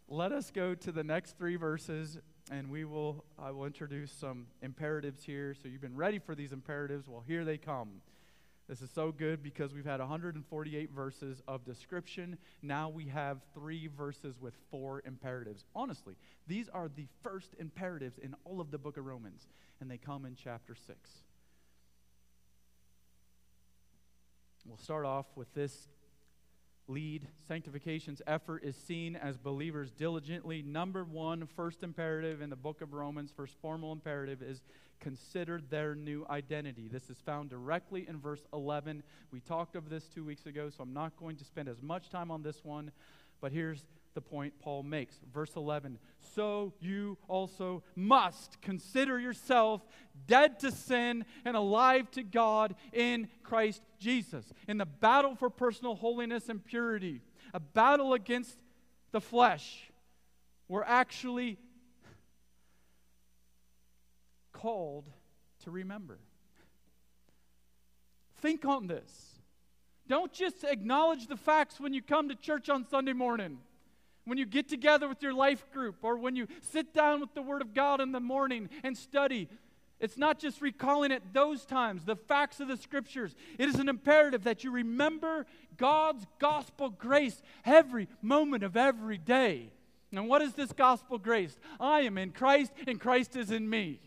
Let 0.07 0.31
us 0.31 0.51
go 0.51 0.75
to 0.75 0.91
the 0.91 1.03
next 1.03 1.37
three 1.37 1.55
verses 1.55 2.17
and 2.51 2.69
we 2.69 2.85
will 2.85 3.25
I 3.39 3.51
will 3.51 3.65
introduce 3.65 4.11
some 4.11 4.47
imperatives 4.61 5.23
here. 5.23 5.55
So 5.61 5.67
you've 5.67 5.81
been 5.81 5.95
ready 5.95 6.19
for 6.19 6.35
these 6.35 6.51
imperatives. 6.51 7.07
Well, 7.07 7.23
here 7.25 7.45
they 7.45 7.57
come. 7.57 8.01
This 8.67 8.81
is 8.81 8.89
so 8.89 9.11
good 9.11 9.43
because 9.43 9.75
we've 9.75 9.85
had 9.85 9.99
148 9.99 10.91
verses 10.91 11.41
of 11.47 11.63
description. 11.65 12.37
Now 12.63 12.89
we 12.89 13.05
have 13.05 13.41
three 13.53 13.87
verses 13.87 14.39
with 14.41 14.55
four 14.71 15.03
imperatives. 15.05 15.65
Honestly, 15.75 16.15
these 16.47 16.67
are 16.69 16.89
the 16.89 17.05
first 17.21 17.55
imperatives 17.59 18.17
in 18.17 18.35
all 18.43 18.59
of 18.59 18.71
the 18.71 18.79
book 18.79 18.97
of 18.97 19.05
Romans, 19.05 19.47
and 19.79 19.91
they 19.91 19.97
come 19.97 20.25
in 20.25 20.35
chapter 20.35 20.73
6. 20.73 20.97
We'll 24.65 24.77
start 24.77 25.05
off 25.05 25.27
with 25.35 25.53
this 25.53 25.87
lead. 26.87 27.27
Sanctification's 27.47 28.21
effort 28.27 28.63
is 28.63 28.75
seen 28.75 29.15
as 29.15 29.37
believers 29.37 29.91
diligently. 29.91 30.61
Number 30.61 31.03
one, 31.03 31.47
first 31.47 31.83
imperative 31.83 32.41
in 32.41 32.49
the 32.49 32.55
book 32.55 32.81
of 32.81 32.93
Romans, 32.93 33.31
first 33.35 33.55
formal 33.61 33.91
imperative 33.91 34.41
is 34.41 34.61
consider 34.99 35.59
their 35.69 35.95
new 35.95 36.25
identity. 36.29 36.87
This 36.87 37.09
is 37.09 37.17
found 37.25 37.49
directly 37.49 38.05
in 38.07 38.19
verse 38.19 38.45
11. 38.53 39.03
We 39.31 39.39
talked 39.39 39.75
of 39.75 39.89
this 39.89 40.05
two 40.05 40.23
weeks 40.23 40.45
ago, 40.45 40.69
so 40.69 40.83
I'm 40.83 40.93
not 40.93 41.17
going 41.17 41.35
to 41.37 41.43
spend 41.43 41.67
as 41.67 41.81
much 41.81 42.09
time 42.09 42.31
on 42.31 42.43
this 42.43 42.63
one, 42.63 42.91
but 43.41 43.51
here's 43.51 43.83
the 44.15 44.21
point 44.21 44.53
Paul 44.59 44.81
makes. 44.81 45.19
Verse 45.31 45.51
11 45.55 45.99
So 46.33 46.73
you 46.79 47.17
also 47.27 47.83
must 47.95 48.59
consider 48.61 49.19
yourself 49.19 49.85
dead 50.25 50.59
to 50.61 50.71
sin 50.71 51.25
and 51.43 51.55
alive 51.55 52.09
to 52.11 52.23
God 52.23 52.75
in 52.91 53.27
Christ 53.43 53.83
Jesus. 53.99 54.51
In 54.67 54.79
the 54.79 54.85
battle 54.85 55.35
for 55.35 55.51
personal 55.51 55.95
holiness 55.95 56.49
and 56.49 56.63
purity, 56.65 57.21
a 57.53 57.59
battle 57.59 58.13
against 58.13 58.57
the 59.11 59.21
flesh, 59.21 59.91
we're 60.67 60.83
actually 60.83 61.59
called 64.51 65.05
to 65.63 65.71
remember. 65.71 66.17
Think 68.37 68.65
on 68.65 68.87
this. 68.87 69.35
Don't 70.07 70.31
just 70.31 70.63
acknowledge 70.63 71.27
the 71.27 71.37
facts 71.37 71.79
when 71.79 71.93
you 71.93 72.01
come 72.01 72.29
to 72.29 72.35
church 72.35 72.69
on 72.69 72.87
Sunday 72.87 73.13
morning 73.13 73.57
when 74.25 74.37
you 74.37 74.45
get 74.45 74.67
together 74.67 75.07
with 75.07 75.21
your 75.21 75.33
life 75.33 75.71
group 75.71 75.97
or 76.01 76.17
when 76.17 76.35
you 76.35 76.47
sit 76.61 76.93
down 76.93 77.21
with 77.21 77.33
the 77.33 77.41
Word 77.41 77.61
of 77.61 77.73
God 77.73 78.01
in 78.01 78.11
the 78.11 78.19
morning 78.19 78.69
and 78.83 78.97
study, 78.97 79.47
it's 79.99 80.17
not 80.17 80.39
just 80.39 80.61
recalling 80.61 81.11
at 81.11 81.33
those 81.33 81.65
times 81.65 82.03
the 82.03 82.15
facts 82.15 82.59
of 82.59 82.67
the 82.67 82.77
Scriptures. 82.77 83.35
It 83.57 83.69
is 83.69 83.75
an 83.75 83.87
imperative 83.87 84.43
that 84.43 84.63
you 84.63 84.71
remember 84.71 85.45
God's 85.77 86.25
gospel 86.39 86.89
grace 86.89 87.41
every 87.63 88.07
moment 88.21 88.63
of 88.63 88.75
every 88.75 89.17
day. 89.17 89.71
And 90.11 90.27
what 90.27 90.41
is 90.41 90.53
this 90.53 90.71
gospel 90.71 91.17
grace? 91.17 91.57
I 91.79 92.01
am 92.01 92.17
in 92.17 92.31
Christ, 92.31 92.71
and 92.87 92.99
Christ 92.99 93.35
is 93.35 93.51
in 93.51 93.69
me. 93.69 93.99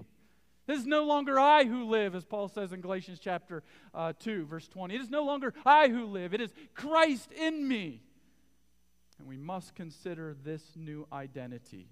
This 0.67 0.81
is 0.81 0.87
no 0.87 1.05
longer 1.05 1.39
I 1.39 1.65
who 1.65 1.85
live, 1.85 2.15
as 2.15 2.25
Paul 2.25 2.49
says 2.49 2.73
in 2.73 2.81
Galatians 2.83 3.19
chapter 3.19 3.63
uh, 3.95 4.13
2, 4.19 4.45
verse 4.47 4.69
20. 4.69 4.95
It 4.95 5.01
is 5.01 5.11
no 5.11 5.25
longer 5.25 5.55
I 5.65 5.89
who 5.89 6.05
live, 6.05 6.35
it 6.35 6.41
is 6.41 6.53
Christ 6.75 7.33
in 7.33 7.67
me. 7.67 8.03
And 9.19 9.29
we 9.29 9.37
must 9.37 9.75
consider 9.75 10.37
this 10.45 10.63
new 10.77 11.07
identity. 11.13 11.89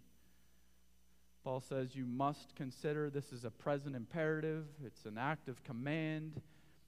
Paul 1.45 1.61
says 1.61 1.95
you 1.95 2.07
must 2.07 2.55
consider 2.57 3.09
this 3.09 3.33
is 3.33 3.45
a 3.45 3.51
present 3.51 3.95
imperative, 3.95 4.67
it's 4.85 5.05
an 5.05 5.17
act 5.19 5.49
of 5.49 5.63
command. 5.65 6.41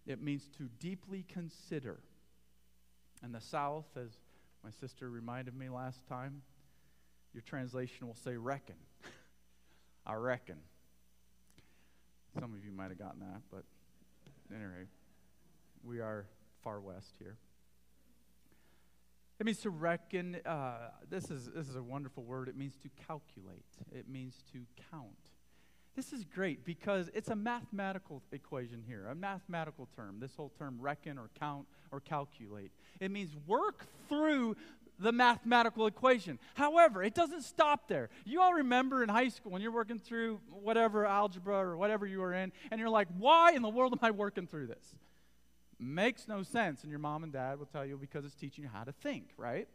It 0.06 0.22
means 0.22 0.48
to 0.56 0.64
deeply 0.80 1.24
consider. 1.28 2.00
In 3.22 3.32
the 3.32 3.40
South, 3.40 3.84
as 3.96 4.08
my 4.64 4.70
sister 4.70 5.10
reminded 5.10 5.54
me 5.54 5.68
last 5.68 6.06
time, 6.08 6.42
your 7.34 7.42
translation 7.42 8.06
will 8.06 8.16
say 8.16 8.36
reckon. 8.36 8.76
I 10.06 10.14
reckon. 10.14 10.56
Some 12.34 12.54
of 12.54 12.64
you 12.64 12.72
might 12.72 12.88
have 12.88 12.98
gotten 12.98 13.20
that, 13.20 13.42
but 13.50 13.64
anyway, 14.50 14.86
we 15.84 16.00
are 16.00 16.26
far 16.62 16.80
west 16.80 17.14
here. 17.18 17.36
It 19.38 19.46
means 19.46 19.58
to 19.60 19.70
reckon. 19.70 20.38
Uh, 20.44 20.90
this, 21.08 21.30
is, 21.30 21.48
this 21.54 21.68
is 21.68 21.76
a 21.76 21.82
wonderful 21.82 22.24
word. 22.24 22.48
It 22.48 22.56
means 22.56 22.76
to 22.82 22.88
calculate, 23.06 23.64
it 23.92 24.08
means 24.08 24.42
to 24.52 24.60
count. 24.90 25.12
This 25.94 26.12
is 26.12 26.24
great 26.24 26.64
because 26.64 27.10
it's 27.12 27.28
a 27.28 27.34
mathematical 27.34 28.22
equation 28.30 28.84
here, 28.86 29.08
a 29.10 29.16
mathematical 29.16 29.88
term. 29.96 30.20
This 30.20 30.36
whole 30.36 30.52
term, 30.56 30.78
reckon 30.80 31.18
or 31.18 31.28
count 31.40 31.66
or 31.90 31.98
calculate. 31.98 32.70
It 33.00 33.10
means 33.10 33.34
work 33.48 33.84
through 34.08 34.56
the 35.00 35.10
mathematical 35.10 35.86
equation. 35.86 36.38
However, 36.54 37.02
it 37.02 37.14
doesn't 37.14 37.42
stop 37.42 37.88
there. 37.88 38.10
You 38.24 38.40
all 38.40 38.54
remember 38.54 39.02
in 39.02 39.08
high 39.08 39.28
school 39.28 39.50
when 39.52 39.62
you're 39.62 39.72
working 39.72 39.98
through 39.98 40.40
whatever 40.50 41.04
algebra 41.04 41.56
or 41.56 41.76
whatever 41.76 42.06
you 42.06 42.20
were 42.20 42.32
in, 42.32 42.52
and 42.70 42.80
you're 42.80 42.90
like, 42.90 43.08
why 43.16 43.52
in 43.52 43.62
the 43.62 43.68
world 43.68 43.92
am 43.92 43.98
I 44.02 44.10
working 44.10 44.46
through 44.46 44.68
this? 44.68 44.94
Makes 45.78 46.28
no 46.28 46.42
sense. 46.42 46.82
And 46.82 46.90
your 46.90 46.98
mom 46.98 47.24
and 47.24 47.32
dad 47.32 47.58
will 47.58 47.66
tell 47.66 47.84
you 47.84 47.96
because 47.96 48.24
it's 48.24 48.34
teaching 48.34 48.64
you 48.64 48.70
how 48.72 48.84
to 48.84 48.92
think, 48.92 49.30
right? 49.36 49.68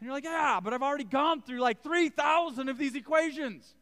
And 0.00 0.06
you're 0.06 0.12
like, 0.12 0.24
yeah, 0.24 0.60
but 0.62 0.72
I've 0.72 0.82
already 0.82 1.04
gone 1.04 1.42
through 1.42 1.60
like 1.60 1.82
3,000 1.82 2.68
of 2.68 2.78
these 2.78 2.94
equations. 2.94 3.74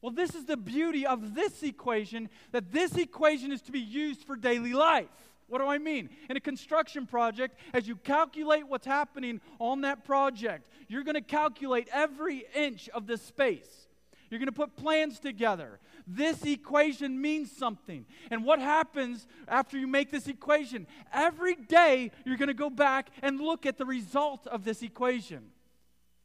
Well, 0.00 0.12
this 0.12 0.34
is 0.34 0.44
the 0.44 0.56
beauty 0.56 1.06
of 1.06 1.34
this 1.34 1.62
equation 1.62 2.28
that 2.52 2.70
this 2.70 2.96
equation 2.96 3.50
is 3.50 3.62
to 3.62 3.72
be 3.72 3.80
used 3.80 4.22
for 4.24 4.36
daily 4.36 4.72
life. 4.72 5.08
What 5.48 5.58
do 5.58 5.66
I 5.66 5.78
mean? 5.78 6.10
In 6.28 6.36
a 6.36 6.40
construction 6.40 7.06
project, 7.06 7.58
as 7.72 7.88
you 7.88 7.96
calculate 7.96 8.68
what's 8.68 8.86
happening 8.86 9.40
on 9.58 9.80
that 9.80 10.04
project, 10.04 10.70
you're 10.88 11.04
going 11.04 11.14
to 11.14 11.20
calculate 11.20 11.88
every 11.92 12.44
inch 12.54 12.88
of 12.90 13.06
the 13.06 13.16
space. 13.16 13.88
You're 14.30 14.38
going 14.38 14.46
to 14.46 14.52
put 14.52 14.76
plans 14.76 15.18
together. 15.18 15.80
This 16.10 16.42
equation 16.46 17.20
means 17.20 17.52
something. 17.52 18.06
And 18.30 18.42
what 18.42 18.60
happens 18.60 19.26
after 19.46 19.76
you 19.76 19.86
make 19.86 20.10
this 20.10 20.26
equation? 20.26 20.86
Every 21.12 21.54
day, 21.54 22.12
you're 22.24 22.38
going 22.38 22.48
to 22.48 22.54
go 22.54 22.70
back 22.70 23.10
and 23.20 23.38
look 23.38 23.66
at 23.66 23.76
the 23.76 23.84
result 23.84 24.46
of 24.46 24.64
this 24.64 24.82
equation. 24.82 25.50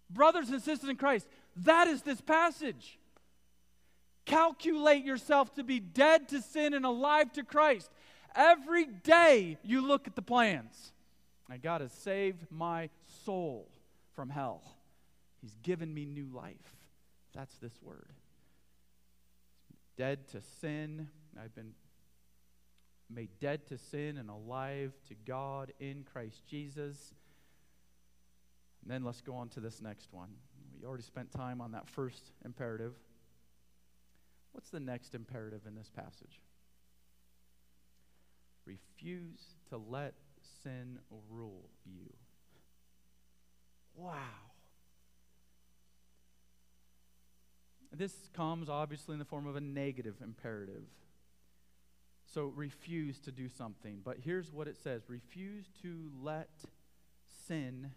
Brothers 0.09 0.49
and 0.49 0.61
sisters 0.61 0.89
in 0.89 0.95
Christ, 0.95 1.27
that 1.57 1.89
is 1.89 2.01
this 2.01 2.21
passage. 2.21 2.97
Calculate 4.25 5.03
yourself 5.03 5.53
to 5.55 5.65
be 5.65 5.81
dead 5.81 6.29
to 6.29 6.41
sin 6.41 6.73
and 6.73 6.85
alive 6.85 7.33
to 7.33 7.43
Christ. 7.43 7.91
Every 8.35 8.85
day, 8.85 9.57
you 9.63 9.85
look 9.85 10.07
at 10.07 10.15
the 10.15 10.21
plans. 10.21 10.93
And 11.49 11.61
God 11.61 11.81
has 11.81 11.91
saved 11.91 12.45
my 12.49 12.89
soul 13.25 13.67
from 14.15 14.29
hell. 14.29 14.63
He's 15.41 15.57
given 15.61 15.93
me 15.93 16.05
new 16.05 16.29
life. 16.33 16.77
That's 17.33 17.57
this 17.57 17.77
word. 17.81 18.13
Dead 19.97 20.27
to 20.29 20.41
sin. 20.61 21.07
I've 21.41 21.53
been 21.55 21.73
made 23.09 23.29
dead 23.39 23.67
to 23.67 23.77
sin 23.77 24.17
and 24.17 24.29
alive 24.29 24.93
to 25.07 25.15
God 25.25 25.71
in 25.79 26.03
Christ 26.11 26.45
Jesus. 26.47 27.13
And 28.81 28.91
then 28.91 29.03
let's 29.03 29.21
go 29.21 29.35
on 29.35 29.49
to 29.49 29.59
this 29.59 29.81
next 29.81 30.11
one. 30.11 30.29
We 30.79 30.87
already 30.87 31.03
spent 31.03 31.31
time 31.31 31.61
on 31.61 31.71
that 31.71 31.87
first 31.87 32.31
imperative. 32.43 32.93
What's 34.51 34.69
the 34.69 34.79
next 34.79 35.15
imperative 35.15 35.61
in 35.67 35.75
this 35.75 35.89
passage? 35.89 36.41
Refuse 38.65 39.55
to 39.69 39.77
let 39.77 40.13
sin 40.63 40.99
rule 41.29 41.69
you. 41.85 42.13
Wow. 43.95 44.13
This 47.95 48.13
comes 48.33 48.69
obviously 48.69 49.13
in 49.13 49.19
the 49.19 49.25
form 49.25 49.45
of 49.45 49.55
a 49.55 49.61
negative 49.61 50.15
imperative. 50.23 50.83
So 52.33 52.51
refuse 52.55 53.19
to 53.19 53.31
do 53.31 53.47
something. 53.47 54.01
But 54.03 54.17
here's 54.23 54.51
what 54.51 54.67
it 54.67 54.77
says 54.83 55.03
refuse 55.07 55.65
to 55.83 56.09
let 56.21 56.49
sin 57.47 57.91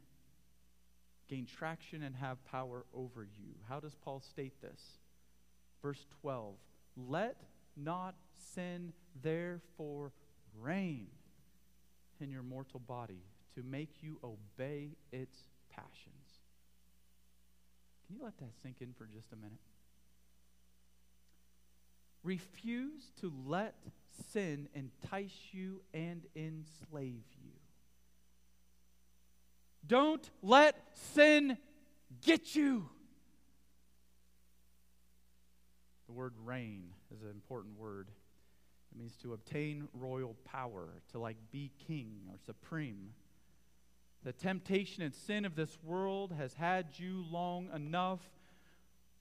gain 1.28 1.46
traction 1.46 2.02
and 2.02 2.14
have 2.16 2.44
power 2.44 2.84
over 2.94 3.24
you. 3.24 3.54
How 3.68 3.80
does 3.80 3.94
Paul 3.94 4.20
state 4.20 4.60
this? 4.60 4.80
Verse 5.82 6.04
12 6.20 6.54
Let 6.96 7.36
not 7.76 8.14
sin 8.54 8.92
therefore 9.22 10.12
reign 10.60 11.08
in 12.20 12.30
your 12.30 12.42
mortal 12.42 12.80
body 12.80 13.22
to 13.54 13.62
make 13.62 14.02
you 14.02 14.18
obey 14.22 14.90
its 15.12 15.44
passions. 15.70 16.40
Can 18.06 18.16
you 18.16 18.22
let 18.22 18.38
that 18.38 18.52
sink 18.62 18.76
in 18.80 18.92
for 18.92 19.06
just 19.06 19.32
a 19.32 19.36
minute? 19.36 19.58
Refuse 22.26 23.12
to 23.20 23.32
let 23.46 23.76
sin 24.32 24.68
entice 24.74 25.38
you 25.52 25.80
and 25.94 26.26
enslave 26.34 27.22
you. 27.40 27.52
Don't 29.86 30.28
let 30.42 30.74
sin 31.14 31.56
get 32.24 32.56
you. 32.56 32.88
The 36.08 36.14
word 36.14 36.32
reign 36.44 36.88
is 37.14 37.22
an 37.22 37.30
important 37.30 37.78
word. 37.78 38.08
It 38.90 38.98
means 38.98 39.14
to 39.22 39.32
obtain 39.32 39.86
royal 39.94 40.34
power, 40.44 40.88
to 41.12 41.20
like 41.20 41.36
be 41.52 41.70
king 41.86 42.22
or 42.28 42.38
supreme. 42.44 43.10
The 44.24 44.32
temptation 44.32 45.04
and 45.04 45.14
sin 45.14 45.44
of 45.44 45.54
this 45.54 45.78
world 45.84 46.32
has 46.36 46.54
had 46.54 46.86
you 46.96 47.24
long 47.30 47.68
enough. 47.72 48.20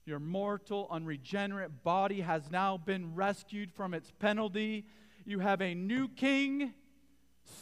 Your 0.06 0.20
mortal, 0.20 0.86
unregenerate 0.88 1.82
body 1.82 2.20
has 2.20 2.48
now 2.50 2.78
been 2.78 3.16
rescued 3.16 3.72
from 3.72 3.92
its 3.92 4.12
penalty. 4.20 4.86
You 5.24 5.40
have 5.40 5.60
a 5.60 5.74
new 5.74 6.06
king, 6.08 6.72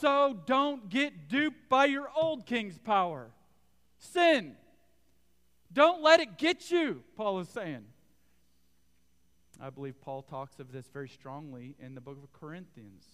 so 0.00 0.38
don't 0.44 0.90
get 0.90 1.28
duped 1.28 1.70
by 1.70 1.86
your 1.86 2.08
old 2.14 2.44
king's 2.44 2.78
power. 2.78 3.30
Sin. 3.98 4.56
Don't 5.72 6.02
let 6.02 6.20
it 6.20 6.36
get 6.36 6.70
you, 6.70 7.02
Paul 7.16 7.40
is 7.40 7.48
saying. 7.48 7.86
I 9.58 9.70
believe 9.70 9.98
Paul 10.02 10.20
talks 10.20 10.60
of 10.60 10.70
this 10.70 10.86
very 10.92 11.08
strongly 11.08 11.74
in 11.80 11.94
the 11.94 12.00
book 12.02 12.18
of 12.22 12.30
Corinthians. 12.38 13.04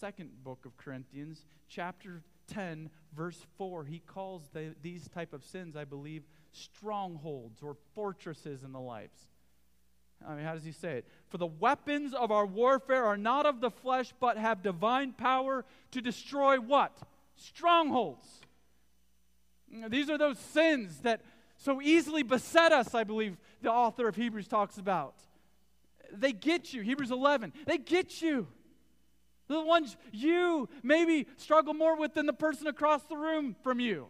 Second 0.00 0.30
book 0.42 0.64
of 0.64 0.76
Corinthians, 0.78 1.44
chapter 1.68 2.22
10, 2.48 2.88
verse 3.14 3.46
4. 3.58 3.84
He 3.84 3.98
calls 3.98 4.48
the, 4.52 4.74
these 4.80 5.08
type 5.08 5.32
of 5.32 5.44
sins, 5.44 5.76
I 5.76 5.84
believe, 5.84 6.22
strongholds 6.52 7.62
or 7.62 7.76
fortresses 7.94 8.62
in 8.62 8.72
the 8.72 8.80
lives. 8.80 9.18
I 10.26 10.34
mean, 10.34 10.44
how 10.44 10.54
does 10.54 10.64
he 10.64 10.72
say 10.72 10.98
it? 10.98 11.08
For 11.28 11.38
the 11.38 11.46
weapons 11.46 12.12
of 12.12 12.30
our 12.32 12.44
warfare 12.44 13.04
are 13.04 13.16
not 13.16 13.46
of 13.46 13.60
the 13.60 13.70
flesh, 13.70 14.12
but 14.18 14.36
have 14.36 14.62
divine 14.62 15.12
power 15.12 15.64
to 15.92 16.00
destroy 16.00 16.58
what? 16.58 16.96
Strongholds. 17.36 18.26
These 19.88 20.10
are 20.10 20.18
those 20.18 20.38
sins 20.38 21.00
that 21.00 21.20
so 21.56 21.80
easily 21.82 22.22
beset 22.22 22.72
us, 22.72 22.94
I 22.94 23.04
believe 23.04 23.36
the 23.62 23.70
author 23.70 24.08
of 24.08 24.16
Hebrews 24.16 24.48
talks 24.48 24.78
about. 24.78 25.14
They 26.12 26.32
get 26.32 26.72
you. 26.72 26.82
Hebrews 26.82 27.10
11. 27.10 27.52
They 27.66 27.78
get 27.78 28.22
you. 28.22 28.48
The 29.48 29.60
ones 29.60 29.96
you 30.12 30.68
maybe 30.82 31.26
struggle 31.36 31.74
more 31.74 31.96
with 31.96 32.14
than 32.14 32.26
the 32.26 32.32
person 32.32 32.66
across 32.66 33.02
the 33.04 33.16
room 33.16 33.56
from 33.62 33.80
you. 33.80 34.08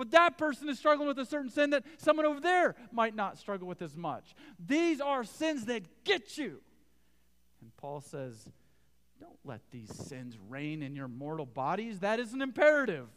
But 0.00 0.12
that 0.12 0.38
person 0.38 0.66
is 0.70 0.78
struggling 0.78 1.08
with 1.08 1.18
a 1.18 1.26
certain 1.26 1.50
sin 1.50 1.68
that 1.70 1.84
someone 1.98 2.24
over 2.24 2.40
there 2.40 2.74
might 2.90 3.14
not 3.14 3.36
struggle 3.36 3.68
with 3.68 3.82
as 3.82 3.94
much. 3.94 4.34
These 4.58 4.98
are 4.98 5.24
sins 5.24 5.66
that 5.66 6.04
get 6.04 6.38
you. 6.38 6.62
And 7.60 7.70
Paul 7.76 8.00
says, 8.00 8.48
don't 9.20 9.38
let 9.44 9.60
these 9.70 9.94
sins 9.94 10.38
reign 10.48 10.82
in 10.82 10.96
your 10.96 11.06
mortal 11.06 11.44
bodies. 11.44 11.98
That 11.98 12.18
is 12.18 12.32
an 12.32 12.40
imperative. 12.40 13.08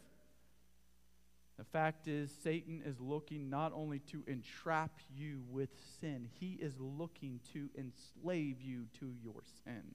The 1.56 1.64
fact 1.64 2.06
is, 2.06 2.30
Satan 2.42 2.82
is 2.84 3.00
looking 3.00 3.48
not 3.48 3.72
only 3.74 4.00
to 4.10 4.22
entrap 4.26 5.00
you 5.16 5.40
with 5.48 5.70
sin, 6.02 6.28
he 6.38 6.58
is 6.60 6.74
looking 6.78 7.40
to 7.54 7.70
enslave 7.78 8.60
you 8.60 8.88
to 9.00 9.10
your 9.22 9.40
sin. 9.64 9.94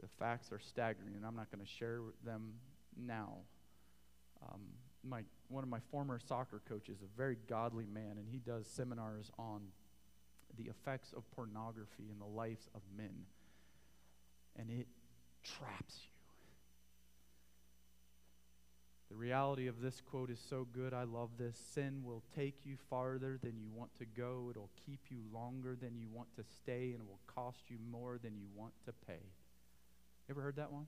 The 0.00 0.06
facts 0.20 0.52
are 0.52 0.60
staggering, 0.60 1.16
and 1.16 1.26
I'm 1.26 1.34
not 1.34 1.50
going 1.50 1.64
to 1.64 1.68
share 1.68 1.98
them 2.24 2.52
now. 2.96 3.38
Um, 4.48 4.60
my, 5.04 5.22
one 5.48 5.62
of 5.64 5.70
my 5.70 5.80
former 5.90 6.18
soccer 6.18 6.60
coaches, 6.68 6.98
a 7.02 7.16
very 7.16 7.36
godly 7.48 7.86
man, 7.86 8.16
and 8.18 8.28
he 8.28 8.38
does 8.38 8.66
seminars 8.66 9.30
on 9.38 9.62
the 10.56 10.64
effects 10.64 11.12
of 11.16 11.28
pornography 11.32 12.04
in 12.10 12.18
the 12.18 12.26
lives 12.26 12.68
of 12.74 12.82
men. 12.96 13.26
And 14.56 14.70
it 14.70 14.86
traps 15.42 16.00
you. 16.04 16.08
The 19.10 19.18
reality 19.18 19.66
of 19.66 19.82
this 19.82 20.00
quote 20.00 20.30
is 20.30 20.40
so 20.48 20.66
good. 20.72 20.94
I 20.94 21.04
love 21.04 21.30
this. 21.38 21.58
Sin 21.74 22.02
will 22.02 22.22
take 22.34 22.64
you 22.64 22.76
farther 22.88 23.38
than 23.42 23.58
you 23.58 23.68
want 23.70 23.94
to 23.98 24.06
go. 24.06 24.48
It'll 24.50 24.70
keep 24.86 25.00
you 25.10 25.18
longer 25.30 25.76
than 25.78 25.98
you 25.98 26.06
want 26.10 26.34
to 26.36 26.44
stay, 26.44 26.92
and 26.92 27.00
it 27.02 27.06
will 27.06 27.20
cost 27.26 27.64
you 27.68 27.76
more 27.90 28.18
than 28.22 28.38
you 28.38 28.46
want 28.54 28.72
to 28.86 28.92
pay. 29.06 29.20
Ever 30.30 30.40
heard 30.40 30.56
that 30.56 30.72
one? 30.72 30.86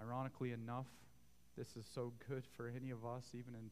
Ironically 0.00 0.52
enough, 0.52 0.86
this 1.56 1.76
is 1.76 1.86
so 1.94 2.12
good 2.28 2.44
for 2.56 2.72
any 2.74 2.90
of 2.90 3.04
us, 3.04 3.24
even 3.34 3.54
in 3.54 3.70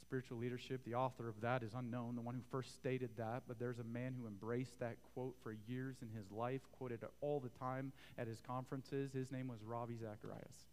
spiritual 0.00 0.38
leadership. 0.38 0.84
The 0.84 0.94
author 0.94 1.28
of 1.28 1.40
that 1.40 1.62
is 1.62 1.72
unknown, 1.74 2.16
the 2.16 2.20
one 2.20 2.34
who 2.34 2.42
first 2.50 2.74
stated 2.74 3.10
that, 3.16 3.44
but 3.48 3.58
there's 3.58 3.78
a 3.78 3.84
man 3.84 4.14
who 4.18 4.26
embraced 4.26 4.78
that 4.80 4.96
quote 5.14 5.34
for 5.42 5.56
years 5.66 5.96
in 6.02 6.08
his 6.08 6.30
life, 6.30 6.60
quoted 6.72 7.00
all 7.20 7.40
the 7.40 7.48
time 7.58 7.92
at 8.18 8.26
his 8.26 8.40
conferences. 8.40 9.12
His 9.12 9.32
name 9.32 9.48
was 9.48 9.62
Ravi 9.64 9.96
Zacharias 9.96 10.66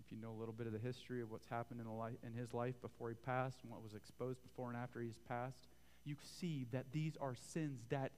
If 0.00 0.10
you 0.10 0.18
know 0.18 0.30
a 0.30 0.38
little 0.38 0.54
bit 0.54 0.66
of 0.66 0.72
the 0.72 0.78
history 0.78 1.20
of 1.20 1.30
what's 1.30 1.48
happened 1.48 1.80
in, 1.80 1.86
life, 1.86 2.14
in 2.26 2.32
his 2.32 2.54
life 2.54 2.80
before 2.80 3.10
he 3.10 3.16
passed 3.16 3.58
and 3.62 3.70
what 3.70 3.82
was 3.82 3.94
exposed 3.94 4.42
before 4.42 4.68
and 4.68 4.78
after 4.78 5.00
he's 5.00 5.18
passed, 5.28 5.68
you 6.04 6.16
see 6.40 6.66
that 6.72 6.86
these 6.92 7.16
are 7.20 7.34
sins 7.34 7.80
that 7.90 8.12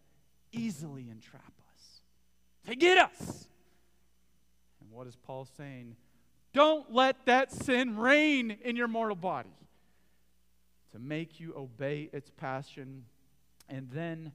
easily 0.53 1.09
entrap 1.11 1.53
us. 1.73 2.01
They 2.65 2.77
get 2.77 2.99
us. 2.99 3.49
And 4.81 4.91
what 4.93 5.07
is 5.07 5.17
Paul 5.17 5.49
saying? 5.57 5.97
Don't 6.55 6.91
let 6.93 7.27
that 7.27 7.53
sin 7.53 7.99
reign 7.99 8.57
in 8.65 8.77
your 8.77 8.89
mortal 8.89 9.17
body 9.17 9.55
to 10.93 10.99
make 10.99 11.41
you 11.41 11.53
obey 11.55 12.09
its 12.13 12.31
passion. 12.31 13.05
And 13.69 13.91
then 13.91 14.33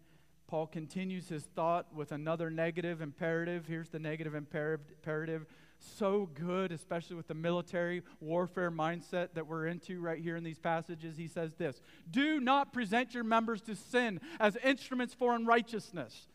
Paul 0.48 0.68
continues 0.68 1.30
his 1.30 1.44
thought 1.44 1.88
with 1.96 2.12
another 2.12 2.52
negative 2.52 3.02
imperative. 3.02 3.66
Here's 3.66 3.90
the 3.90 4.00
negative 4.00 4.36
imperative 4.36 5.48
so 5.80 6.30
good, 6.34 6.72
especially 6.72 7.16
with 7.16 7.28
the 7.28 7.34
military 7.34 8.04
warfare 8.20 8.70
mindset 8.72 9.30
that 9.36 9.48
we're 9.48 9.68
into 9.68 10.02
right 10.02 10.20
here 10.22 10.36
in 10.36 10.44
these 10.44 10.60
passages. 10.60 11.18
He 11.18 11.28
says 11.28 11.56
this 11.56 11.82
Do 12.12 12.40
not 12.40 12.74
present 12.74 13.14
your 13.14 13.24
members 13.24 13.62
to 13.62 13.76
sin 13.76 14.20
as 14.40 14.58
instruments 14.58 15.14
for 15.14 15.34
unrighteousness. 15.34 16.28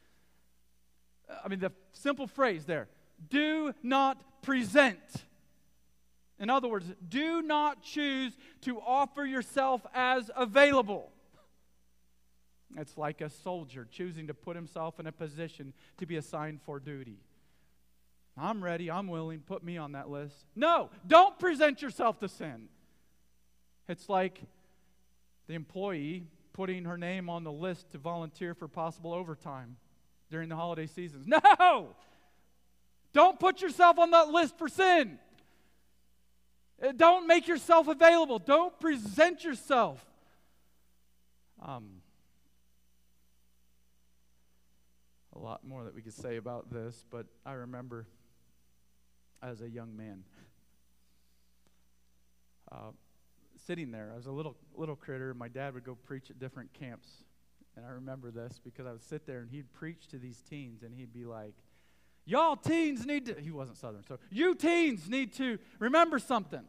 I 1.44 1.48
mean, 1.48 1.60
the 1.60 1.72
simple 1.92 2.26
phrase 2.26 2.64
there 2.64 2.88
do 3.28 3.72
not 3.82 4.42
present. 4.42 4.98
In 6.38 6.50
other 6.50 6.68
words, 6.68 6.86
do 7.08 7.42
not 7.42 7.82
choose 7.82 8.36
to 8.62 8.80
offer 8.80 9.24
yourself 9.24 9.86
as 9.94 10.30
available. 10.36 11.12
It's 12.76 12.98
like 12.98 13.20
a 13.20 13.30
soldier 13.30 13.86
choosing 13.88 14.26
to 14.26 14.34
put 14.34 14.56
himself 14.56 14.98
in 14.98 15.06
a 15.06 15.12
position 15.12 15.72
to 15.98 16.06
be 16.06 16.16
assigned 16.16 16.60
for 16.62 16.80
duty. 16.80 17.18
I'm 18.36 18.64
ready, 18.64 18.90
I'm 18.90 19.06
willing, 19.06 19.40
put 19.40 19.62
me 19.62 19.76
on 19.76 19.92
that 19.92 20.10
list. 20.10 20.34
No, 20.56 20.90
don't 21.06 21.38
present 21.38 21.82
yourself 21.82 22.18
to 22.18 22.28
sin. 22.28 22.68
It's 23.88 24.08
like 24.08 24.40
the 25.46 25.54
employee 25.54 26.26
putting 26.52 26.84
her 26.84 26.98
name 26.98 27.30
on 27.30 27.44
the 27.44 27.52
list 27.52 27.92
to 27.92 27.98
volunteer 27.98 28.54
for 28.54 28.66
possible 28.66 29.12
overtime 29.12 29.76
during 30.30 30.48
the 30.48 30.56
holiday 30.56 30.86
seasons. 30.86 31.26
No! 31.58 31.94
Don't 33.12 33.38
put 33.38 33.62
yourself 33.62 34.00
on 34.00 34.10
that 34.10 34.30
list 34.30 34.58
for 34.58 34.68
sin. 34.68 35.20
Uh, 36.82 36.92
don't 36.92 37.26
make 37.26 37.46
yourself 37.48 37.88
available. 37.88 38.38
Don't 38.38 38.78
present 38.80 39.44
yourself. 39.44 40.04
Um, 41.62 42.02
a 45.34 45.38
lot 45.38 45.66
more 45.66 45.84
that 45.84 45.94
we 45.94 46.02
could 46.02 46.14
say 46.14 46.36
about 46.36 46.70
this, 46.70 47.04
but 47.10 47.26
I 47.44 47.52
remember 47.52 48.06
as 49.42 49.60
a 49.60 49.68
young 49.68 49.96
man. 49.96 50.24
Uh, 52.70 52.90
sitting 53.66 53.90
there, 53.90 54.10
I 54.12 54.16
was 54.16 54.26
a 54.26 54.32
little 54.32 54.56
little 54.74 54.96
critter. 54.96 55.30
And 55.30 55.38
my 55.38 55.48
dad 55.48 55.74
would 55.74 55.84
go 55.84 55.94
preach 55.94 56.30
at 56.30 56.38
different 56.38 56.72
camps, 56.72 57.08
and 57.76 57.84
I 57.86 57.90
remember 57.90 58.30
this 58.30 58.60
because 58.62 58.86
I 58.86 58.92
would 58.92 59.02
sit 59.02 59.26
there 59.26 59.40
and 59.40 59.50
he'd 59.50 59.72
preach 59.72 60.08
to 60.08 60.18
these 60.18 60.40
teens, 60.48 60.82
and 60.82 60.94
he'd 60.94 61.12
be 61.12 61.24
like, 61.24 61.54
"Y'all 62.24 62.56
teens 62.56 63.06
need 63.06 63.26
to." 63.26 63.34
He 63.34 63.50
wasn't 63.50 63.78
Southern, 63.78 64.02
so 64.04 64.18
you 64.30 64.54
teens 64.54 65.08
need 65.08 65.32
to 65.34 65.58
remember 65.78 66.18
something. 66.18 66.64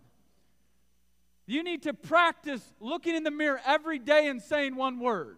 You 1.47 1.63
need 1.63 1.83
to 1.83 1.93
practice 1.93 2.61
looking 2.79 3.15
in 3.15 3.23
the 3.23 3.31
mirror 3.31 3.61
every 3.65 3.99
day 3.99 4.27
and 4.27 4.41
saying 4.41 4.75
one 4.75 4.99
word. 4.99 5.37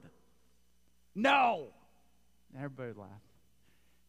No. 1.14 1.68
And 2.54 2.64
everybody 2.64 2.90
would 2.90 2.98
laugh. 2.98 3.10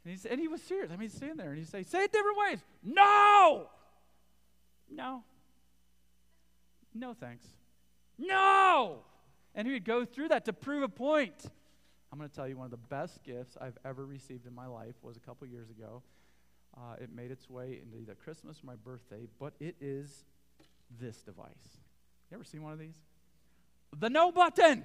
And, 0.04 0.26
and 0.30 0.40
he 0.40 0.46
was 0.46 0.62
serious. 0.62 0.90
I 0.90 0.94
mean, 0.94 1.08
he's 1.08 1.14
standing 1.14 1.38
there 1.38 1.48
and 1.48 1.58
he'd 1.58 1.68
say, 1.68 1.82
Say 1.82 2.04
it 2.04 2.12
different 2.12 2.38
ways. 2.38 2.60
No! 2.82 3.68
No. 4.90 5.24
No, 6.94 7.14
thanks. 7.14 7.46
No! 8.16 9.00
And 9.54 9.66
he 9.66 9.72
would 9.72 9.84
go 9.84 10.04
through 10.04 10.28
that 10.28 10.44
to 10.44 10.52
prove 10.52 10.82
a 10.82 10.88
point. 10.88 11.50
I'm 12.10 12.18
going 12.18 12.30
to 12.30 12.34
tell 12.34 12.48
you 12.48 12.56
one 12.56 12.64
of 12.64 12.70
the 12.70 12.76
best 12.76 13.22
gifts 13.22 13.56
I've 13.60 13.76
ever 13.84 14.06
received 14.06 14.46
in 14.46 14.54
my 14.54 14.66
life 14.66 14.94
was 15.02 15.16
a 15.16 15.20
couple 15.20 15.46
years 15.46 15.68
ago. 15.70 16.02
Uh, 16.76 16.94
it 17.00 17.14
made 17.14 17.30
its 17.30 17.50
way 17.50 17.80
into 17.82 17.98
either 17.98 18.14
Christmas 18.14 18.62
or 18.62 18.66
my 18.66 18.76
birthday, 18.76 19.26
but 19.38 19.52
it 19.60 19.76
is 19.80 20.24
this 21.00 21.18
device. 21.22 21.78
You 22.30 22.36
ever 22.36 22.44
seen 22.44 22.62
one 22.62 22.72
of 22.72 22.78
these? 22.78 22.96
The 23.98 24.10
no 24.10 24.32
button. 24.32 24.84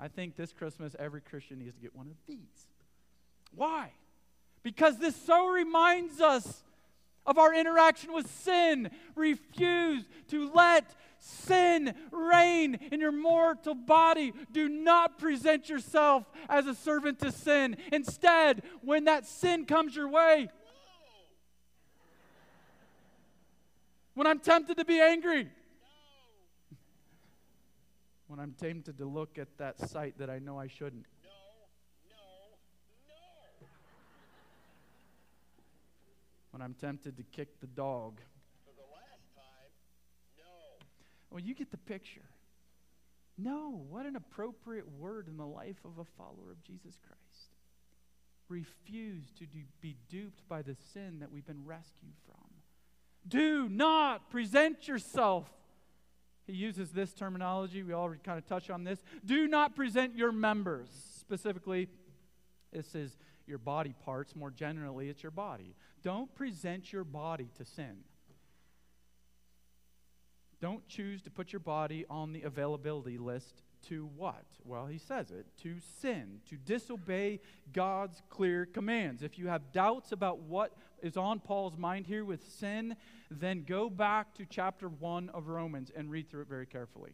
I 0.00 0.08
think 0.08 0.36
this 0.36 0.52
Christmas 0.52 0.94
every 0.98 1.20
Christian 1.20 1.58
needs 1.58 1.74
to 1.74 1.80
get 1.80 1.94
one 1.94 2.06
of 2.06 2.16
these. 2.26 2.66
Why? 3.54 3.92
Because 4.62 4.98
this 4.98 5.16
so 5.16 5.48
reminds 5.48 6.20
us 6.20 6.62
of 7.26 7.38
our 7.38 7.54
interaction 7.54 8.12
with 8.12 8.30
sin. 8.30 8.90
Refuse 9.14 10.04
to 10.30 10.50
let 10.52 10.94
sin 11.18 11.94
reign 12.10 12.78
in 12.92 13.00
your 13.00 13.12
mortal 13.12 13.74
body. 13.74 14.32
Do 14.52 14.68
not 14.68 15.18
present 15.18 15.68
yourself 15.68 16.24
as 16.48 16.66
a 16.66 16.74
servant 16.74 17.20
to 17.20 17.32
sin. 17.32 17.76
Instead, 17.92 18.62
when 18.82 19.04
that 19.04 19.26
sin 19.26 19.64
comes 19.64 19.94
your 19.94 20.08
way, 20.08 20.48
when 24.14 24.26
I'm 24.26 24.40
tempted 24.40 24.76
to 24.78 24.84
be 24.84 25.00
angry, 25.00 25.48
when 28.26 28.40
I'm 28.40 28.52
tempted 28.52 28.98
to 28.98 29.06
look 29.06 29.38
at 29.38 29.48
that 29.58 29.78
sight 29.88 30.18
that 30.18 30.28
I 30.28 30.38
know 30.38 30.58
I 30.58 30.66
shouldn't. 30.66 31.06
When 36.50 36.60
I'm 36.60 36.74
tempted 36.74 37.16
to 37.16 37.22
kick 37.22 37.60
the 37.60 37.66
dog. 37.66 38.20
Well, 41.30 41.40
you 41.40 41.54
get 41.54 41.70
the 41.70 41.76
picture. 41.76 42.28
No, 43.36 43.84
what 43.88 44.06
an 44.06 44.16
appropriate 44.16 44.90
word 44.98 45.28
in 45.28 45.36
the 45.36 45.46
life 45.46 45.76
of 45.84 45.98
a 45.98 46.04
follower 46.04 46.50
of 46.50 46.62
Jesus 46.64 46.98
Christ. 47.06 47.52
Refuse 48.48 49.30
to 49.38 49.46
do, 49.46 49.60
be 49.80 49.96
duped 50.08 50.48
by 50.48 50.62
the 50.62 50.74
sin 50.92 51.20
that 51.20 51.30
we've 51.30 51.46
been 51.46 51.64
rescued 51.64 52.14
from. 52.26 52.48
Do 53.26 53.68
not 53.68 54.30
present 54.30 54.88
yourself. 54.88 55.48
He 56.46 56.54
uses 56.54 56.90
this 56.90 57.12
terminology. 57.12 57.82
We 57.82 57.92
already 57.92 58.22
kind 58.24 58.38
of 58.38 58.46
touched 58.46 58.70
on 58.70 58.84
this. 58.84 58.98
Do 59.24 59.46
not 59.46 59.76
present 59.76 60.16
your 60.16 60.32
members. 60.32 60.88
Specifically, 61.20 61.88
this 62.72 62.94
is 62.94 63.18
your 63.46 63.58
body 63.58 63.94
parts. 64.04 64.34
More 64.34 64.50
generally, 64.50 65.10
it's 65.10 65.22
your 65.22 65.30
body. 65.30 65.74
Don't 66.02 66.34
present 66.34 66.92
your 66.92 67.04
body 67.04 67.50
to 67.58 67.64
sin. 67.64 67.98
Don't 70.60 70.86
choose 70.88 71.22
to 71.22 71.30
put 71.30 71.52
your 71.52 71.60
body 71.60 72.04
on 72.10 72.32
the 72.32 72.42
availability 72.42 73.18
list 73.18 73.62
to 73.88 74.08
what? 74.16 74.44
Well, 74.64 74.86
he 74.86 74.98
says 74.98 75.30
it 75.30 75.46
to 75.62 75.76
sin, 76.00 76.40
to 76.50 76.56
disobey 76.56 77.40
God's 77.72 78.22
clear 78.28 78.66
commands. 78.66 79.22
If 79.22 79.38
you 79.38 79.48
have 79.48 79.72
doubts 79.72 80.10
about 80.12 80.40
what 80.40 80.72
is 81.00 81.16
on 81.16 81.38
Paul's 81.38 81.76
mind 81.76 82.06
here 82.06 82.24
with 82.24 82.42
sin, 82.58 82.96
then 83.30 83.64
go 83.64 83.88
back 83.88 84.34
to 84.34 84.46
chapter 84.46 84.88
1 84.88 85.30
of 85.30 85.48
Romans 85.48 85.92
and 85.94 86.10
read 86.10 86.28
through 86.28 86.42
it 86.42 86.48
very 86.48 86.66
carefully. 86.66 87.12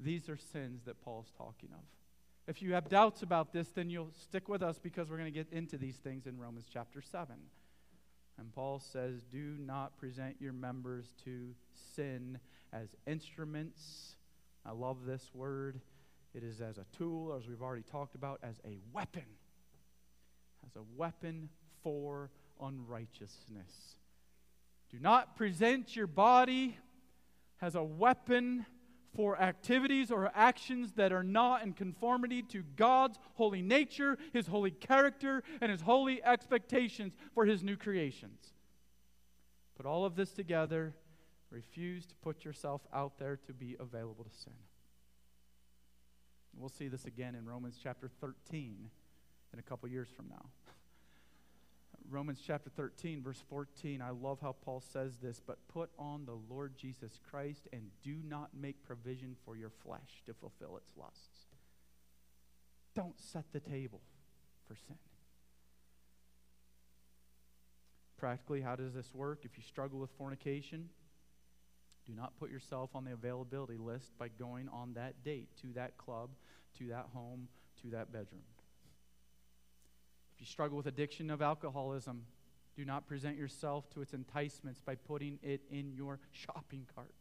These 0.00 0.28
are 0.28 0.36
sins 0.36 0.82
that 0.86 1.00
Paul's 1.02 1.32
talking 1.38 1.70
of. 1.72 1.84
If 2.46 2.60
you 2.60 2.74
have 2.74 2.88
doubts 2.88 3.22
about 3.22 3.52
this, 3.52 3.68
then 3.68 3.88
you'll 3.88 4.10
stick 4.22 4.48
with 4.48 4.62
us 4.62 4.78
because 4.78 5.08
we're 5.08 5.16
going 5.16 5.32
to 5.32 5.38
get 5.38 5.50
into 5.52 5.78
these 5.78 5.96
things 5.96 6.26
in 6.26 6.38
Romans 6.38 6.66
chapter 6.70 7.00
7. 7.00 7.36
And 8.38 8.52
Paul 8.52 8.80
says, 8.80 9.22
Do 9.30 9.56
not 9.58 9.96
present 9.98 10.36
your 10.40 10.52
members 10.52 11.12
to 11.24 11.54
sin 11.94 12.38
as 12.72 12.88
instruments. 13.06 14.16
I 14.66 14.72
love 14.72 15.04
this 15.06 15.30
word. 15.34 15.80
It 16.34 16.42
is 16.42 16.60
as 16.60 16.78
a 16.78 16.86
tool, 16.96 17.34
as 17.34 17.46
we've 17.46 17.62
already 17.62 17.84
talked 17.84 18.14
about, 18.14 18.40
as 18.42 18.56
a 18.64 18.78
weapon. 18.92 19.26
As 20.66 20.74
a 20.76 20.82
weapon 20.96 21.48
for 21.82 22.30
unrighteousness. 22.60 23.96
Do 24.90 24.98
not 25.00 25.36
present 25.36 25.94
your 25.94 26.06
body 26.06 26.76
as 27.60 27.74
a 27.74 27.82
weapon 27.82 28.66
for 29.14 29.40
activities 29.40 30.10
or 30.10 30.30
actions 30.34 30.92
that 30.92 31.12
are 31.12 31.22
not 31.22 31.62
in 31.62 31.72
conformity 31.72 32.42
to 32.42 32.62
God's 32.76 33.18
holy 33.34 33.62
nature, 33.62 34.18
His 34.32 34.46
holy 34.46 34.70
character, 34.70 35.42
and 35.60 35.70
His 35.70 35.80
holy 35.80 36.22
expectations 36.22 37.14
for 37.34 37.44
His 37.44 37.62
new 37.62 37.76
creations. 37.76 38.52
Put 39.76 39.86
all 39.86 40.04
of 40.04 40.16
this 40.16 40.32
together. 40.32 40.94
Refuse 41.50 42.06
to 42.06 42.14
put 42.16 42.44
yourself 42.44 42.82
out 42.92 43.18
there 43.18 43.36
to 43.46 43.52
be 43.52 43.76
available 43.78 44.24
to 44.24 44.36
sin. 44.36 44.54
We'll 46.56 46.68
see 46.68 46.88
this 46.88 47.04
again 47.04 47.34
in 47.34 47.46
Romans 47.46 47.78
chapter 47.82 48.08
13 48.20 48.90
in 49.52 49.58
a 49.58 49.62
couple 49.62 49.88
years 49.88 50.08
from 50.16 50.28
now. 50.28 50.46
Romans 52.14 52.40
chapter 52.46 52.70
13, 52.70 53.22
verse 53.24 53.42
14. 53.50 54.00
I 54.00 54.10
love 54.10 54.38
how 54.40 54.54
Paul 54.64 54.80
says 54.80 55.16
this, 55.20 55.40
but 55.44 55.58
put 55.66 55.90
on 55.98 56.24
the 56.26 56.38
Lord 56.48 56.76
Jesus 56.76 57.18
Christ 57.28 57.66
and 57.72 57.90
do 58.04 58.14
not 58.24 58.50
make 58.54 58.84
provision 58.84 59.34
for 59.44 59.56
your 59.56 59.70
flesh 59.82 60.22
to 60.26 60.32
fulfill 60.32 60.76
its 60.76 60.92
lusts. 60.96 61.46
Don't 62.94 63.18
set 63.20 63.46
the 63.52 63.58
table 63.58 64.00
for 64.68 64.76
sin. 64.76 64.94
Practically, 68.16 68.60
how 68.60 68.76
does 68.76 68.94
this 68.94 69.12
work? 69.12 69.40
If 69.42 69.56
you 69.56 69.64
struggle 69.64 69.98
with 69.98 70.10
fornication, 70.16 70.90
do 72.06 72.12
not 72.14 72.38
put 72.38 72.48
yourself 72.48 72.90
on 72.94 73.04
the 73.04 73.12
availability 73.12 73.76
list 73.76 74.12
by 74.18 74.28
going 74.28 74.68
on 74.68 74.94
that 74.94 75.24
date 75.24 75.48
to 75.62 75.72
that 75.74 75.98
club, 75.98 76.30
to 76.78 76.86
that 76.90 77.06
home, 77.12 77.48
to 77.82 77.88
that 77.88 78.12
bedroom. 78.12 78.42
If 80.34 80.40
you 80.40 80.46
struggle 80.46 80.76
with 80.76 80.86
addiction 80.86 81.30
of 81.30 81.42
alcoholism, 81.42 82.24
do 82.76 82.84
not 82.84 83.06
present 83.06 83.36
yourself 83.36 83.88
to 83.90 84.00
its 84.00 84.14
enticements 84.14 84.80
by 84.80 84.96
putting 84.96 85.38
it 85.42 85.62
in 85.70 85.92
your 85.92 86.18
shopping 86.32 86.86
cart. 86.94 87.14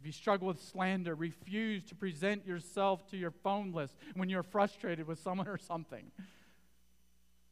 If 0.00 0.06
you 0.06 0.12
struggle 0.12 0.46
with 0.46 0.62
slander, 0.62 1.16
refuse 1.16 1.82
to 1.84 1.96
present 1.96 2.46
yourself 2.46 3.08
to 3.10 3.16
your 3.16 3.32
phone 3.32 3.72
list 3.72 3.96
when 4.14 4.28
you're 4.28 4.44
frustrated 4.44 5.08
with 5.08 5.18
someone 5.18 5.48
or 5.48 5.58
something. 5.58 6.12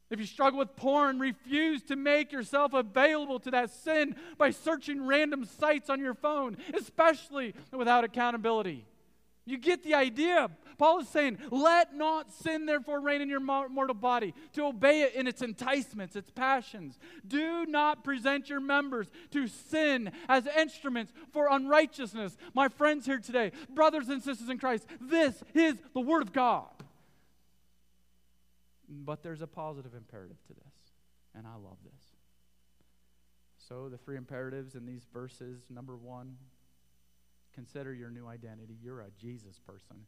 If 0.09 0.19
you 0.19 0.25
struggle 0.25 0.59
with 0.59 0.77
porn, 0.77 1.19
refuse 1.19 1.83
to 1.83 1.97
make 1.97 2.31
yourself 2.31 2.73
available 2.73 3.41
to 3.41 3.51
that 3.51 3.71
sin 3.71 4.15
by 4.37 4.51
searching 4.51 5.05
random 5.05 5.43
sites 5.43 5.89
on 5.89 5.99
your 5.99 6.13
phone, 6.13 6.55
especially 6.73 7.53
without 7.73 8.05
accountability. 8.05 8.85
You 9.47 9.57
get 9.57 9.81
the 9.81 9.95
idea. 9.95 10.51
Paul 10.77 10.99
is 10.99 11.07
saying, 11.07 11.37
Let 11.51 11.95
not 11.95 12.33
sin 12.33 12.65
therefore 12.65 12.99
reign 12.99 13.21
in 13.21 13.29
your 13.29 13.39
mortal 13.39 13.95
body, 13.95 14.33
to 14.53 14.65
obey 14.65 15.03
it 15.03 15.15
in 15.15 15.25
its 15.25 15.41
enticements, 15.41 16.17
its 16.17 16.29
passions. 16.29 16.99
Do 17.25 17.65
not 17.65 18.03
present 18.03 18.49
your 18.49 18.59
members 18.59 19.07
to 19.31 19.47
sin 19.47 20.11
as 20.27 20.45
instruments 20.47 21.13
for 21.31 21.47
unrighteousness. 21.49 22.35
My 22.53 22.67
friends 22.67 23.05
here 23.05 23.19
today, 23.19 23.53
brothers 23.73 24.09
and 24.09 24.21
sisters 24.21 24.49
in 24.49 24.59
Christ, 24.59 24.85
this 24.99 25.41
is 25.53 25.77
the 25.93 26.01
Word 26.01 26.23
of 26.23 26.33
God. 26.33 26.67
But 28.89 29.23
there's 29.23 29.41
a 29.41 29.47
positive 29.47 29.93
imperative 29.95 30.37
to 30.47 30.53
this, 30.53 30.91
and 31.33 31.47
I 31.47 31.53
love 31.55 31.77
this. 31.85 32.03
So, 33.69 33.87
the 33.87 33.97
three 33.97 34.17
imperatives 34.17 34.75
in 34.75 34.85
these 34.85 35.05
verses 35.13 35.61
number 35.69 35.95
one, 35.95 36.35
Consider 37.57 37.91
your 37.91 38.11
new 38.11 38.27
identity. 38.27 38.77
You're 38.83 38.99
a 38.99 39.09
Jesus 39.19 39.57
person. 39.57 40.05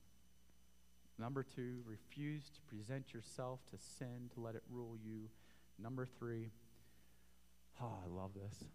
Number 1.18 1.42
two, 1.42 1.80
refuse 1.84 2.44
to 2.52 2.62
present 2.68 3.12
yourself 3.12 3.60
to 3.72 3.78
sin 3.98 4.30
to 4.36 4.40
let 4.40 4.54
it 4.54 4.62
rule 4.70 4.96
you. 5.04 5.30
Number 5.80 6.06
three, 6.06 6.52
oh, 7.82 7.92
I 8.06 8.08
love 8.08 8.36
this. 8.36 8.66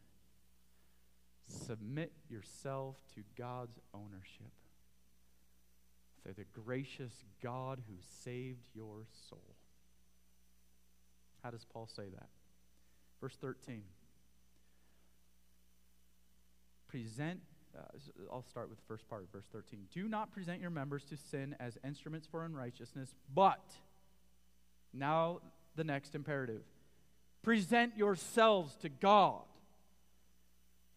Submit 1.47 2.11
yourself 2.29 2.97
to 3.15 3.23
God's 3.39 3.79
ownership. 3.95 4.51
Through 6.25 6.35
the 6.35 6.61
gracious 6.61 7.23
God 7.41 7.81
who 7.87 7.95
saved 8.25 8.65
your 8.75 9.07
soul. 9.29 9.55
How 11.45 11.53
does 11.53 11.65
Paul 11.65 11.87
say 11.87 12.09
that? 12.13 12.29
Verse 13.21 13.37
13. 13.41 13.85
Present 16.89 17.41
uh, 17.77 17.81
I'll 18.33 18.43
start 18.43 18.69
with 18.69 18.79
the 18.79 18.85
first 18.87 19.09
part 19.09 19.27
verse 19.33 19.47
13. 19.53 19.87
Do 19.93 20.09
not 20.09 20.33
present 20.33 20.61
your 20.61 20.71
members 20.71 21.05
to 21.05 21.17
sin 21.17 21.57
as 21.61 21.79
instruments 21.85 22.27
for 22.31 22.45
unrighteousness, 22.45 23.15
but, 23.33 23.65
now 24.93 25.41
the 25.77 25.85
next 25.85 26.15
imperative, 26.15 26.63
present 27.43 27.97
yourselves 27.97 28.77
to 28.77 28.89
God 28.89 29.43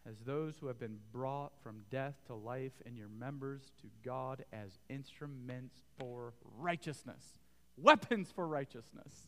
as 0.07 0.19
those 0.19 0.57
who 0.57 0.67
have 0.67 0.79
been 0.79 0.99
brought 1.11 1.51
from 1.61 1.81
death 1.89 2.15
to 2.27 2.33
life, 2.33 2.71
and 2.85 2.97
your 2.97 3.09
members 3.09 3.71
to 3.81 3.87
God 4.05 4.45
as 4.53 4.79
instruments 4.89 5.75
for 5.97 6.33
righteousness, 6.57 7.39
weapons 7.77 8.31
for 8.33 8.47
righteousness. 8.47 9.27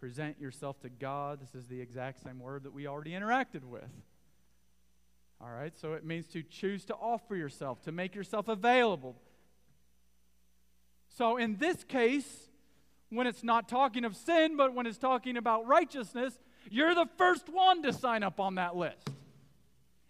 Present 0.00 0.40
yourself 0.40 0.80
to 0.80 0.88
God. 0.88 1.40
This 1.40 1.54
is 1.54 1.68
the 1.68 1.80
exact 1.80 2.22
same 2.22 2.38
word 2.38 2.64
that 2.64 2.72
we 2.72 2.86
already 2.86 3.12
interacted 3.12 3.64
with. 3.64 3.88
All 5.46 5.52
right, 5.52 5.72
so 5.78 5.92
it 5.92 6.04
means 6.04 6.26
to 6.28 6.42
choose 6.42 6.84
to 6.86 6.94
offer 6.94 7.36
yourself, 7.36 7.80
to 7.82 7.92
make 7.92 8.16
yourself 8.16 8.48
available. 8.48 9.14
So 11.16 11.36
in 11.36 11.56
this 11.58 11.84
case, 11.84 12.48
when 13.10 13.28
it's 13.28 13.44
not 13.44 13.68
talking 13.68 14.04
of 14.04 14.16
sin, 14.16 14.56
but 14.56 14.74
when 14.74 14.86
it's 14.86 14.98
talking 14.98 15.36
about 15.36 15.66
righteousness, 15.66 16.36
you're 16.68 16.96
the 16.96 17.06
first 17.16 17.48
one 17.48 17.82
to 17.84 17.92
sign 17.92 18.24
up 18.24 18.40
on 18.40 18.56
that 18.56 18.74
list. 18.74 19.08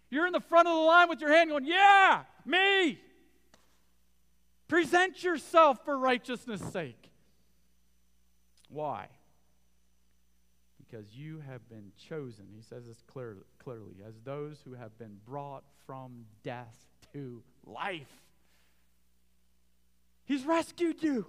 You're 0.09 0.25
in 0.25 0.33
the 0.33 0.39
front 0.41 0.67
of 0.67 0.73
the 0.73 0.81
line 0.81 1.07
with 1.07 1.21
your 1.21 1.31
hand 1.31 1.51
going, 1.51 1.65
Yeah, 1.65 2.23
me. 2.43 2.99
Present 4.67 5.23
yourself 5.23 5.85
for 5.85 5.97
righteousness' 5.97 6.63
sake. 6.71 7.11
Why? 8.69 9.07
Because 10.89 11.07
you 11.13 11.41
have 11.49 11.67
been 11.69 11.91
chosen, 12.09 12.45
he 12.55 12.61
says 12.61 12.85
this 12.87 13.01
clear, 13.07 13.37
clearly, 13.59 13.95
as 14.07 14.13
those 14.23 14.61
who 14.63 14.73
have 14.73 14.97
been 14.97 15.17
brought 15.25 15.63
from 15.85 16.25
death 16.43 16.85
to 17.13 17.43
life. 17.65 18.07
He's 20.25 20.45
rescued 20.45 21.03
you. 21.03 21.25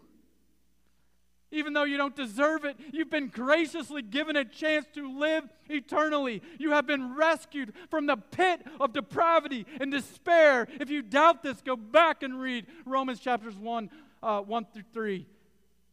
Even 1.51 1.73
though 1.73 1.85
you 1.85 1.97
don't 1.97 2.15
deserve 2.15 2.65
it, 2.65 2.77
you've 2.93 3.11
been 3.11 3.29
graciously 3.29 4.03
given 4.03 4.37
a 4.37 4.45
chance 4.45 4.87
to 4.95 5.19
live 5.19 5.45
eternally. 5.71 6.43
You 6.59 6.73
have 6.73 6.87
been 6.87 7.17
rescued 7.17 7.73
from 7.89 8.07
the 8.07 8.17
pit 8.17 8.61
of 8.79 8.93
depravity 8.93 9.65
and 9.81 9.91
despair. 9.91 10.69
If 10.79 10.91
you 10.91 11.01
doubt 11.01 11.43
this, 11.43 11.63
go 11.63 11.75
back 11.75 12.23
and 12.23 12.39
read 12.39 12.67
Romans 12.85 13.19
chapters 13.19 13.57
1, 13.57 13.91
uh, 14.23 14.41
1 14.43 14.67
through 14.75 14.83
3. 14.93 15.27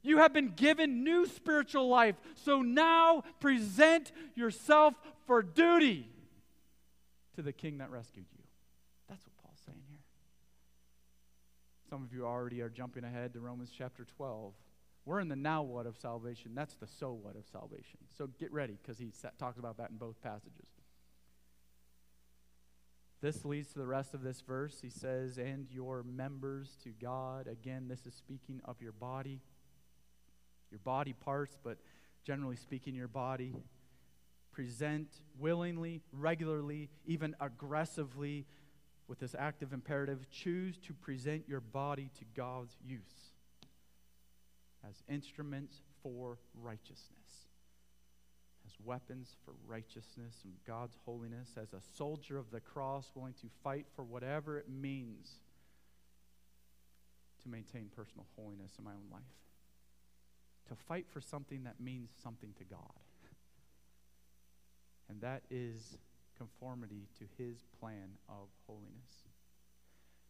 You 0.05 0.19
have 0.19 0.33
been 0.33 0.53
given 0.55 1.03
new 1.03 1.25
spiritual 1.25 1.87
life. 1.87 2.15
So 2.35 2.61
now 2.61 3.23
present 3.39 4.11
yourself 4.35 4.93
for 5.25 5.41
duty 5.41 6.07
to 7.35 7.41
the 7.41 7.51
king 7.51 7.79
that 7.79 7.89
rescued 7.89 8.27
you. 8.31 8.43
That's 9.09 9.25
what 9.25 9.35
Paul's 9.43 9.59
saying 9.65 9.81
here. 9.89 9.99
Some 11.89 12.03
of 12.03 12.13
you 12.13 12.25
already 12.25 12.61
are 12.61 12.69
jumping 12.69 13.03
ahead 13.03 13.33
to 13.33 13.39
Romans 13.39 13.71
chapter 13.75 14.05
12. 14.17 14.53
We're 15.05 15.19
in 15.19 15.27
the 15.27 15.35
now 15.35 15.63
what 15.63 15.87
of 15.87 15.97
salvation. 15.97 16.51
That's 16.53 16.75
the 16.75 16.87
so 16.87 17.11
what 17.11 17.35
of 17.35 17.45
salvation. 17.51 17.99
So 18.17 18.27
get 18.39 18.51
ready 18.53 18.77
because 18.81 18.99
he 18.99 19.11
talks 19.39 19.57
about 19.57 19.77
that 19.77 19.89
in 19.89 19.97
both 19.97 20.21
passages. 20.21 20.67
This 23.21 23.43
leads 23.43 23.69
to 23.73 23.79
the 23.79 23.87
rest 23.87 24.13
of 24.13 24.21
this 24.21 24.41
verse. 24.41 24.79
He 24.81 24.89
says, 24.89 25.37
And 25.39 25.67
your 25.71 26.03
members 26.03 26.77
to 26.83 26.89
God. 26.89 27.47
Again, 27.47 27.87
this 27.87 28.05
is 28.05 28.13
speaking 28.13 28.61
of 28.65 28.81
your 28.81 28.91
body, 28.91 29.41
your 30.75 30.81
body 30.83 31.13
parts, 31.13 31.57
but 31.63 31.77
generally 32.25 32.57
speaking, 32.57 32.95
your 32.95 33.07
body. 33.07 33.55
Present 34.51 35.07
willingly, 35.39 36.01
regularly, 36.11 36.89
even 37.05 37.33
aggressively 37.39 38.45
with 39.07 39.19
this 39.19 39.35
active 39.37 39.71
imperative. 39.71 40.29
Choose 40.29 40.77
to 40.79 40.93
present 40.93 41.47
your 41.47 41.61
body 41.61 42.09
to 42.19 42.25
God's 42.35 42.75
use 42.85 43.31
as 44.87 45.01
instruments 45.09 45.81
for 46.03 46.37
righteousness, 46.61 47.47
as 48.65 48.73
weapons 48.83 49.35
for 49.45 49.53
righteousness 49.65 50.35
and 50.43 50.53
God's 50.67 50.97
holiness, 51.05 51.51
as 51.57 51.73
a 51.73 51.81
soldier 51.97 52.37
of 52.37 52.51
the 52.51 52.59
cross 52.59 53.11
willing 53.15 53.33
to 53.41 53.47
fight 53.63 53.85
for 53.95 54.03
whatever 54.03 54.57
it 54.57 54.69
means 54.69 55.39
to 57.43 57.49
maintain 57.49 57.89
personal 57.95 58.25
holiness 58.35 58.71
in 58.77 58.83
my 58.83 58.91
own 58.91 59.09
life. 59.11 59.21
To 60.69 60.75
fight 60.75 61.05
for 61.09 61.21
something 61.21 61.63
that 61.63 61.79
means 61.79 62.11
something 62.23 62.53
to 62.57 62.63
God. 62.63 62.79
And 65.09 65.21
that 65.21 65.43
is 65.49 65.97
conformity 66.37 67.07
to 67.19 67.25
his 67.37 67.63
plan 67.79 68.17
of 68.27 68.47
holiness 68.67 69.25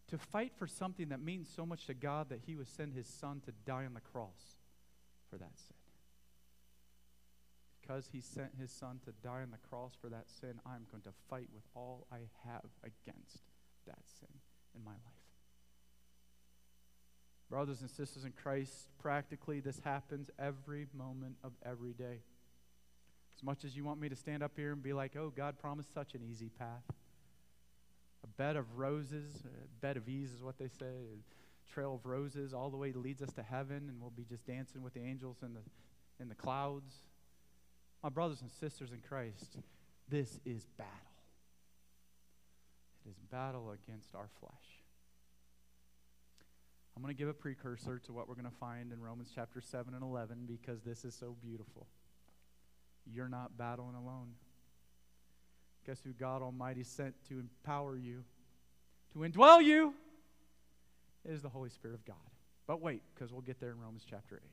to 0.09 0.17
fight 0.17 0.51
for 0.57 0.67
something 0.67 1.09
that 1.09 1.21
means 1.21 1.49
so 1.53 1.65
much 1.65 1.87
to 1.87 1.93
God 1.93 2.29
that 2.29 2.41
He 2.45 2.55
would 2.55 2.67
send 2.67 2.93
His 2.93 3.07
Son 3.07 3.41
to 3.45 3.51
die 3.65 3.85
on 3.85 3.93
the 3.93 4.01
cross 4.01 4.57
for 5.29 5.37
that 5.37 5.57
sin. 5.57 5.75
Because 7.81 8.09
He 8.11 8.21
sent 8.21 8.51
His 8.59 8.71
Son 8.71 8.99
to 9.05 9.11
die 9.23 9.41
on 9.41 9.51
the 9.51 9.69
cross 9.69 9.93
for 9.99 10.09
that 10.09 10.29
sin, 10.29 10.59
I'm 10.65 10.85
going 10.91 11.03
to 11.03 11.13
fight 11.29 11.49
with 11.53 11.63
all 11.75 12.05
I 12.11 12.19
have 12.47 12.69
against 12.83 13.43
that 13.87 13.99
sin 14.19 14.29
in 14.75 14.83
my 14.83 14.91
life. 14.91 15.14
Brothers 17.55 17.79
and 17.79 17.89
sisters 17.89 18.25
in 18.25 18.33
Christ, 18.33 18.89
practically 19.01 19.61
this 19.61 19.79
happens 19.79 20.29
every 20.37 20.87
moment 20.93 21.37
of 21.41 21.53
every 21.65 21.93
day. 21.93 22.19
As 23.37 23.43
much 23.43 23.63
as 23.63 23.77
you 23.77 23.85
want 23.85 23.97
me 24.01 24.09
to 24.09 24.15
stand 24.17 24.43
up 24.43 24.51
here 24.57 24.73
and 24.73 24.83
be 24.83 24.91
like, 24.91 25.15
oh, 25.15 25.31
God 25.33 25.57
promised 25.57 25.93
such 25.93 26.15
an 26.15 26.21
easy 26.29 26.49
path 26.59 26.83
a 28.25 28.27
bed 28.35 28.57
of 28.57 28.77
roses, 28.77 29.41
a 29.45 29.79
bed 29.79 29.95
of 29.95 30.09
ease 30.09 30.33
is 30.33 30.43
what 30.43 30.57
they 30.57 30.67
say, 30.67 30.83
a 30.85 31.73
trail 31.73 31.95
of 31.95 32.05
roses 32.05 32.53
all 32.53 32.69
the 32.69 32.75
way 32.75 32.91
leads 32.91 33.21
us 33.21 33.31
to 33.35 33.41
heaven, 33.41 33.87
and 33.87 34.01
we'll 34.01 34.09
be 34.09 34.25
just 34.25 34.45
dancing 34.45 34.83
with 34.83 34.93
the 34.93 35.05
angels 35.05 35.37
in 35.41 35.53
the, 35.53 35.61
in 36.19 36.27
the 36.27 36.35
clouds. 36.35 36.93
My 38.03 38.09
brothers 38.09 38.41
and 38.41 38.51
sisters 38.51 38.91
in 38.91 38.99
Christ, 38.99 39.59
this 40.09 40.41
is 40.45 40.65
battle. 40.77 40.91
It 43.05 43.11
is 43.11 43.17
battle 43.31 43.71
against 43.71 44.13
our 44.13 44.27
flesh. 44.41 44.74
I'm 46.95 47.03
going 47.03 47.13
to 47.13 47.17
give 47.17 47.27
a 47.27 47.33
precursor 47.33 47.99
to 48.05 48.13
what 48.13 48.29
we're 48.29 48.35
going 48.35 48.45
to 48.45 48.57
find 48.57 48.93
in 48.93 49.01
Romans 49.01 49.29
chapter 49.35 49.59
7 49.59 49.93
and 49.93 50.01
11 50.01 50.45
because 50.47 50.81
this 50.81 51.03
is 51.03 51.13
so 51.13 51.35
beautiful. 51.41 51.87
You're 53.05 53.27
not 53.27 53.57
battling 53.57 53.95
alone. 53.95 54.31
Guess 55.85 55.99
who 56.03 56.13
God 56.13 56.41
Almighty 56.41 56.83
sent 56.83 57.13
to 57.29 57.39
empower 57.39 57.97
you, 57.97 58.23
to 59.13 59.19
indwell 59.19 59.63
you? 59.63 59.93
It 61.25 61.33
is 61.33 61.41
the 61.41 61.49
Holy 61.49 61.69
Spirit 61.69 61.95
of 61.95 62.05
God. 62.05 62.15
But 62.65 62.81
wait, 62.81 63.01
because 63.13 63.31
we'll 63.31 63.41
get 63.41 63.59
there 63.59 63.71
in 63.71 63.79
Romans 63.79 64.05
chapter 64.09 64.41
8. 64.43 64.49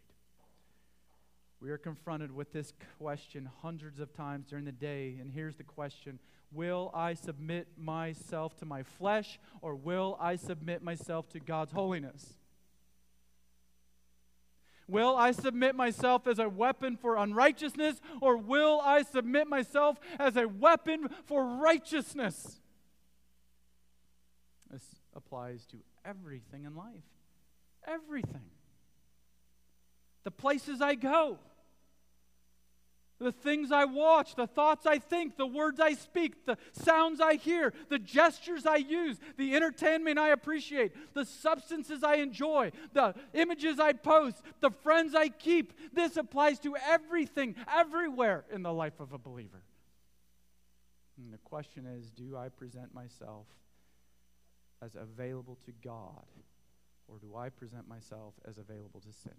We 1.60 1.70
are 1.70 1.78
confronted 1.78 2.34
with 2.34 2.52
this 2.52 2.72
question 2.98 3.48
hundreds 3.62 4.00
of 4.00 4.12
times 4.12 4.46
during 4.48 4.64
the 4.64 4.72
day, 4.72 5.16
and 5.20 5.30
here's 5.30 5.56
the 5.56 5.62
question 5.62 6.18
Will 6.52 6.90
I 6.92 7.14
submit 7.14 7.66
myself 7.78 8.56
to 8.58 8.66
my 8.66 8.82
flesh, 8.82 9.38
or 9.62 9.74
will 9.74 10.18
I 10.20 10.36
submit 10.36 10.82
myself 10.82 11.28
to 11.30 11.40
God's 11.40 11.72
holiness? 11.72 12.34
Will 14.86 15.16
I 15.16 15.32
submit 15.32 15.74
myself 15.74 16.26
as 16.26 16.38
a 16.38 16.48
weapon 16.48 16.96
for 16.96 17.16
unrighteousness, 17.16 18.00
or 18.20 18.36
will 18.36 18.80
I 18.82 19.02
submit 19.02 19.46
myself 19.48 19.98
as 20.18 20.36
a 20.36 20.46
weapon 20.46 21.08
for 21.24 21.44
righteousness? 21.44 22.60
This 24.70 24.84
applies 25.14 25.64
to 25.66 25.78
everything 26.04 26.64
in 26.64 26.74
life. 26.74 27.04
Everything. 27.86 28.50
The 30.24 30.30
places 30.30 30.80
I 30.80 30.94
go 30.94 31.38
the 33.22 33.32
things 33.32 33.72
I 33.72 33.84
watch, 33.84 34.34
the 34.34 34.46
thoughts 34.46 34.86
I 34.86 34.98
think, 34.98 35.36
the 35.36 35.46
words 35.46 35.80
I 35.80 35.94
speak, 35.94 36.44
the 36.44 36.58
sounds 36.72 37.20
I 37.20 37.34
hear, 37.34 37.72
the 37.88 37.98
gestures 37.98 38.66
I 38.66 38.76
use, 38.76 39.18
the 39.36 39.54
entertainment 39.54 40.18
I 40.18 40.30
appreciate, 40.30 41.14
the 41.14 41.24
substances 41.24 42.02
I 42.02 42.16
enjoy, 42.16 42.72
the 42.92 43.14
images 43.32 43.78
I 43.78 43.92
post, 43.92 44.42
the 44.60 44.70
friends 44.70 45.14
I 45.14 45.28
keep. 45.28 45.72
This 45.92 46.16
applies 46.16 46.58
to 46.60 46.76
everything, 46.76 47.54
everywhere 47.72 48.44
in 48.52 48.62
the 48.62 48.72
life 48.72 49.00
of 49.00 49.12
a 49.12 49.18
believer. 49.18 49.62
And 51.16 51.32
the 51.32 51.38
question 51.38 51.86
is 51.86 52.10
do 52.10 52.36
I 52.36 52.48
present 52.48 52.92
myself 52.94 53.46
as 54.82 54.96
available 54.96 55.58
to 55.64 55.72
God, 55.84 56.26
or 57.06 57.18
do 57.18 57.36
I 57.36 57.48
present 57.48 57.86
myself 57.86 58.34
as 58.46 58.58
available 58.58 59.00
to 59.00 59.12
sin? 59.12 59.32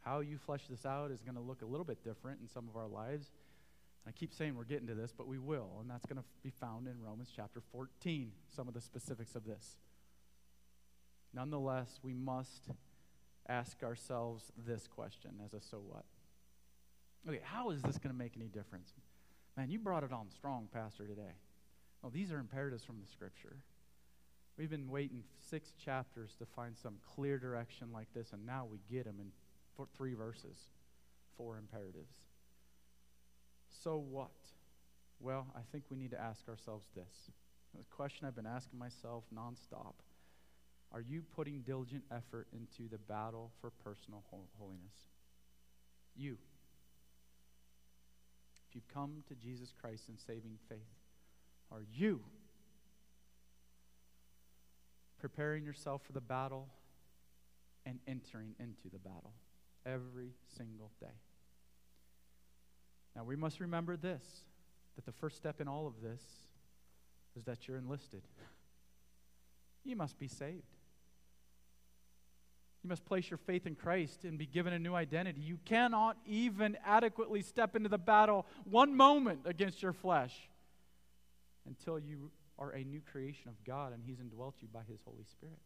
How 0.00 0.20
you 0.20 0.38
flesh 0.38 0.62
this 0.68 0.86
out 0.86 1.10
is 1.10 1.22
going 1.22 1.34
to 1.34 1.40
look 1.40 1.62
a 1.62 1.66
little 1.66 1.84
bit 1.84 2.02
different 2.02 2.40
in 2.40 2.48
some 2.48 2.68
of 2.68 2.76
our 2.76 2.88
lives. 2.88 3.30
I 4.06 4.12
keep 4.12 4.32
saying 4.32 4.56
we're 4.56 4.64
getting 4.64 4.86
to 4.86 4.94
this, 4.94 5.12
but 5.16 5.28
we 5.28 5.38
will, 5.38 5.78
and 5.80 5.90
that's 5.90 6.06
going 6.06 6.16
to 6.16 6.24
be 6.42 6.50
found 6.50 6.86
in 6.86 6.94
Romans 7.02 7.30
chapter 7.34 7.60
14, 7.72 8.32
some 8.48 8.66
of 8.66 8.74
the 8.74 8.80
specifics 8.80 9.34
of 9.34 9.44
this. 9.44 9.76
Nonetheless, 11.34 12.00
we 12.02 12.14
must 12.14 12.70
ask 13.48 13.82
ourselves 13.82 14.50
this 14.66 14.86
question 14.86 15.32
as 15.44 15.52
a 15.52 15.60
so 15.60 15.82
what. 15.86 16.04
Okay, 17.28 17.40
how 17.42 17.70
is 17.70 17.82
this 17.82 17.98
going 17.98 18.12
to 18.12 18.18
make 18.18 18.32
any 18.36 18.48
difference? 18.48 18.94
Man, 19.56 19.70
you 19.70 19.78
brought 19.78 20.04
it 20.04 20.12
on 20.12 20.30
strong, 20.30 20.68
Pastor, 20.72 21.06
today. 21.06 21.34
Well, 22.02 22.10
these 22.10 22.32
are 22.32 22.38
imperatives 22.38 22.84
from 22.84 23.00
the 23.00 23.06
Scripture. 23.06 23.56
We've 24.56 24.70
been 24.70 24.88
waiting 24.88 25.24
six 25.50 25.72
chapters 25.84 26.34
to 26.38 26.46
find 26.46 26.76
some 26.76 26.96
clear 27.14 27.38
direction 27.38 27.88
like 27.92 28.08
this, 28.14 28.32
and 28.32 28.46
now 28.46 28.66
we 28.70 28.78
get 28.90 29.04
them 29.04 29.16
in 29.18 29.32
for 29.76 29.86
three 29.96 30.14
verses, 30.14 30.56
four 31.36 31.58
imperatives. 31.58 32.14
So 33.82 33.96
what? 33.96 34.30
Well, 35.20 35.46
I 35.54 35.60
think 35.70 35.84
we 35.90 35.96
need 35.96 36.10
to 36.10 36.20
ask 36.20 36.48
ourselves 36.48 36.86
this. 36.94 37.30
The 37.76 37.84
question 37.90 38.26
I've 38.26 38.36
been 38.36 38.46
asking 38.46 38.78
myself 38.78 39.24
nonstop 39.34 39.94
Are 40.92 41.00
you 41.00 41.22
putting 41.36 41.60
diligent 41.60 42.04
effort 42.10 42.48
into 42.52 42.88
the 42.90 42.98
battle 42.98 43.52
for 43.60 43.70
personal 43.70 44.24
holiness? 44.58 44.94
You. 46.16 46.36
If 48.68 48.74
you've 48.74 48.88
come 48.88 49.22
to 49.28 49.34
Jesus 49.34 49.72
Christ 49.80 50.08
in 50.08 50.16
saving 50.16 50.58
faith, 50.68 50.78
are 51.72 51.84
you 51.92 52.20
preparing 55.20 55.64
yourself 55.64 56.02
for 56.04 56.12
the 56.12 56.20
battle 56.20 56.68
and 57.84 57.98
entering 58.06 58.54
into 58.58 58.88
the 58.92 58.98
battle? 58.98 59.32
Every 59.86 60.32
single 60.56 60.90
day. 61.00 61.06
Now, 63.16 63.24
we 63.24 63.36
must 63.36 63.60
remember 63.60 63.96
this 63.96 64.24
that 64.96 65.04
the 65.06 65.12
first 65.12 65.36
step 65.36 65.60
in 65.60 65.68
all 65.68 65.86
of 65.86 66.00
this 66.02 66.22
is 67.36 67.44
that 67.44 67.66
you're 67.66 67.76
enlisted. 67.76 68.22
You 69.84 69.96
must 69.96 70.18
be 70.18 70.28
saved. 70.28 70.62
You 72.82 72.88
must 72.88 73.04
place 73.04 73.28
your 73.30 73.38
faith 73.38 73.66
in 73.66 73.74
Christ 73.74 74.24
and 74.24 74.38
be 74.38 74.46
given 74.46 74.72
a 74.72 74.78
new 74.78 74.94
identity. 74.94 75.40
You 75.40 75.58
cannot 75.64 76.16
even 76.26 76.78
adequately 76.84 77.42
step 77.42 77.76
into 77.76 77.88
the 77.88 77.98
battle 77.98 78.46
one 78.64 78.96
moment 78.96 79.40
against 79.44 79.82
your 79.82 79.92
flesh 79.92 80.34
until 81.66 81.98
you 81.98 82.30
are 82.58 82.70
a 82.70 82.82
new 82.84 83.00
creation 83.12 83.48
of 83.48 83.64
God 83.64 83.92
and 83.92 84.02
He's 84.04 84.18
indwelt 84.18 84.54
you 84.60 84.68
by 84.72 84.80
His 84.90 85.00
Holy 85.04 85.24
Spirit. 85.30 85.58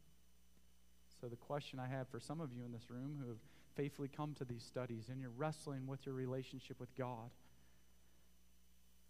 So, 1.20 1.28
the 1.28 1.36
question 1.36 1.78
I 1.78 1.86
have 1.86 2.08
for 2.08 2.18
some 2.18 2.40
of 2.40 2.52
you 2.52 2.64
in 2.64 2.72
this 2.72 2.90
room 2.90 3.16
who 3.20 3.28
have 3.28 3.38
faithfully 3.76 4.08
come 4.08 4.34
to 4.34 4.44
these 4.44 4.62
studies 4.62 5.08
and 5.10 5.20
you're 5.20 5.30
wrestling 5.30 5.86
with 5.86 6.06
your 6.06 6.14
relationship 6.14 6.78
with 6.80 6.94
God, 6.96 7.30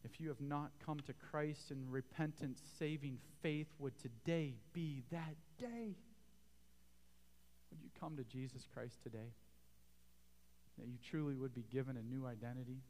if 0.04 0.20
you 0.20 0.28
have 0.28 0.40
not 0.40 0.70
come 0.84 1.00
to 1.00 1.14
Christ 1.14 1.70
in 1.70 1.90
repentance, 1.90 2.60
saving 2.78 3.18
faith, 3.42 3.68
would 3.78 3.98
today 3.98 4.54
be 4.72 5.02
that 5.10 5.36
day? 5.58 5.96
Would 7.70 7.82
you 7.82 7.88
come 7.98 8.16
to 8.16 8.24
Jesus 8.24 8.66
Christ 8.72 9.02
today? 9.02 9.32
That 10.78 10.86
you 10.86 10.98
truly 11.10 11.36
would 11.36 11.54
be 11.54 11.64
given 11.72 11.96
a 11.96 12.02
new 12.02 12.26
identity? 12.26 12.82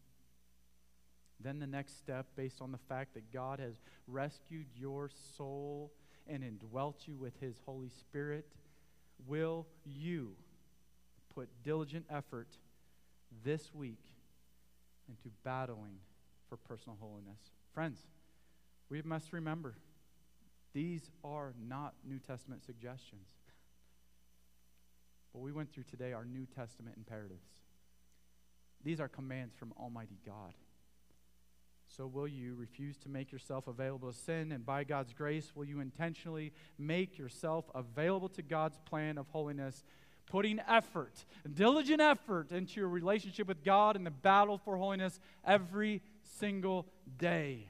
Then 1.39 1.61
the 1.61 1.66
next 1.66 1.99
step, 1.99 2.27
based 2.37 2.61
on 2.61 2.72
the 2.72 2.79
fact 2.79 3.14
that 3.14 3.33
God 3.33 3.61
has 3.61 3.75
rescued 4.09 4.66
your 4.75 5.11
soul 5.37 5.93
and 6.27 6.43
indwelt 6.43 7.03
you 7.07 7.16
with 7.16 7.39
his 7.41 7.61
Holy 7.64 7.91
Spirit, 7.91 8.47
will 9.27 9.66
you 9.85 10.37
put 11.35 11.49
diligent 11.62 12.07
effort 12.11 12.49
this 13.45 13.74
week 13.74 14.03
into 15.09 15.28
battling 15.45 15.97
for 16.49 16.57
personal 16.57 16.97
holiness? 17.01 17.39
Friends, 17.72 17.99
we 18.89 19.03
must 19.03 19.32
remember 19.32 19.74
these 20.72 21.11
are 21.22 21.55
not 21.68 21.95
New 22.05 22.18
Testament 22.18 22.64
suggestions. 22.64 23.28
What 25.32 25.43
we 25.43 25.53
went 25.53 25.72
through 25.72 25.85
today 25.85 26.12
are 26.12 26.24
New 26.24 26.47
Testament 26.47 26.97
imperatives. 26.97 27.47
These 28.85 29.01
are 29.01 29.09
commands 29.09 29.55
from 29.55 29.72
Almighty 29.80 30.18
God. 30.26 30.55
So, 31.87 32.07
will 32.07 32.26
you 32.26 32.55
refuse 32.55 32.97
to 32.99 33.09
make 33.09 33.30
yourself 33.30 33.68
available 33.68 34.11
to 34.11 34.18
sin? 34.18 34.53
And 34.53 34.66
by 34.66 34.85
God's 34.85 35.12
grace, 35.12 35.53
will 35.55 35.64
you 35.64 35.80
intentionally 35.80 36.53
make 36.78 37.18
yourself 37.18 37.66
available 37.74 38.28
to 38.30 38.43
God's 38.43 38.78
plan 38.85 39.16
of 39.16 39.28
holiness, 39.28 39.85
putting 40.27 40.61
effort, 40.68 41.25
diligent 41.55 42.01
effort 42.01 42.51
into 42.51 42.81
your 42.81 42.89
relationship 42.89 43.47
with 43.47 43.62
God 43.64 43.97
and 43.97 44.07
the 44.07 44.11
battle 44.11 44.59
for 44.59 44.77
holiness 44.77 45.20
every 45.47 46.03
single 46.39 46.87
day? 47.18 47.68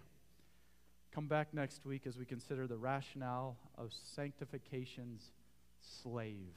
Come 1.12 1.28
back 1.28 1.54
next 1.54 1.84
week 1.86 2.06
as 2.06 2.16
we 2.16 2.24
consider 2.24 2.66
the 2.66 2.76
rationale 2.76 3.56
of 3.78 3.92
sanctification's 3.92 5.30
slave. 5.80 6.54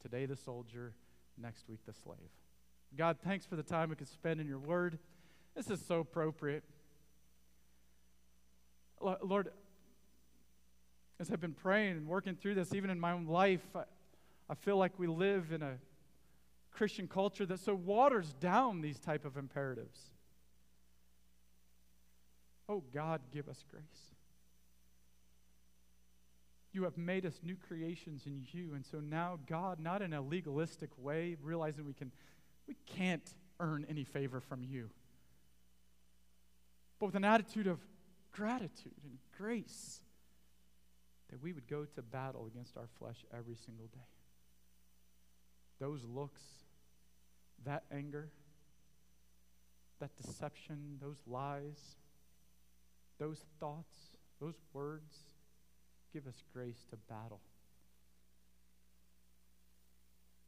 Today, 0.00 0.26
the 0.26 0.36
soldier, 0.36 0.94
next 1.36 1.68
week, 1.68 1.80
the 1.84 1.92
slave. 1.92 2.18
God, 2.96 3.16
thanks 3.24 3.44
for 3.44 3.56
the 3.56 3.62
time 3.62 3.90
we 3.90 3.96
could 3.96 4.08
spend 4.08 4.40
in 4.40 4.46
your 4.46 4.60
word. 4.60 4.98
This 5.56 5.70
is 5.70 5.84
so 5.84 6.00
appropriate. 6.00 6.62
Lord, 9.00 9.50
as 11.20 11.30
I've 11.30 11.40
been 11.40 11.52
praying 11.52 11.96
and 11.96 12.06
working 12.06 12.36
through 12.36 12.54
this, 12.54 12.72
even 12.72 12.90
in 12.90 13.00
my 13.00 13.12
own 13.12 13.26
life, 13.26 13.66
I, 13.74 13.82
I 14.48 14.54
feel 14.54 14.76
like 14.76 14.98
we 14.98 15.06
live 15.06 15.52
in 15.52 15.62
a 15.62 15.74
Christian 16.72 17.08
culture 17.08 17.44
that 17.46 17.60
so 17.60 17.74
waters 17.74 18.32
down 18.40 18.80
these 18.80 18.98
type 18.98 19.24
of 19.24 19.36
imperatives. 19.36 19.98
Oh 22.68 22.82
God, 22.92 23.20
give 23.32 23.48
us 23.48 23.64
grace. 23.70 23.82
You 26.72 26.84
have 26.84 26.98
made 26.98 27.24
us 27.26 27.40
new 27.42 27.56
creations 27.56 28.26
in 28.26 28.46
you. 28.52 28.74
And 28.74 28.84
so 28.84 29.00
now, 29.00 29.38
God, 29.46 29.80
not 29.80 30.02
in 30.02 30.12
a 30.12 30.20
legalistic 30.20 30.90
way, 30.98 31.36
realizing 31.42 31.84
we 31.84 31.94
can 31.94 32.12
we 32.66 32.76
can't 32.86 33.28
earn 33.58 33.86
any 33.88 34.04
favor 34.04 34.40
from 34.40 34.62
you 34.62 34.90
but 36.98 37.06
with 37.06 37.14
an 37.14 37.24
attitude 37.24 37.66
of 37.66 37.78
gratitude 38.32 39.00
and 39.04 39.18
grace, 39.36 40.00
that 41.30 41.42
we 41.42 41.52
would 41.52 41.68
go 41.68 41.84
to 41.84 42.02
battle 42.02 42.46
against 42.46 42.76
our 42.76 42.88
flesh 42.98 43.24
every 43.36 43.56
single 43.56 43.86
day. 43.86 44.17
Those 45.80 46.02
looks, 46.04 46.42
that 47.64 47.84
anger, 47.92 48.30
that 50.00 50.10
deception, 50.16 50.98
those 51.00 51.18
lies, 51.26 51.96
those 53.18 53.44
thoughts, 53.60 53.96
those 54.40 54.54
words, 54.72 55.14
give 56.12 56.26
us 56.26 56.42
grace 56.52 56.84
to 56.90 56.96
battle. 56.96 57.40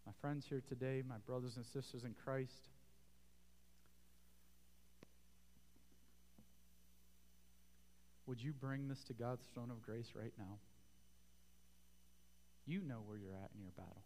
My 0.07 0.12
friends 0.20 0.47
here 0.49 0.62
today, 0.68 1.03
my 1.07 1.18
brothers 1.26 1.57
and 1.57 1.66
sisters 1.66 2.05
in 2.05 2.14
Christ, 2.24 2.70
Would 8.31 8.41
you 8.41 8.53
bring 8.53 8.87
this 8.87 9.03
to 9.09 9.12
God's 9.12 9.45
throne 9.53 9.72
of 9.72 9.83
grace 9.83 10.12
right 10.14 10.33
now? 10.39 10.59
You 12.64 12.81
know 12.81 13.03
where 13.05 13.18
you're 13.18 13.35
at 13.35 13.51
in 13.57 13.61
your 13.61 13.72
battle. 13.76 14.05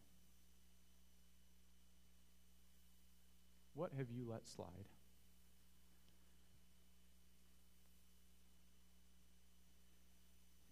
What 3.74 3.90
have 3.98 4.06
you 4.10 4.24
let 4.30 4.46
slide? 4.46 4.88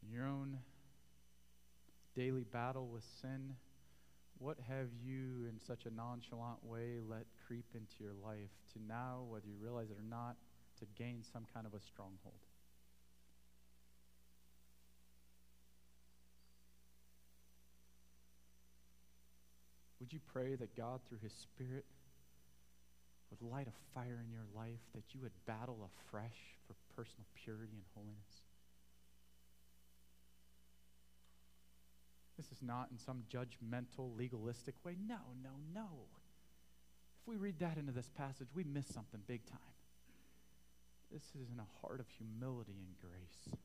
In 0.04 0.12
your 0.12 0.26
own 0.26 0.58
daily 2.14 2.44
battle 2.44 2.86
with 2.86 3.02
sin, 3.20 3.56
what 4.38 4.58
have 4.68 4.88
you, 5.04 5.46
in 5.48 5.58
such 5.64 5.86
a 5.86 5.90
nonchalant 5.90 6.64
way, 6.64 6.98
let 7.06 7.26
creep 7.46 7.66
into 7.74 7.94
your 8.00 8.12
life 8.24 8.50
to 8.72 8.82
now, 8.82 9.24
whether 9.28 9.46
you 9.46 9.56
realize 9.60 9.90
it 9.90 9.98
or 9.98 10.08
not, 10.08 10.36
to 10.78 10.86
gain 10.96 11.22
some 11.32 11.46
kind 11.52 11.66
of 11.66 11.74
a 11.74 11.80
stronghold? 11.80 12.34
Would 20.00 20.12
you 20.12 20.20
pray 20.32 20.56
that 20.56 20.76
God, 20.76 21.00
through 21.08 21.18
His 21.22 21.32
Spirit, 21.32 21.84
would 23.32 23.50
light 23.50 23.66
a 23.66 23.94
fire 23.94 24.22
in 24.22 24.30
your 24.30 24.44
life, 24.54 24.84
that 24.94 25.14
you 25.14 25.20
would 25.22 25.32
battle 25.46 25.88
afresh 25.88 26.36
for 26.66 26.74
personal 26.94 27.24
purity 27.34 27.72
and 27.72 27.84
holiness? 27.94 28.44
This 32.36 32.52
is 32.52 32.62
not 32.62 32.88
in 32.90 32.98
some 32.98 33.24
judgmental, 33.32 34.16
legalistic 34.16 34.74
way. 34.84 34.96
No, 35.06 35.18
no, 35.42 35.50
no. 35.74 35.88
If 37.22 37.28
we 37.28 37.36
read 37.36 37.58
that 37.60 37.78
into 37.78 37.92
this 37.92 38.10
passage, 38.16 38.48
we 38.54 38.64
miss 38.64 38.86
something 38.86 39.20
big 39.26 39.46
time. 39.46 39.58
This 41.12 41.22
is 41.40 41.48
in 41.52 41.60
a 41.60 41.80
heart 41.80 42.00
of 42.00 42.06
humility 42.08 42.74
and 42.84 42.98
grace. 43.00 43.56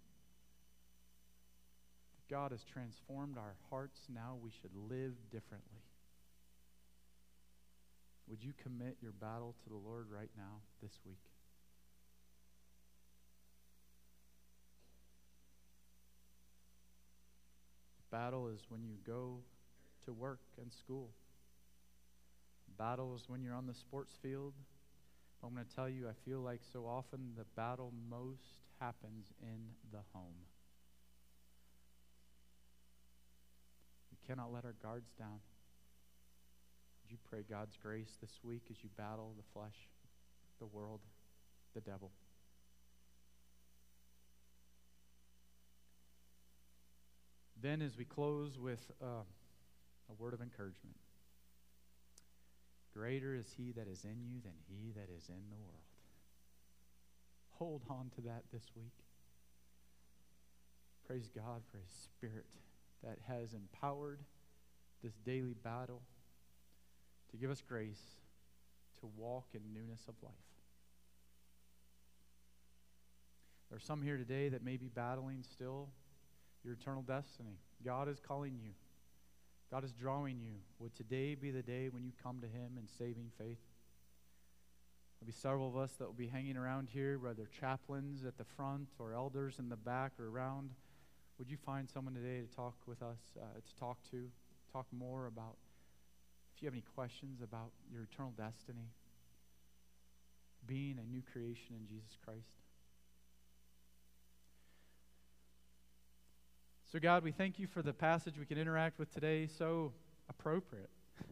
God 2.29 2.51
has 2.51 2.63
transformed 2.63 3.37
our 3.37 3.55
hearts. 3.69 4.01
Now 4.13 4.35
we 4.41 4.51
should 4.51 4.75
live 4.89 5.13
differently. 5.31 5.86
Would 8.29 8.43
you 8.43 8.53
commit 8.61 8.97
your 9.01 9.13
battle 9.13 9.55
to 9.63 9.69
the 9.69 9.75
Lord 9.75 10.07
right 10.11 10.29
now, 10.35 10.61
this 10.81 10.99
week? 11.05 11.19
Battle 18.11 18.47
is 18.47 18.61
when 18.69 18.83
you 18.83 18.95
go 19.05 19.39
to 20.05 20.13
work 20.13 20.39
and 20.61 20.71
school. 20.71 21.09
Battle 22.77 23.15
is 23.15 23.23
when 23.27 23.41
you're 23.41 23.53
on 23.53 23.67
the 23.67 23.73
sports 23.73 24.13
field. 24.21 24.53
I'm 25.43 25.53
going 25.53 25.65
to 25.65 25.75
tell 25.75 25.87
you, 25.87 26.07
I 26.09 26.13
feel 26.27 26.39
like 26.39 26.61
so 26.73 26.85
often 26.85 27.31
the 27.37 27.45
battle 27.55 27.93
most 28.09 28.59
happens 28.79 29.27
in 29.41 29.59
the 29.91 29.99
home. 30.13 30.35
We 34.11 34.17
cannot 34.27 34.51
let 34.51 34.65
our 34.65 34.75
guards 34.81 35.11
down. 35.17 35.39
Would 37.07 37.13
you 37.13 37.19
pray 37.29 37.45
God's 37.49 37.77
grace 37.81 38.17
this 38.19 38.41
week 38.43 38.63
as 38.69 38.83
you 38.83 38.89
battle 38.97 39.31
the 39.37 39.43
flesh, 39.53 39.87
the 40.59 40.65
world, 40.65 40.99
the 41.73 41.79
devil? 41.79 42.11
Then, 47.61 47.81
as 47.81 47.97
we 47.97 48.03
close 48.03 48.59
with 48.59 48.91
uh, 49.01 49.23
a 50.09 50.13
word 50.19 50.33
of 50.33 50.41
encouragement 50.41 50.97
Greater 52.93 53.35
is 53.35 53.53
he 53.55 53.71
that 53.71 53.87
is 53.87 54.03
in 54.03 54.25
you 54.25 54.41
than 54.43 54.55
he 54.67 54.91
that 54.91 55.07
is 55.15 55.29
in 55.29 55.49
the 55.49 55.55
world. 55.55 55.85
Hold 57.51 57.83
on 57.89 58.11
to 58.15 58.21
that 58.23 58.43
this 58.51 58.65
week. 58.75 59.05
Praise 61.05 61.29
God 61.33 61.61
for 61.71 61.77
his 61.77 61.89
spirit 61.89 62.47
that 63.01 63.19
has 63.29 63.53
empowered 63.53 64.19
this 65.01 65.13
daily 65.25 65.55
battle 65.63 66.01
to 67.31 67.37
give 67.37 67.51
us 67.51 67.61
grace 67.67 68.01
to 68.99 69.09
walk 69.17 69.45
in 69.53 69.61
newness 69.73 70.01
of 70.07 70.15
life. 70.23 70.33
There 73.69 73.77
are 73.77 73.81
some 73.81 74.01
here 74.01 74.17
today 74.17 74.49
that 74.49 74.63
may 74.63 74.77
be 74.77 74.87
battling 74.87 75.43
still 75.43 75.89
your 76.63 76.73
eternal 76.73 77.01
destiny. 77.01 77.57
God 77.83 78.07
is 78.07 78.19
calling 78.19 78.57
you 78.61 78.71
God 79.71 79.83
is 79.83 79.91
drawing 79.91 80.39
you. 80.39 80.53
Would 80.79 80.95
today 80.95 81.35
be 81.35 81.51
the 81.51 81.61
day 81.61 81.89
when 81.89 82.03
you 82.03 82.11
come 82.23 82.39
to 82.39 82.47
Him 82.47 82.77
in 82.77 82.87
saving 82.87 83.31
faith? 83.37 83.59
There'll 85.19 85.27
be 85.27 85.33
several 85.33 85.67
of 85.67 85.75
us 85.75 85.93
that 85.93 86.05
will 86.05 86.13
be 86.13 86.27
hanging 86.27 86.55
around 86.55 86.89
here, 86.89 87.19
whether 87.19 87.49
chaplains 87.59 88.23
at 88.23 88.37
the 88.37 88.45
front 88.45 88.87
or 88.97 89.13
elders 89.13 89.59
in 89.59 89.67
the 89.67 89.75
back 89.75 90.13
or 90.19 90.29
around. 90.29 90.69
Would 91.37 91.49
you 91.49 91.57
find 91.57 91.89
someone 91.89 92.13
today 92.13 92.39
to 92.39 92.55
talk 92.55 92.75
with 92.85 93.01
us, 93.01 93.19
uh, 93.37 93.43
to 93.55 93.79
talk 93.79 93.97
to, 94.11 94.29
talk 94.71 94.85
more 94.91 95.25
about? 95.25 95.57
If 96.57 96.63
you 96.63 96.65
have 96.65 96.73
any 96.73 96.85
questions 96.95 97.39
about 97.43 97.69
your 97.93 98.01
eternal 98.01 98.33
destiny, 98.35 98.89
being 100.65 100.97
a 100.97 101.05
new 101.05 101.21
creation 101.31 101.75
in 101.79 101.85
Jesus 101.85 102.17
Christ. 102.25 102.49
So, 106.91 106.97
God, 106.97 107.23
we 107.23 107.31
thank 107.31 107.59
you 107.59 107.67
for 107.67 107.83
the 107.83 107.93
passage 107.93 108.39
we 108.39 108.47
can 108.47 108.57
interact 108.57 108.97
with 108.97 109.13
today. 109.13 109.45
So 109.45 109.93
appropriate. 110.29 110.89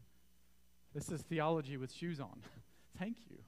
This 0.94 1.10
is 1.10 1.22
theology 1.24 1.76
with 1.76 1.92
shoes 1.92 2.20
on. 2.20 2.40
thank 3.00 3.18
you. 3.32 3.40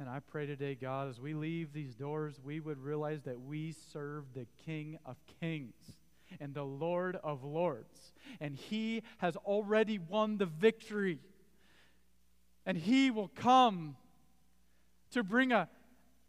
And 0.00 0.08
I 0.08 0.20
pray 0.20 0.46
today, 0.46 0.74
God, 0.74 1.10
as 1.10 1.20
we 1.20 1.34
leave 1.34 1.74
these 1.74 1.94
doors, 1.94 2.40
we 2.42 2.60
would 2.60 2.78
realize 2.78 3.22
that 3.24 3.38
we 3.38 3.74
serve 3.92 4.24
the 4.34 4.46
King 4.64 4.98
of 5.04 5.16
Kings 5.38 5.74
and 6.40 6.54
the 6.54 6.64
Lord 6.64 7.16
of 7.22 7.44
Lords. 7.44 8.12
And 8.40 8.56
He 8.56 9.02
has 9.18 9.36
already 9.36 9.98
won 9.98 10.38
the 10.38 10.46
victory. 10.46 11.18
And 12.66 12.76
He 12.76 13.10
will 13.10 13.28
come 13.28 13.96
to 15.12 15.22
bring 15.22 15.52
a 15.52 15.68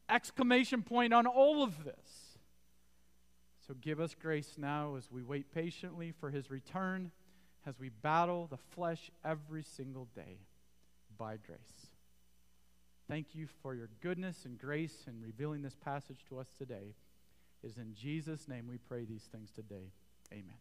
exclamation 0.09 0.83
point 0.83 1.13
on 1.13 1.25
all 1.25 1.63
of 1.63 1.83
this. 1.83 2.37
So 3.67 3.73
give 3.73 3.99
us 3.99 4.15
grace 4.19 4.55
now 4.57 4.95
as 4.95 5.09
we 5.09 5.23
wait 5.23 5.53
patiently 5.53 6.11
for 6.11 6.29
his 6.29 6.51
return, 6.51 7.11
as 7.65 7.79
we 7.79 7.89
battle 7.89 8.47
the 8.47 8.57
flesh 8.57 9.09
every 9.23 9.63
single 9.63 10.07
day 10.15 10.39
by 11.17 11.37
grace. 11.37 11.59
Thank 13.07 13.27
you 13.33 13.47
for 13.61 13.73
your 13.73 13.89
goodness 14.01 14.45
and 14.45 14.57
grace 14.57 15.05
in 15.07 15.21
revealing 15.21 15.61
this 15.61 15.75
passage 15.75 16.25
to 16.29 16.39
us 16.39 16.47
today. 16.57 16.93
It 17.63 17.67
is 17.67 17.77
in 17.77 17.93
Jesus' 17.95 18.47
name 18.47 18.67
we 18.67 18.77
pray 18.77 19.05
these 19.05 19.23
things 19.31 19.49
today. 19.51 19.91
Amen. 20.31 20.57